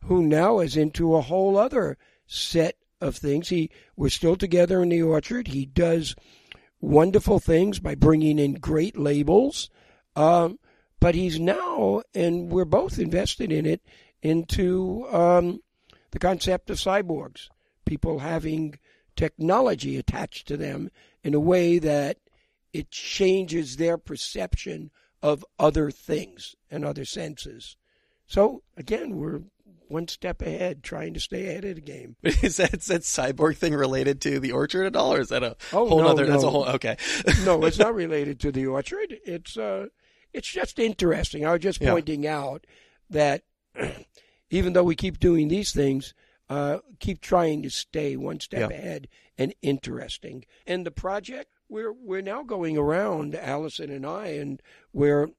who 0.05 0.23
now 0.23 0.59
is 0.59 0.75
into 0.75 1.15
a 1.15 1.21
whole 1.21 1.57
other 1.57 1.95
set 2.25 2.75
of 2.99 3.15
things. 3.15 3.49
He 3.49 3.69
we're 3.95 4.09
still 4.09 4.35
together 4.35 4.81
in 4.81 4.89
the 4.89 5.03
orchard. 5.03 5.49
He 5.49 5.67
does 5.67 6.15
wonderful 6.81 7.39
things 7.39 7.77
by 7.77 7.93
bringing 7.93 8.39
in 8.39 8.55
great 8.55 8.97
labels. 8.97 9.69
Um, 10.15 10.57
but 10.99 11.13
he's 11.13 11.39
now, 11.39 12.01
and 12.15 12.51
we're 12.51 12.65
both 12.65 12.97
invested 12.97 13.51
in 13.51 13.67
it, 13.67 13.81
into 14.23 15.07
um, 15.11 15.59
the 16.09 16.19
concept 16.19 16.71
of 16.71 16.77
cyborgs, 16.77 17.47
people 17.85 18.19
having 18.19 18.79
technology 19.15 19.97
attached 19.97 20.47
to 20.47 20.57
them 20.57 20.89
in 21.23 21.35
a 21.35 21.39
way 21.39 21.77
that 21.77 22.17
it 22.73 22.89
changes 22.89 23.77
their 23.77 23.99
perception 23.99 24.89
of 25.21 25.45
other 25.59 25.91
things 25.91 26.55
and 26.71 26.83
other 26.83 27.05
senses. 27.05 27.77
So 28.29 28.61
again, 28.77 29.17
we're 29.17 29.41
one 29.87 30.07
step 30.07 30.43
ahead, 30.43 30.83
trying 30.83 31.15
to 31.15 31.19
stay 31.19 31.47
ahead 31.47 31.65
of 31.65 31.75
the 31.75 31.81
game. 31.81 32.15
is 32.23 32.57
that, 32.57 32.75
is 32.75 32.85
that 32.85 33.01
cyborg 33.01 33.57
thing 33.57 33.73
related 33.73 34.21
to 34.21 34.39
the 34.39 34.51
orchard 34.51 34.85
at 34.85 34.95
all, 34.95 35.15
or 35.15 35.19
is 35.19 35.29
that 35.29 35.43
a 35.43 35.57
oh, 35.73 35.89
whole 35.89 36.01
no, 36.01 36.07
other? 36.07 36.25
No. 36.25 36.31
That's 36.31 36.43
a 36.43 36.49
whole 36.49 36.65
okay. 36.65 36.95
no, 37.43 37.65
it's 37.65 37.79
not 37.79 37.95
related 38.05 38.39
to 38.41 38.51
the 38.51 38.67
orchard. 38.67 39.17
It's 39.25 39.57
uh, 39.57 39.87
it's 40.31 40.47
just 40.47 40.77
interesting. 40.77 41.43
I 41.43 41.53
was 41.53 41.61
just 41.61 41.81
Yeah. 41.81 41.91
pointing 41.91 42.27
out 42.27 42.65
that 43.09 43.43
even 44.51 44.73
though 44.73 44.83
we 44.83 44.95
keep 44.95 45.19
doing 45.19 45.47
these 45.47 45.71
things, 45.71 46.13
uh, 46.49 46.79
keep 46.99 47.21
trying 47.21 47.63
to 47.63 47.71
stay 47.71 48.15
one 48.15 48.39
step 48.39 48.69
Yeah. 48.69 48.77
ahead 48.77 49.07
and 49.39 49.55
interesting. 49.63 50.45
And 50.67 50.85
the 50.85 50.91
project 50.91 51.49
we're 51.67 51.93
we're 51.93 52.21
now 52.21 52.43
going 52.43 52.77
around, 52.77 53.33
Allison 53.33 53.89
and 53.89 54.05
I, 54.05 54.27
and 54.27 54.61
we're 54.93 55.29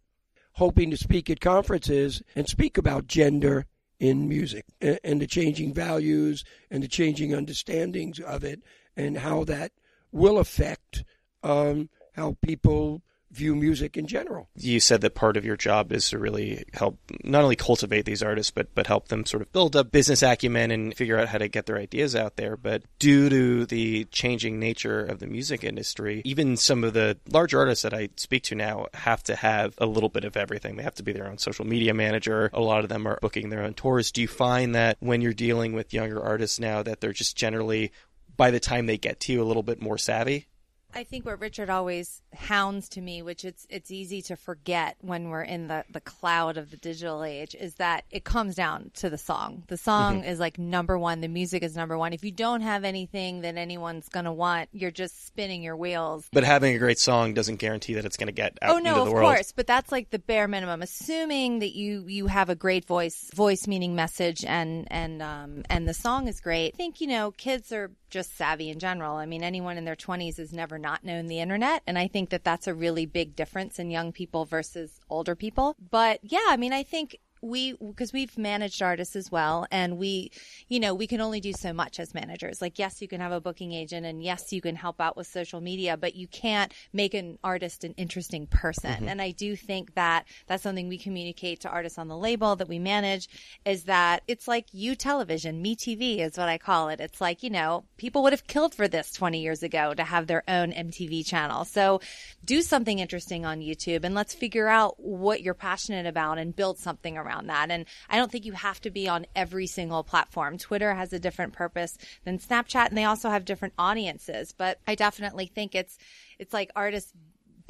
hoping 0.61 0.90
to 0.90 0.96
speak 0.98 1.30
at 1.30 1.40
conferences 1.40 2.22
and 2.36 2.46
speak 2.46 2.76
about 2.76 3.06
gender 3.06 3.64
in 3.98 4.28
music 4.28 4.66
and, 4.82 5.18
the 5.18 5.26
changing 5.26 5.72
values 5.72 6.44
and 6.70 6.82
the 6.82 6.88
changing 6.88 7.34
understandings 7.34 8.20
of 8.20 8.44
it 8.44 8.61
and 8.94 9.16
how 9.16 9.42
that 9.42 9.72
will 10.12 10.38
affect 10.38 11.02
um, 11.42 11.88
how 12.12 12.36
people 12.42 13.00
view 13.31 13.55
music 13.55 13.97
in 13.97 14.07
general. 14.07 14.49
you 14.57 14.81
said 14.81 15.01
that 15.01 15.14
part 15.14 15.37
of 15.37 15.45
your 15.45 15.57
job 15.57 15.93
is 15.93 16.09
to 16.11 16.18
really 16.18 16.64
help 16.72 16.99
not 17.22 17.43
only 17.43 17.57
cultivate 17.57 18.05
these 18.05 18.22
artists 18.22 18.51
but 18.51 18.74
but 18.74 18.87
help 18.87 19.09
them 19.09 19.24
sort 19.24 19.43
of 19.43 19.53
build 19.53 19.76
up 19.76 19.93
business 19.93 20.22
acumen 20.22 20.70
and 20.70 20.97
figure 20.97 21.18
out 21.18 21.28
how 21.28 21.39
to 21.39 21.49
get 21.49 21.66
their 21.66 21.78
ideas 21.78 22.16
out 22.16 22.37
there. 22.37 22.57
But 22.57 22.83
due 22.99 23.28
to 23.28 23.66
the 23.66 24.05
changing 24.07 24.59
nature 24.59 25.05
of 25.05 25.18
the 25.20 25.26
music 25.26 25.62
industry 25.64 26.22
even 26.24 26.57
some 26.57 26.85
of 26.85 26.93
the 26.93 27.18
larger 27.28 27.59
artists 27.59 27.83
that 27.83 27.95
I 27.95 28.09
speak 28.16 28.43
to 28.45 28.55
now 28.55 28.87
have 28.95 29.22
to 29.24 29.37
have 29.37 29.74
a 29.78 29.87
little 29.87 30.09
bit 30.09 30.24
of 30.24 30.37
everything. 30.37 30.76
They 30.76 30.83
have 30.83 30.95
to 30.97 31.03
be 31.03 31.12
their 31.12 31.28
own 31.28 31.39
social 31.39 31.64
media 31.64 31.95
manager. 31.95 32.51
A 32.53 32.61
lot 32.61 32.83
of 32.83 32.89
them 32.89 33.07
are 33.07 33.18
booking 33.20 33.51
their 33.51 33.62
own 33.62 33.74
tours. 33.74 34.11
Do 34.12 34.20
you 34.20 34.28
find 34.28 34.74
that 34.74 34.97
when 35.01 35.20
you're 35.20 35.33
dealing 35.33 35.72
with 35.72 35.95
younger 35.95 36.22
artists 36.22 36.59
now 36.59 36.83
that 36.83 37.01
they're 37.01 37.12
just 37.12 37.37
generally 37.37 37.93
by 38.37 38.51
the 38.51 38.61
time 38.61 38.87
they 38.87 38.99
get 38.99 39.20
to 39.20 39.33
you 39.33 39.43
a 39.43 39.45
little 39.45 39.62
bit 39.62 39.81
more 39.81 39.99
savvy 39.99 40.47
I 40.95 41.05
think 41.05 41.24
what 41.24 41.41
Richard 41.41 41.70
always 41.70 42.22
hounds 42.34 42.88
to 42.91 43.01
me, 43.01 43.22
which 43.22 43.45
it's 43.45 43.66
it's 43.70 43.91
easy 43.91 44.22
to 44.22 44.36
forget 44.36 44.97
when 45.01 45.28
we're 45.28 45.43
in 45.43 45.68
the, 45.68 45.84
the 45.91 46.01
cloud 46.01 46.57
of 46.57 46.70
the 46.70 46.76
digital 46.76 47.22
age, 47.24 47.55
is 47.55 47.74
that 47.76 48.05
it 48.11 48.24
comes 48.24 48.55
down 48.55 48.91
to 48.95 49.11
the 49.11 49.18
song. 49.18 49.64
The 49.68 49.76
song 49.76 50.24
is 50.24 50.38
like 50.41 50.59
number 50.59 50.99
one. 50.99 51.20
The 51.20 51.28
music 51.28 51.62
is 51.62 51.76
number 51.76 51.97
one. 51.97 52.12
If 52.12 52.24
you 52.24 52.32
don't 52.32 52.61
have 52.62 52.84
anything 52.84 53.43
that 53.43 53.57
anyone's 53.57 54.09
gonna 54.09 54.32
want, 54.32 54.68
you're 54.72 54.91
just 54.91 55.26
spinning 55.26 55.62
your 55.62 55.76
wheels. 55.76 56.28
but 56.32 56.45
having 56.45 56.74
a 56.74 56.78
great 56.78 56.99
song 56.99 57.34
doesn't 57.34 57.57
guarantee 57.57 57.95
that 57.95 58.05
it's 58.05 58.16
going 58.16 58.26
to 58.26 58.32
get 58.32 58.59
out 58.62 58.70
Oh 58.70 58.78
into 58.78 58.91
no, 58.91 58.95
the 58.97 59.03
of 59.03 59.12
world 59.12 59.34
course, 59.34 59.53
but 59.53 59.66
that's 59.66 59.93
like 59.93 60.11
the 60.11 60.18
bare 60.18 60.49
minimum. 60.49 60.82
Assuming 60.82 61.61
that 61.61 61.74
you 61.74 62.05
you 62.09 62.26
have 62.26 62.49
a 62.49 62.55
great 62.55 62.84
voice, 62.84 63.30
voice 63.34 63.66
meaning 63.66 63.95
message, 63.95 64.45
and 64.45 64.86
and 64.91 65.22
um 65.22 65.62
and 65.70 65.88
the 65.88 65.95
song 65.95 66.28
is 66.28 66.41
great. 66.41 66.74
I 66.74 66.76
think 66.76 67.01
you 67.01 67.07
know 67.07 67.30
kids 67.32 67.72
are 67.72 67.91
just 68.11 68.36
savvy 68.36 68.70
in 68.70 68.78
general. 68.78 69.16
I 69.16 69.26
mean, 69.26 69.42
anyone 69.42 69.78
in 69.78 69.84
their 69.84 69.96
twenties 69.96 70.36
has 70.36 70.52
never 70.52 70.78
not 70.78 71.04
known 71.04 71.26
the 71.26 71.40
internet, 71.40 71.82
and 71.86 71.98
I 71.98 72.08
think 72.08 72.30
that 72.30 72.44
that's 72.44 72.66
a 72.66 72.74
really 72.74 73.06
big 73.06 73.36
difference 73.36 73.78
in 73.78 73.90
young 73.90 74.12
people 74.12 74.44
versus 74.44 75.00
older 75.08 75.34
people. 75.34 75.76
But 75.90 76.20
yeah, 76.22 76.46
I 76.48 76.56
mean, 76.56 76.72
I 76.72 76.82
think 76.82 77.18
we 77.43 77.72
because 77.74 78.12
we've 78.12 78.36
managed 78.36 78.82
artists 78.82 79.16
as 79.16 79.30
well 79.30 79.66
and 79.70 79.97
we 79.97 80.30
you 80.68 80.78
know 80.78 80.95
we 80.95 81.07
can 81.07 81.20
only 81.20 81.41
do 81.41 81.53
so 81.53 81.72
much 81.72 81.99
as 81.99 82.14
managers. 82.14 82.61
Like 82.61 82.78
yes 82.78 83.01
you 83.01 83.09
can 83.09 83.20
have 83.20 83.32
a 83.32 83.41
booking 83.41 83.72
agent 83.72 84.05
and 84.05 84.22
yes 84.22 84.53
you 84.53 84.61
can 84.61 84.76
help 84.76 85.01
out 85.01 85.16
with 85.16 85.26
social 85.26 85.61
media 85.61 85.97
but 85.97 86.14
you 86.14 86.26
can't 86.26 86.72
make 86.93 87.14
an 87.14 87.38
artist 87.43 87.84
an 87.84 87.95
interesting 87.97 88.47
person. 88.47 88.91
Mm-hmm. 88.91 89.09
And 89.09 89.22
i 89.22 89.30
do 89.30 89.57
think 89.57 89.95
that 89.95 90.24
that's 90.47 90.62
something 90.62 90.88
we 90.88 90.99
communicate 90.99 91.61
to 91.61 91.68
artists 91.68 91.99
on 91.99 92.09
the 92.09 92.16
label 92.16 92.57
that 92.57 92.68
we 92.68 92.78
manage 92.78 93.28
is 93.64 93.84
that 93.84 94.22
it's 94.28 94.47
like 94.47 94.66
you 94.72 94.95
television 94.95 95.62
me 95.62 95.74
tv 95.74 96.18
is 96.18 96.36
what 96.36 96.49
i 96.49 96.59
call 96.59 96.88
it. 96.88 97.01
It's 97.01 97.20
like 97.20 97.43
you 97.43 97.51
know 97.51 97.84
people 97.97 98.22
would 98.22 98.32
have 98.32 98.47
killed 98.47 98.74
for 98.74 98.88
this 98.88 99.12
20 99.12 99.41
years 99.41 99.62
ago 99.62 99.95
to 99.95 100.05
have 100.05 100.26
their 100.26 100.43
own 100.47 100.72
mtv 100.72 101.26
channel. 101.26 101.64
So 101.64 102.01
do 102.45 102.61
something 102.62 102.99
interesting 102.99 103.47
on 103.47 103.61
youtube 103.61 104.05
and 104.05 104.14
let's 104.14 104.34
figure 104.34 104.68
out 104.68 104.95
what 104.99 105.43
you're 105.43 105.55
passionate 105.55 106.07
about 106.07 106.38
and 106.38 106.55
build 106.55 106.78
something 106.78 107.16
around 107.16 107.30
that. 107.47 107.70
And 107.70 107.87
I 108.09 108.16
don't 108.16 108.31
think 108.31 108.45
you 108.45 108.53
have 108.53 108.81
to 108.83 108.91
be 108.91 109.09
on 109.09 109.26
every 109.35 109.66
single 109.66 110.03
platform. 110.05 110.59
Twitter 110.59 110.95
has 110.95 111.12
a 111.12 111.18
different 111.18 111.53
purpose 111.53 111.97
than 112.24 112.39
Snapchat 112.39 112.89
and 112.89 112.99
they 112.99 113.05
also 113.05 113.31
have 113.31 113.45
different 113.45 113.74
audiences, 113.78 114.53
but 114.57 114.78
I 114.87 114.95
definitely 114.95 115.47
think 115.47 115.74
it's 115.74 115.99
it's 116.39 116.53
like 116.53 116.70
artists 116.74 117.12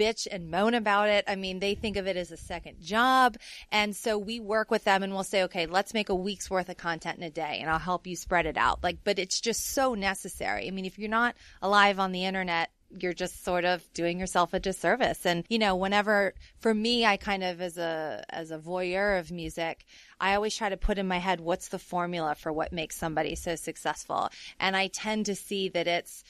bitch 0.01 0.27
and 0.31 0.51
moan 0.51 0.73
about 0.73 1.11
it. 1.11 1.25
I 1.29 1.37
mean, 1.37 1.59
they 1.59 1.75
think 1.75 1.99
of 1.99 2.07
it 2.07 2.17
as 2.17 2.33
a 2.33 2.37
second 2.37 2.81
job. 2.81 3.37
And 3.71 3.95
so 3.95 4.17
we 4.17 4.41
work 4.41 4.71
with 4.71 4.85
them 4.85 5.03
and 5.03 5.13
we'll 5.13 5.25
say, 5.25 5.43
okay, 5.45 5.67
let's 5.67 5.93
make 5.93 6.09
a 6.09 6.15
week's 6.15 6.51
worth 6.51 6.71
of 6.71 6.79
content 6.79 7.19
in 7.19 7.25
a 7.25 7.31
day 7.31 7.59
and 7.61 7.69
I'll 7.69 7.79
help 7.79 8.07
you 8.07 8.17
spread 8.17 8.47
it 8.47 8.57
out. 8.57 8.83
Like, 8.83 9.05
but 9.05 9.19
it's 9.19 9.41
just 9.41 9.67
so 9.69 9.95
necessary. 9.95 10.67
I 10.67 10.71
mean, 10.71 10.87
if 10.87 10.99
you're 10.99 11.11
not 11.11 11.37
alive 11.61 12.01
on 12.01 12.13
the 12.13 12.25
internet, 12.25 12.71
you're 12.99 13.13
just 13.13 13.45
sort 13.45 13.65
of 13.65 13.85
doing 13.95 14.19
yourself 14.19 14.53
a 14.55 14.61
disservice. 14.61 15.25
And, 15.25 15.45
you 15.49 15.59
know, 15.59 15.77
whenever, 15.77 16.35
for 16.59 16.75
me, 16.75 17.07
I 17.07 17.17
kind 17.17 17.45
of, 17.45 17.61
as 17.61 17.79
a, 17.79 18.25
as 18.31 18.51
a 18.51 18.59
voyeur 18.59 19.19
of 19.19 19.31
music, 19.31 19.85
I 20.21 20.35
always 20.35 20.57
try 20.57 20.69
to 20.69 20.77
put 20.77 20.99
in 20.99 21.07
my 21.07 21.19
head, 21.19 21.41
what's 21.41 21.69
the 21.69 21.79
formula 21.79 22.35
for 22.35 22.53
what 22.53 22.73
makes 22.73 22.97
somebody 22.97 23.35
so 23.35 23.55
successful? 23.57 24.31
And 24.59 24.77
I 24.77 24.89
tend 24.89 25.27
to 25.27 25.35
see 25.35 25.69
that 25.71 25.87
it's, 25.87 26.25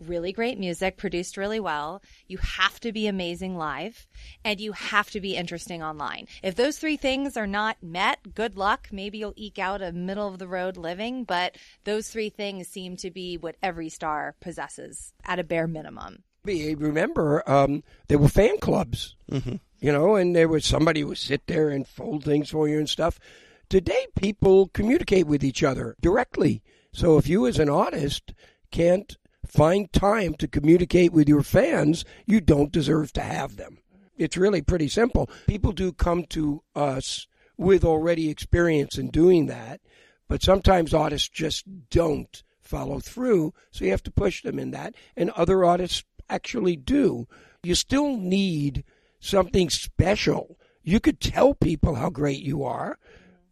really 0.00 0.32
great 0.32 0.58
music 0.58 0.96
produced 0.96 1.36
really 1.36 1.60
well. 1.60 2.02
You 2.26 2.38
have 2.38 2.80
to 2.80 2.92
be 2.92 3.06
amazing 3.06 3.56
live 3.56 4.06
and 4.44 4.60
you 4.60 4.72
have 4.72 5.10
to 5.10 5.20
be 5.20 5.36
interesting 5.36 5.82
online. 5.82 6.26
If 6.42 6.54
those 6.54 6.78
three 6.78 6.96
things 6.96 7.36
are 7.36 7.46
not 7.46 7.82
met, 7.82 8.34
good 8.34 8.56
luck. 8.56 8.88
Maybe 8.90 9.18
you'll 9.18 9.34
eke 9.36 9.58
out 9.58 9.82
a 9.82 9.92
middle 9.92 10.28
of 10.28 10.38
the 10.38 10.48
road 10.48 10.76
living, 10.76 11.24
but 11.24 11.56
those 11.84 12.08
three 12.08 12.30
things 12.30 12.68
seem 12.68 12.96
to 12.98 13.10
be 13.10 13.36
what 13.36 13.56
every 13.62 13.88
star 13.90 14.34
possesses 14.40 15.12
at 15.24 15.38
a 15.38 15.44
bare 15.44 15.66
minimum. 15.66 16.24
Remember, 16.44 17.48
um, 17.48 17.82
there 18.08 18.18
were 18.18 18.28
fan 18.28 18.58
clubs, 18.58 19.16
Mm-hmm. 19.30 19.56
you 19.78 19.92
know, 19.92 20.16
and 20.16 20.34
there 20.34 20.48
was 20.48 20.64
somebody 20.64 21.04
would 21.04 21.18
sit 21.18 21.46
there 21.46 21.68
and 21.68 21.86
fold 21.86 22.24
things 22.24 22.50
for 22.50 22.66
you 22.66 22.78
and 22.78 22.88
stuff. 22.88 23.20
Today, 23.68 24.06
people 24.16 24.68
communicate 24.68 25.26
with 25.26 25.44
each 25.44 25.62
other 25.62 25.94
directly. 26.00 26.62
So 26.92 27.18
if 27.18 27.28
you, 27.28 27.46
as 27.46 27.58
an 27.60 27.68
artist, 27.68 28.32
can't 28.72 29.16
find 29.50 29.92
time 29.92 30.34
to 30.34 30.48
communicate 30.48 31.12
with 31.12 31.28
your 31.28 31.42
fans, 31.42 32.04
you 32.26 32.40
don't 32.40 32.72
deserve 32.72 33.12
to 33.14 33.20
have 33.20 33.56
them. 33.56 33.78
It's 34.16 34.36
really 34.36 34.62
pretty 34.62 34.88
simple. 34.88 35.30
People 35.46 35.72
do 35.72 35.92
come 35.92 36.24
to 36.30 36.62
us 36.74 37.26
with 37.56 37.84
already 37.84 38.30
experience 38.30 38.98
in 38.98 39.08
doing 39.08 39.46
that, 39.46 39.80
but 40.28 40.42
sometimes 40.42 40.94
artists 40.94 41.28
just 41.28 41.64
don't 41.90 42.42
follow 42.60 43.00
through, 43.00 43.52
so 43.70 43.84
you 43.84 43.90
have 43.90 44.02
to 44.04 44.10
push 44.10 44.42
them 44.42 44.58
in 44.58 44.70
that, 44.70 44.94
and 45.16 45.30
other 45.30 45.64
artists 45.64 46.04
actually 46.28 46.76
do. 46.76 47.26
You 47.62 47.74
still 47.74 48.16
need 48.16 48.84
something 49.18 49.68
special. 49.68 50.58
You 50.82 51.00
could 51.00 51.20
tell 51.20 51.54
people 51.54 51.96
how 51.96 52.10
great 52.10 52.40
you 52.40 52.62
are, 52.62 52.98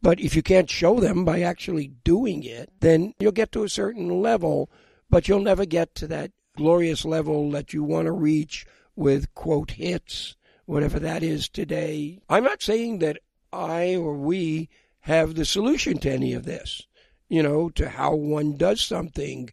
but 0.00 0.20
if 0.20 0.36
you 0.36 0.42
can't 0.42 0.70
show 0.70 1.00
them 1.00 1.24
by 1.24 1.40
actually 1.40 1.88
doing 2.04 2.44
it, 2.44 2.70
then 2.80 3.14
you'll 3.18 3.32
get 3.32 3.52
to 3.52 3.64
a 3.64 3.68
certain 3.68 4.22
level, 4.22 4.70
but 5.10 5.28
you'll 5.28 5.40
never 5.40 5.64
get 5.64 5.94
to 5.96 6.06
that 6.06 6.32
glorious 6.56 7.04
level 7.04 7.50
that 7.50 7.72
you 7.72 7.82
want 7.82 8.06
to 8.06 8.12
reach 8.12 8.66
with 8.96 9.32
quote 9.34 9.72
hits 9.72 10.36
whatever 10.68 10.98
that 11.00 11.22
is 11.22 11.48
today. 11.48 12.20
I'm 12.28 12.44
not 12.44 12.60
saying 12.60 12.98
that 12.98 13.18
I 13.50 13.96
or 13.96 14.12
we 14.12 14.68
have 15.00 15.34
the 15.34 15.46
solution 15.46 15.96
to 16.00 16.12
any 16.12 16.34
of 16.34 16.44
this, 16.44 16.86
you 17.30 17.42
know, 17.42 17.70
to 17.70 17.88
how 17.88 18.14
one 18.14 18.58
does 18.58 18.82
something. 18.82 19.48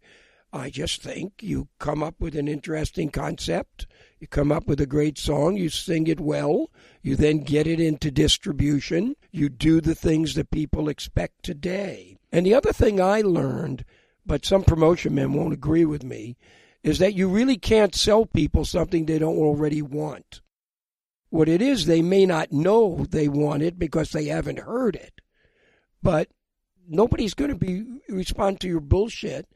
I 0.51 0.69
just 0.69 1.01
think 1.01 1.41
you 1.41 1.69
come 1.79 2.03
up 2.03 2.15
with 2.19 2.35
an 2.35 2.49
interesting 2.49 3.11
concept, 3.11 3.87
you 4.19 4.27
come 4.27 4.51
up 4.51 4.67
with 4.67 4.81
a 4.81 4.85
great 4.85 5.17
song, 5.17 5.55
you 5.55 5.69
sing 5.69 6.07
it 6.07 6.19
well, 6.19 6.69
you 7.01 7.15
then 7.15 7.39
get 7.39 7.65
it 7.65 7.79
into 7.79 8.11
distribution, 8.11 9.15
you 9.31 9.47
do 9.47 9.79
the 9.79 9.95
things 9.95 10.33
that 10.35 10.51
people 10.51 10.89
expect 10.89 11.43
today. 11.43 12.17
And 12.29 12.45
the 12.45 12.55
other 12.55 12.73
thing 12.73 12.99
I 12.99 13.21
learned, 13.21 13.85
but 14.25 14.45
some 14.45 14.63
promotion 14.63 15.15
men 15.15 15.33
won't 15.33 15.53
agree 15.53 15.85
with 15.85 16.03
me, 16.03 16.37
is 16.83 16.99
that 16.99 17.13
you 17.13 17.27
really 17.27 17.57
can't 17.57 17.95
sell 17.95 18.25
people 18.25 18.65
something 18.65 19.05
they 19.05 19.19
don't 19.19 19.37
already 19.37 19.81
want. 19.81 20.41
What 21.29 21.49
it 21.49 21.61
is, 21.61 21.85
they 21.85 22.01
may 22.01 22.25
not 22.25 22.51
know 22.51 23.05
they 23.09 23.27
want 23.27 23.63
it 23.63 23.77
because 23.79 24.11
they 24.11 24.25
haven't 24.25 24.59
heard 24.59 24.95
it. 24.95 25.21
But 26.01 26.29
nobody's 26.87 27.33
going 27.33 27.51
to 27.51 27.57
be 27.57 27.83
respond 28.07 28.61
to 28.61 28.67
your 28.67 28.79
bullshit 28.79 29.47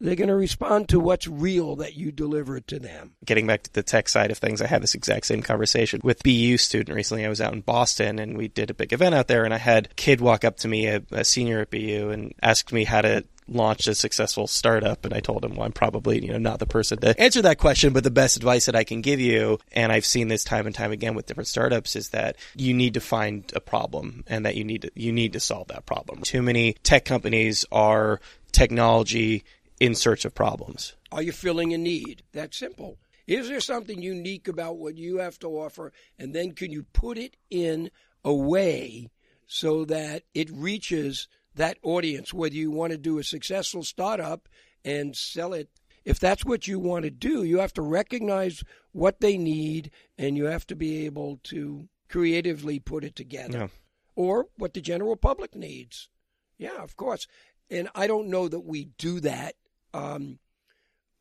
they're 0.00 0.16
going 0.16 0.28
to 0.28 0.34
respond 0.34 0.88
to 0.88 0.98
what's 0.98 1.28
real 1.28 1.76
that 1.76 1.94
you 1.94 2.10
deliver 2.10 2.58
to 2.58 2.78
them. 2.78 3.12
Getting 3.24 3.46
back 3.46 3.64
to 3.64 3.72
the 3.72 3.82
tech 3.82 4.08
side 4.08 4.30
of 4.30 4.38
things, 4.38 4.62
I 4.62 4.66
had 4.66 4.82
this 4.82 4.94
exact 4.94 5.26
same 5.26 5.42
conversation 5.42 6.00
with 6.02 6.22
BU 6.22 6.56
student 6.56 6.96
recently. 6.96 7.26
I 7.26 7.28
was 7.28 7.40
out 7.40 7.52
in 7.52 7.60
Boston 7.60 8.18
and 8.18 8.36
we 8.36 8.48
did 8.48 8.70
a 8.70 8.74
big 8.74 8.92
event 8.92 9.14
out 9.14 9.28
there, 9.28 9.44
and 9.44 9.52
I 9.52 9.58
had 9.58 9.88
a 9.90 9.94
kid 9.94 10.20
walk 10.20 10.44
up 10.44 10.56
to 10.58 10.68
me, 10.68 10.86
a, 10.86 11.02
a 11.10 11.24
senior 11.24 11.60
at 11.60 11.70
BU, 11.70 12.10
and 12.10 12.34
asked 12.42 12.72
me 12.72 12.84
how 12.84 13.02
to 13.02 13.24
launch 13.50 13.86
a 13.86 13.94
successful 13.94 14.46
startup 14.46 15.04
and 15.04 15.12
I 15.12 15.20
told 15.20 15.44
him 15.44 15.56
well 15.56 15.66
I'm 15.66 15.72
probably 15.72 16.24
you 16.24 16.32
know 16.32 16.38
not 16.38 16.58
the 16.60 16.66
person 16.66 16.98
to 17.00 17.20
answer 17.20 17.42
that 17.42 17.58
question 17.58 17.92
but 17.92 18.04
the 18.04 18.10
best 18.10 18.36
advice 18.36 18.66
that 18.66 18.76
I 18.76 18.84
can 18.84 19.00
give 19.00 19.20
you 19.20 19.58
and 19.72 19.92
I've 19.92 20.04
seen 20.04 20.28
this 20.28 20.44
time 20.44 20.66
and 20.66 20.74
time 20.74 20.92
again 20.92 21.14
with 21.14 21.26
different 21.26 21.48
startups 21.48 21.96
is 21.96 22.10
that 22.10 22.36
you 22.54 22.72
need 22.72 22.94
to 22.94 23.00
find 23.00 23.50
a 23.54 23.60
problem 23.60 24.24
and 24.28 24.46
that 24.46 24.54
you 24.54 24.64
need 24.64 24.82
to 24.82 24.90
you 24.94 25.12
need 25.12 25.32
to 25.32 25.40
solve 25.40 25.68
that 25.68 25.86
problem. 25.86 26.22
Too 26.22 26.42
many 26.42 26.74
tech 26.82 27.04
companies 27.04 27.64
are 27.72 28.20
technology 28.52 29.44
in 29.80 29.94
search 29.94 30.24
of 30.24 30.34
problems. 30.34 30.94
Are 31.10 31.22
you 31.22 31.32
filling 31.32 31.72
a 31.72 31.78
need? 31.78 32.22
That's 32.32 32.56
simple. 32.56 32.98
Is 33.26 33.48
there 33.48 33.60
something 33.60 34.02
unique 34.02 34.48
about 34.48 34.76
what 34.78 34.96
you 34.96 35.18
have 35.18 35.38
to 35.40 35.48
offer? 35.48 35.92
And 36.18 36.34
then 36.34 36.52
can 36.52 36.70
you 36.70 36.84
put 36.92 37.16
it 37.16 37.36
in 37.48 37.90
a 38.24 38.34
way 38.34 39.08
so 39.46 39.84
that 39.86 40.22
it 40.34 40.50
reaches 40.50 41.28
that 41.60 41.78
audience, 41.82 42.32
whether 42.32 42.54
you 42.54 42.70
want 42.70 42.90
to 42.90 42.98
do 42.98 43.18
a 43.18 43.24
successful 43.24 43.82
startup 43.82 44.48
and 44.82 45.14
sell 45.14 45.52
it. 45.52 45.68
If 46.06 46.18
that's 46.18 46.42
what 46.42 46.66
you 46.66 46.78
want 46.78 47.04
to 47.04 47.10
do, 47.10 47.44
you 47.44 47.58
have 47.58 47.74
to 47.74 47.82
recognize 47.82 48.64
what 48.92 49.20
they 49.20 49.36
need 49.36 49.90
and 50.16 50.38
you 50.38 50.46
have 50.46 50.66
to 50.68 50.74
be 50.74 51.04
able 51.04 51.38
to 51.44 51.88
creatively 52.08 52.78
put 52.78 53.04
it 53.04 53.14
together. 53.14 53.58
Yeah. 53.58 53.68
Or 54.16 54.46
what 54.56 54.72
the 54.72 54.80
general 54.80 55.16
public 55.16 55.54
needs. 55.54 56.08
Yeah, 56.56 56.82
of 56.82 56.96
course. 56.96 57.26
And 57.68 57.90
I 57.94 58.06
don't 58.06 58.28
know 58.28 58.48
that 58.48 58.64
we 58.64 58.86
do 58.96 59.20
that 59.20 59.54
um, 59.92 60.38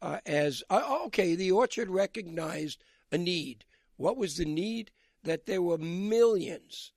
uh, 0.02 0.20
as 0.26 0.64
uh, 0.70 0.82
oh, 0.86 1.06
okay, 1.08 1.36
the 1.36 1.52
orchard 1.52 1.90
recognized 1.90 2.82
a 3.12 3.18
need. 3.18 3.66
What 3.98 4.16
was 4.16 4.38
the 4.38 4.46
need? 4.46 4.92
That 5.24 5.48
there 5.48 5.62
were 5.62 5.78
millions 5.78 6.94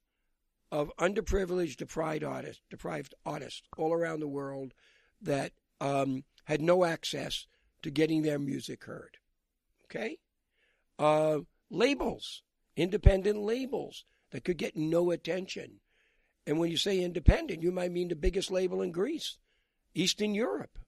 of 0.72 0.90
underprivileged, 0.98 1.76
deprived 1.76 2.24
artists, 2.24 2.62
deprived 2.70 3.14
artists 3.26 3.62
all 3.76 3.92
around 3.92 4.20
the 4.20 4.26
world 4.26 4.72
that 5.20 5.52
um, 5.82 6.24
had 6.44 6.62
no 6.62 6.84
access 6.84 7.46
to 7.82 7.90
getting 7.90 8.22
their 8.22 8.38
music 8.38 8.84
heard. 8.84 9.18
Okay, 9.84 10.18
uh, 10.98 11.40
labels, 11.70 12.42
independent 12.74 13.38
labels 13.38 14.06
that 14.30 14.44
could 14.44 14.56
get 14.56 14.74
no 14.74 15.10
attention. 15.10 15.80
And 16.46 16.58
when 16.58 16.70
you 16.70 16.78
say 16.78 17.00
independent, 17.00 17.62
you 17.62 17.70
might 17.70 17.92
mean 17.92 18.08
the 18.08 18.16
biggest 18.16 18.50
label 18.50 18.80
in 18.80 18.92
Greece, 18.92 19.36
Eastern 19.94 20.34
Europe. 20.34 20.78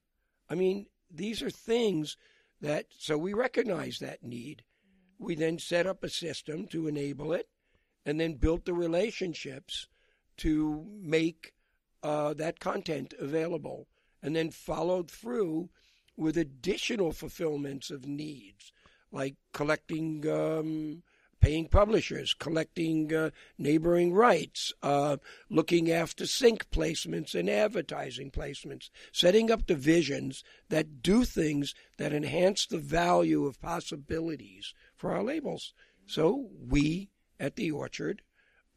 I 0.49 0.55
mean, 0.55 0.87
these 1.11 1.43
are 1.43 1.51
things 1.51 2.17
that, 2.59 2.87
so 2.97 3.17
we 3.17 3.33
recognize 3.33 3.99
that 3.99 4.23
need. 4.23 4.63
We 5.19 5.35
then 5.35 5.59
set 5.59 5.85
up 5.85 6.03
a 6.03 6.09
system 6.09 6.67
to 6.69 6.87
enable 6.87 7.31
it 7.33 7.47
and 8.05 8.19
then 8.19 8.33
built 8.35 8.65
the 8.65 8.73
relationships 8.73 9.87
to 10.37 10.85
make 11.01 11.53
uh, 12.03 12.33
that 12.33 12.59
content 12.59 13.13
available 13.19 13.87
and 14.21 14.35
then 14.35 14.49
followed 14.51 15.09
through 15.09 15.69
with 16.17 16.37
additional 16.37 17.11
fulfillments 17.11 17.89
of 17.89 18.05
needs 18.05 18.71
like 19.11 19.35
collecting 19.53 20.27
um, 20.29 21.01
paying 21.45 21.67
publishers, 21.67 22.33
collecting 22.33 23.13
uh, 23.13 23.29
neighboring 23.57 24.13
rights, 24.13 24.73
uh, 24.81 25.17
looking 25.49 25.91
after 25.91 26.25
sync 26.25 26.69
placements 26.71 27.35
and 27.35 27.49
advertising 27.49 28.31
placements, 28.31 28.89
setting 29.11 29.51
up 29.51 29.67
divisions 29.67 30.43
that 30.69 31.03
do 31.03 31.23
things 31.23 31.75
that 31.97 32.13
enhance 32.13 32.65
the 32.65 32.79
value 32.79 33.45
of 33.45 33.61
possibilities 33.61 34.73
for 34.95 35.11
our 35.11 35.23
labels. 35.23 35.73
So 36.07 36.49
we 36.67 37.09
at 37.39 37.55
the 37.55 37.71
Orchard 37.71 38.21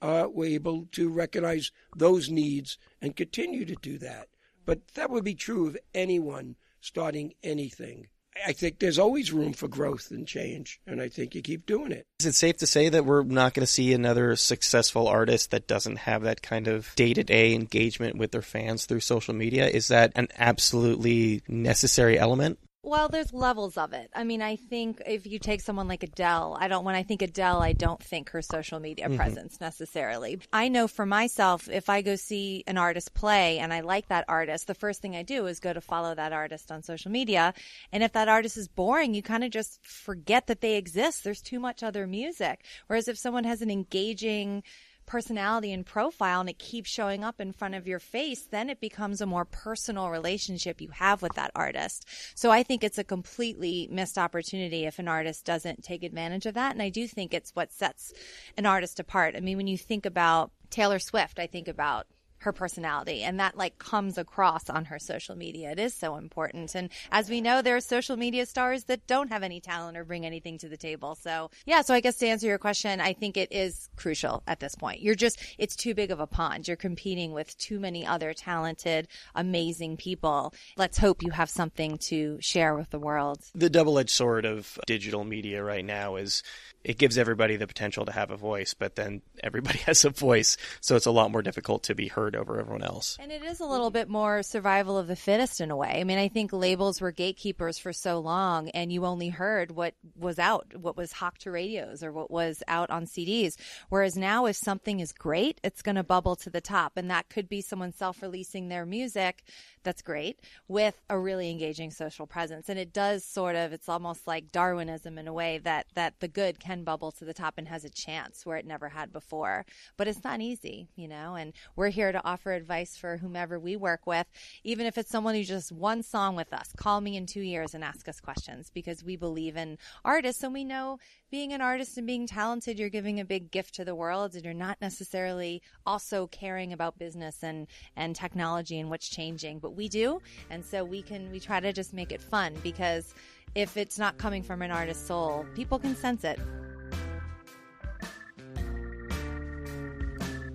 uh, 0.01 0.29
were 0.31 0.47
able 0.47 0.87
to 0.93 1.09
recognize 1.09 1.73
those 1.97 2.31
needs 2.31 2.79
and 3.03 3.17
continue 3.17 3.65
to 3.65 3.75
do 3.77 3.99
that. 3.99 4.29
But 4.65 4.87
that 4.95 5.11
would 5.11 5.25
be 5.25 5.35
true 5.35 5.67
of 5.67 5.79
anyone 5.95 6.57
starting 6.81 7.35
anything. 7.43 8.09
I 8.47 8.53
think 8.53 8.79
there's 8.79 8.99
always 8.99 9.33
room 9.33 9.53
for 9.53 9.67
growth 9.67 10.11
and 10.11 10.27
change, 10.27 10.81
and 10.87 11.01
I 11.01 11.09
think 11.09 11.35
you 11.35 11.43
keep 11.43 11.67
doing 11.67 11.91
it. 11.91 12.07
Is 12.21 12.27
it 12.27 12.35
safe 12.35 12.59
to 12.59 12.67
say 12.67 12.89
that 12.89 13.05
we're 13.05 13.25
not 13.25 13.55
going 13.55 13.65
to 13.65 13.73
see 13.73 13.93
another 13.93 14.37
successful 14.37 15.09
artist 15.09 15.51
that 15.51 15.67
doesn't 15.67 15.97
have 15.99 16.23
that 16.23 16.43
kind 16.43 16.69
of 16.69 16.95
day 16.95 17.15
to 17.15 17.25
day 17.25 17.55
engagement 17.55 18.17
with 18.17 18.31
their 18.31 18.43
fans 18.43 18.87
through 18.87 19.01
social 19.01 19.35
media? 19.35 19.67
Is 19.67 19.89
that 19.89 20.13
an 20.15 20.29
absolutely 20.39 21.43
necessary 21.49 22.19
element? 22.19 22.59
Well, 22.83 23.09
there's 23.09 23.33
levels 23.33 23.77
of 23.77 23.93
it. 23.93 24.09
I 24.15 24.23
mean, 24.23 24.41
I 24.41 24.55
think 24.55 25.03
if 25.05 25.27
you 25.27 25.41
take 25.41 25.61
someone 25.61 25.89
like 25.89 26.05
Adele, 26.05 26.57
I 26.61 26.69
don't 26.69 26.85
when 26.85 26.95
I 26.95 27.03
think 27.03 27.23
Adele, 27.23 27.61
I 27.61 27.73
don't 27.73 28.03
think 28.03 28.31
her 28.31 28.41
social 28.41 28.79
media 28.79 29.09
mm-hmm. 29.09 29.17
presence 29.17 29.61
necessarily. 29.61 30.39
I 30.53 30.69
know 30.69 30.87
for 30.87 31.05
myself, 31.05 31.69
if 31.69 31.89
I 31.89 32.03
go 32.03 32.15
see 32.15 32.63
an 32.69 32.79
artist 32.79 33.15
play 33.15 33.59
and 33.59 33.73
I 33.73 33.81
like 33.81 34.09
that 34.09 34.27
artist, 34.29 34.69
the 34.69 34.75
first 34.75 35.03
thing 35.03 35.17
I 35.17 35.25
do 35.25 35.47
is 35.47 35.59
go 35.59 35.73
to 35.73 35.81
follow 35.81 36.15
that 36.15 36.33
artist 36.33 36.71
on 36.71 36.85
social 36.85 37.11
media. 37.11 37.53
And 37.93 38.05
if 38.05 38.13
that 38.13 38.29
artist 38.29 38.57
is 38.57 38.69
boring, 38.69 39.13
you 39.13 39.23
kind 39.23 39.43
of 39.43 39.51
just 39.51 39.85
forget 39.85 40.47
that 40.47 40.61
they 40.61 40.77
exist. 40.77 41.25
There's 41.25 41.43
too 41.43 41.59
much 41.59 41.83
other 41.83 42.07
music. 42.07 42.65
Whereas 42.87 43.09
if 43.09 43.19
someone 43.19 43.45
has 43.45 43.61
an 43.61 43.73
engaging 43.73 44.63
personality 45.09 45.73
and 45.73 45.85
profile 45.85 46.41
and 46.41 46.49
it 46.49 46.59
keeps 46.59 46.91
showing 46.91 47.25
up 47.25 47.41
in 47.41 47.51
front 47.51 47.75
of 47.75 47.89
your 47.89 47.99
face, 47.99 48.47
then 48.51 48.71
it 48.71 48.81
becomes 48.81 49.21
a 49.21 49.27
more 49.27 49.45
personal 49.45 50.11
relationship 50.11 50.81
you 50.81 50.91
have 50.91 51.23
with 51.23 51.33
that 51.33 51.51
artist. 51.57 52.07
So 52.37 52.51
I 52.51 52.63
think 52.63 52.85
it's 52.85 52.99
a 52.99 53.05
completely 53.05 53.89
missed 53.91 54.19
opportunity 54.19 54.85
if 54.85 54.99
an 54.99 55.09
artist 55.09 55.45
doesn't 55.45 55.83
take 55.83 56.05
advantage 56.05 56.47
of 56.47 56.55
that. 56.55 56.73
And 56.73 56.83
I 56.83 56.91
do 56.91 57.09
think 57.09 57.35
it's 57.35 57.57
what 57.57 57.73
sets 57.73 58.13
an 58.57 58.67
artist 58.67 59.01
apart. 59.01 59.35
I 59.35 59.41
mean, 59.41 59.57
when 59.57 59.67
you 59.67 59.79
think 59.79 60.07
about 60.07 60.53
Taylor 60.71 60.99
Swift, 60.99 61.39
I 61.39 61.47
think 61.47 61.67
about 61.67 62.07
her 62.41 62.53
personality 62.53 63.23
and 63.23 63.41
that 63.41 63.57
like 63.57 63.79
comes 63.79 64.19
across 64.19 64.71
on 64.71 64.87
her 64.87 64.99
social 64.99 65.37
media. 65.37 65.71
It 65.73 65.79
is 65.79 65.95
so 65.95 66.17
important. 66.17 66.75
And 66.75 66.91
as 67.11 67.29
we 67.29 67.41
know 67.41 67.63
there 67.63 67.77
are 67.77 67.81
social 67.81 68.17
media 68.17 68.47
stars 68.47 68.85
that 68.85 69.07
don't 69.07 69.31
have 69.31 69.43
any 69.43 69.61
talent 69.61 69.97
or 69.97 70.05
bring 70.05 70.25
anything 70.25 70.59
to 70.59 70.69
the 70.69 70.77
table. 70.77 71.15
So 71.15 71.51
yeah 71.67 71.83
so 71.83 71.95
i 71.95 72.01
guess 72.01 72.17
to 72.17 72.27
answer 72.27 72.47
your 72.47 72.59
question 72.59 73.01
i 73.01 73.13
think 73.13 73.37
it 73.37 73.53
is 73.53 73.89
crucial 73.97 74.43
at 74.47 74.61
this 74.61 74.75
point. 74.75 75.01
You're 75.01 75.15
just 75.15 75.41
it's 75.59 75.77
too 75.77 75.95
big 75.95 76.11
of 76.11 76.21
a 76.21 76.27
pond. 76.27 76.69
You're 76.69 76.77
competing 76.77 77.33
with 77.33 77.57
too 77.59 77.81
many 77.81 78.07
other 78.07 78.33
talented 78.33 79.09
amazing 79.35 79.97
people. 79.97 80.55
Let's 80.77 80.99
hope 80.99 81.23
you 81.23 81.31
have 81.31 81.51
something 81.51 81.99
to 81.99 82.39
share 82.41 82.75
with 82.75 82.91
the 82.91 82.99
world. 82.99 83.43
The 83.55 83.71
double-edged 83.71 84.11
sword 84.11 84.45
of 84.45 84.79
digital 84.87 85.25
media 85.25 85.63
right 85.63 85.85
now 85.85 86.17
is 86.17 86.43
it 86.85 86.99
gives 86.99 87.19
everybody 87.19 87.57
the 87.57 87.67
potential 87.67 88.07
to 88.07 88.13
have 88.13 88.31
a 88.31 88.37
voice, 88.37 88.75
but 88.75 88.95
then 88.95 89.23
everybody 89.43 89.79
has 89.87 90.05
a 90.05 90.11
voice, 90.11 90.57
so 90.81 90.97
it's 90.97 91.07
a 91.07 91.11
lot 91.11 91.31
more 91.31 91.43
difficult 91.43 91.85
to 91.85 91.95
be 91.95 92.09
heard 92.09 92.37
over 92.37 92.59
everyone 92.61 92.83
else. 92.83 93.17
And 93.21 93.33
it 93.33 93.43
is 93.43 93.61
a 93.61 93.67
little 93.67 93.91
bit 93.91 94.09
more 94.09 94.43
survival 94.43 94.97
of 94.97 95.07
the 95.07 95.17
fittest 95.17 95.61
in 95.61 95.71
a 95.71 95.77
way. 95.77 95.99
I 96.01 96.05
mean, 96.05 96.19
I 96.19 96.29
think 96.29 96.53
labels 96.53 97.01
were 97.01 97.13
gatekeepers 97.13 97.79
for 97.79 97.93
so 97.93 98.21
long, 98.21 98.69
and 98.71 98.93
you 98.93 99.05
only 99.05 99.29
heard 99.29 99.71
what 99.73 99.95
was 100.17 100.39
out, 100.39 100.75
what 100.77 100.97
was 100.97 101.13
hawked 101.13 101.43
to 101.43 101.51
radios 101.51 102.03
or 102.03 102.13
what 102.13 102.31
was 102.31 102.63
out 102.69 102.91
on 102.91 103.07
CDs. 103.07 103.57
Whereas 103.89 104.17
now, 104.17 104.47
if 104.47 104.57
something 104.57 105.01
is 105.01 105.13
great, 105.13 105.61
it's 105.63 105.83
going 105.83 105.97
to 105.97 106.05
bubble 106.05 106.37
to 106.37 106.51
the 106.51 106.61
top, 106.61 106.97
and 106.97 107.11
that 107.11 107.29
could 107.29 107.49
be 107.49 107.61
someone 107.61 107.93
self-releasing 107.93 108.69
their 108.69 108.87
music 108.87 109.43
that's 109.89 110.03
great 110.03 110.39
with 110.69 111.01
a 111.09 111.19
really 111.19 111.51
engaging 111.51 111.91
social 111.91 112.27
presence. 112.27 112.69
And 112.69 112.79
it 112.79 112.93
does 112.93 113.25
sort 113.25 113.57
of, 113.57 113.73
it's 113.73 113.89
almost 113.89 114.27
like 114.27 114.53
Darwinism 114.53 115.17
in 115.17 115.27
a 115.27 115.33
way 115.33 115.57
that, 115.65 115.87
that 115.95 116.21
the 116.21 116.29
good 116.29 116.61
can 116.61 116.85
bubble 116.85 117.11
to 117.13 117.25
the 117.25 117.33
top 117.33 117.55
and 117.57 117.67
has 117.69 117.87
a 117.87 117.89
chance 117.89 118.45
where 118.45 118.59
it 118.59 118.67
never 118.67 118.91
had 118.91 119.15
before. 119.15 119.65
But 119.97 120.07
it's 120.07 120.23
not 120.23 120.43
easy, 120.43 120.91
you 120.95 121.09
know, 121.09 121.37
and 121.37 121.55
we're 121.75 121.89
here 121.89 122.13
to 122.13 122.23
offer 122.23 122.53
advice 122.53 122.99
for 122.99 123.17
whomever 123.17 123.59
we 123.59 123.77
work 123.77 124.07
with, 124.07 124.27
even 124.63 124.85
if 124.85 124.99
it's 124.99 125.09
someone 125.09 125.35
who 125.35 125.43
just 125.43 125.73
one 125.73 126.03
song 126.03 126.37
with 126.37 126.53
us. 126.53 126.71
Call 126.77 127.01
me 127.01 127.17
in 127.17 127.25
two 127.25 127.41
years 127.41 127.73
and 127.73 127.83
ask 127.83 128.09
us 128.11 128.21
questions 128.21 128.71
because 128.75 129.03
we 129.03 129.17
believe 129.17 129.57
in 129.57 129.79
artists 130.05 130.43
and 130.43 130.53
we 130.53 130.65
know 130.65 130.99
being 131.31 131.53
an 131.53 131.61
artist 131.61 131.99
and 131.99 132.07
being 132.07 132.27
talented, 132.27 132.79
you're 132.79 132.89
giving 132.89 133.21
a 133.21 133.25
big 133.25 133.51
gift 133.51 133.75
to 133.75 133.85
the 133.85 133.95
world 133.95 134.35
and 134.35 134.45
you're 134.45 134.55
not 134.55 134.79
necessarily 134.81 135.63
also 135.85 136.27
caring 136.29 136.73
about 136.73 136.99
business 136.99 137.43
and, 137.43 137.67
and 137.97 138.17
technology 138.17 138.81
and 138.81 138.89
what's 138.89 139.09
changing, 139.09 139.59
but 139.59 139.77
we 139.77 139.89
do. 139.89 140.21
And 140.49 140.65
so 140.65 140.85
we 140.85 141.03
can, 141.03 141.31
we 141.31 141.39
try 141.39 141.61
to 141.61 141.73
just 141.73 141.93
make 141.93 142.13
it 142.13 142.23
fun 142.23 142.55
because 142.63 143.15
if 143.55 143.77
it's 143.77 143.99
not 143.99 144.17
coming 144.17 144.43
from 144.43 144.63
an 144.63 144.71
artist's 144.71 145.07
soul, 145.07 145.45
people 145.55 145.79
can 145.79 145.95
sense 145.95 146.25
it. 146.25 146.39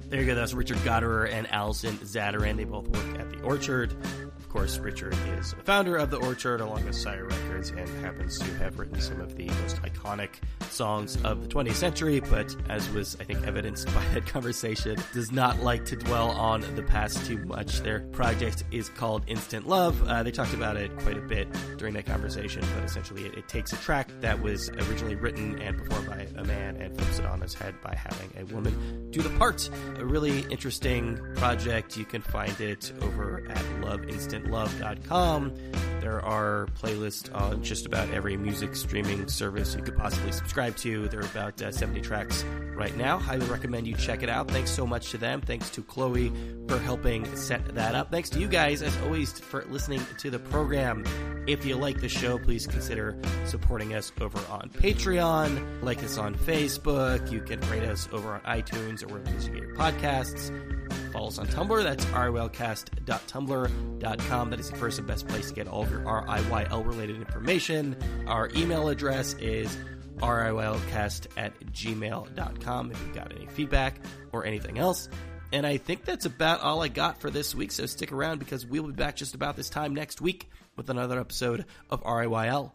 There 0.09 0.21
you 0.21 0.28
go. 0.28 0.36
That's 0.36 0.53
Richard 0.53 0.78
Gottehrer 0.78 1.32
and 1.32 1.51
Allison 1.51 1.97
Zadaran. 1.97 2.55
They 2.55 2.65
both 2.65 2.88
work 2.88 3.19
at 3.19 3.32
the 3.32 3.41
Orchard 3.41 3.95
Of 4.38 4.47
course, 4.47 4.78
Richard 4.78 5.15
is 5.39 5.53
founder 5.63 5.97
of 5.97 6.11
The 6.11 6.17
Orchard 6.17 6.61
along 6.61 6.86
with 6.86 6.95
Sire 6.95 7.26
Records 7.54 7.70
and 7.70 8.04
happens 8.04 8.39
to 8.39 8.45
have 8.56 8.80
written 8.80 8.99
some 8.99 9.22
of 9.22 9.36
the 9.36 9.45
most 9.45 9.76
iconic 9.84 10.30
songs 10.70 11.22
of 11.24 11.43
the 11.43 11.47
20th 11.54 11.76
century, 11.76 12.20
but 12.20 12.56
as 12.68 12.89
was, 12.89 13.16
I 13.20 13.26
think, 13.26 13.45
evidenced 13.45 13.86
by 13.93 14.04
that 14.14 14.26
conversation, 14.26 14.97
does 15.14 15.32
not 15.32 15.60
like 15.60 15.86
to 15.86 15.95
dwell 15.95 16.32
on 16.32 16.62
the 16.76 16.82
past 16.82 17.24
too 17.28 17.38
much. 17.45 17.82
Their 17.82 17.99
project 18.12 18.64
is 18.72 18.89
called 18.89 19.24
Instant 19.28 19.68
Love. 19.68 20.01
Uh, 20.08 20.24
they 20.24 20.32
talked 20.32 20.56
about 20.56 20.78
it 20.78 20.97
quite 21.01 21.18
a 21.18 21.22
bit 21.22 21.47
during 21.78 21.93
that 21.93 22.08
conversation, 22.08 22.64
but 22.74 22.84
essentially 22.84 23.26
it, 23.26 23.36
it 23.36 23.47
takes 23.47 23.72
a 23.72 23.78
track 23.78 24.10
that 24.22 24.41
was 24.41 24.70
originally 24.70 25.16
written 25.16 25.60
and 25.62 25.78
performed 25.78 26.08
by 26.08 26.28
a 26.36 26.43
man 26.43 26.78
and 26.78 26.97
flips 26.97 27.20
it 27.20 27.26
on 27.26 27.43
its 27.43 27.54
head 27.54 27.76
by 27.84 27.93
having 27.93 28.32
a 28.39 28.51
woman 28.51 29.12
do 29.12 29.22
the 29.22 29.30
part. 29.38 29.70
A 29.97 30.06
really 30.06 30.39
interesting 30.49 31.20
project. 31.36 31.97
You 31.97 32.06
can 32.06 32.24
find 32.24 32.60
it 32.60 32.91
over 33.01 33.45
at 33.47 33.64
loveinstantlove.com. 33.82 35.54
There 36.04 36.20
are 36.26 36.68
playlists 36.82 37.34
on 37.44 37.64
just 37.64 37.86
about 37.86 38.10
every 38.12 38.38
music 38.38 38.76
streaming 38.76 39.28
service 39.28 39.76
you 39.76 39.82
could 39.82 39.98
possibly 39.98 40.32
subscribe 40.32 40.76
to. 40.78 41.08
There 41.10 41.20
are 41.20 41.26
about 41.26 41.62
uh, 41.62 41.72
70 41.72 42.02
tracks 42.02 42.44
right 42.76 42.96
now. 42.96 43.18
Highly 43.18 43.46
recommend 43.48 43.88
you 43.88 43.96
check 43.96 44.24
it 44.24 44.30
out. 44.30 44.50
Thanks 44.50 44.72
so 44.72 44.88
much 44.88 45.12
to 45.12 45.18
them. 45.18 45.41
Thanks 45.41 45.70
to 45.72 45.82
Chloe 45.82 46.32
for 46.68 46.80
helping 46.80 47.24
set 47.36 47.76
that 47.76 47.96
up. 47.96 48.12
Thanks 48.12 48.30
to 48.32 48.39
you 48.39 48.48
guys, 48.48 48.82
as 48.82 48.96
always, 49.02 49.39
for 49.39 49.66
listening 49.66 50.02
to 50.20 50.30
the 50.30 50.39
program. 50.39 51.04
If 51.48 51.66
you 51.66 51.76
like 51.76 52.00
the 52.00 52.10
show, 52.10 52.38
please 52.39 52.66
consider 52.66 53.18
supporting 53.46 53.94
us 53.94 54.12
over 54.22 54.39
on 54.52 54.70
Patreon. 54.70 55.84
Like 55.84 56.04
us 56.04 56.18
on 56.18 56.36
Facebook. 56.36 57.32
You 57.32 57.41
can 57.41 57.60
rate 57.70 57.84
us 57.84 58.08
over 58.12 58.34
on 58.34 58.41
iTunes 58.41 59.04
or 59.04 59.08
wherever 59.08 59.32
you 59.32 59.50
get 59.50 59.68
your 59.68 59.76
podcasts. 59.76 60.52
Follow 61.14 61.28
us 61.28 61.38
on 61.38 61.45
Tumblr. 61.45 61.84
That's 61.84 62.03
riylcast.tumblr.com. 62.05 64.49
That 64.49 64.59
is 64.59 64.72
the 64.72 64.76
first 64.76 64.97
and 64.97 65.07
best 65.07 65.28
place 65.28 65.49
to 65.49 65.53
get 65.53 65.68
all 65.68 65.84
of 65.84 65.91
your 65.91 66.01
RIYL 66.01 66.88
related 66.88 67.18
information. 67.18 67.95
Our 68.26 68.49
email 68.55 68.89
address 68.89 69.36
is 69.36 69.78
riylcast 70.18 71.28
at 71.38 71.53
gmail.com 71.72 72.91
if 72.91 72.99
you've 72.99 73.14
got 73.14 73.32
any 73.32 73.45
feedback 73.45 73.99
or 74.32 74.43
anything 74.43 74.80
else. 74.80 75.07
And 75.51 75.68
I 75.68 75.78
think 75.78 76.03
that's 76.03 76.26
about 76.26 76.61
all 76.61 76.82
I 76.82 76.88
got 76.88 77.22
for 77.22 77.30
this 77.30 77.53
week, 77.53 77.72
so 77.72 77.86
stick 77.86 78.11
around 78.11 78.39
because 78.39 78.66
we'll 78.66 78.88
be 78.88 78.93
back 78.93 79.16
just 79.16 79.36
about 79.36 79.55
this 79.55 79.70
time 79.70 79.93
next 79.93 80.20
week 80.20 80.49
with 80.76 80.89
another 80.89 81.20
episode 81.20 81.66
of 81.91 82.03
RIYL. 82.03 82.72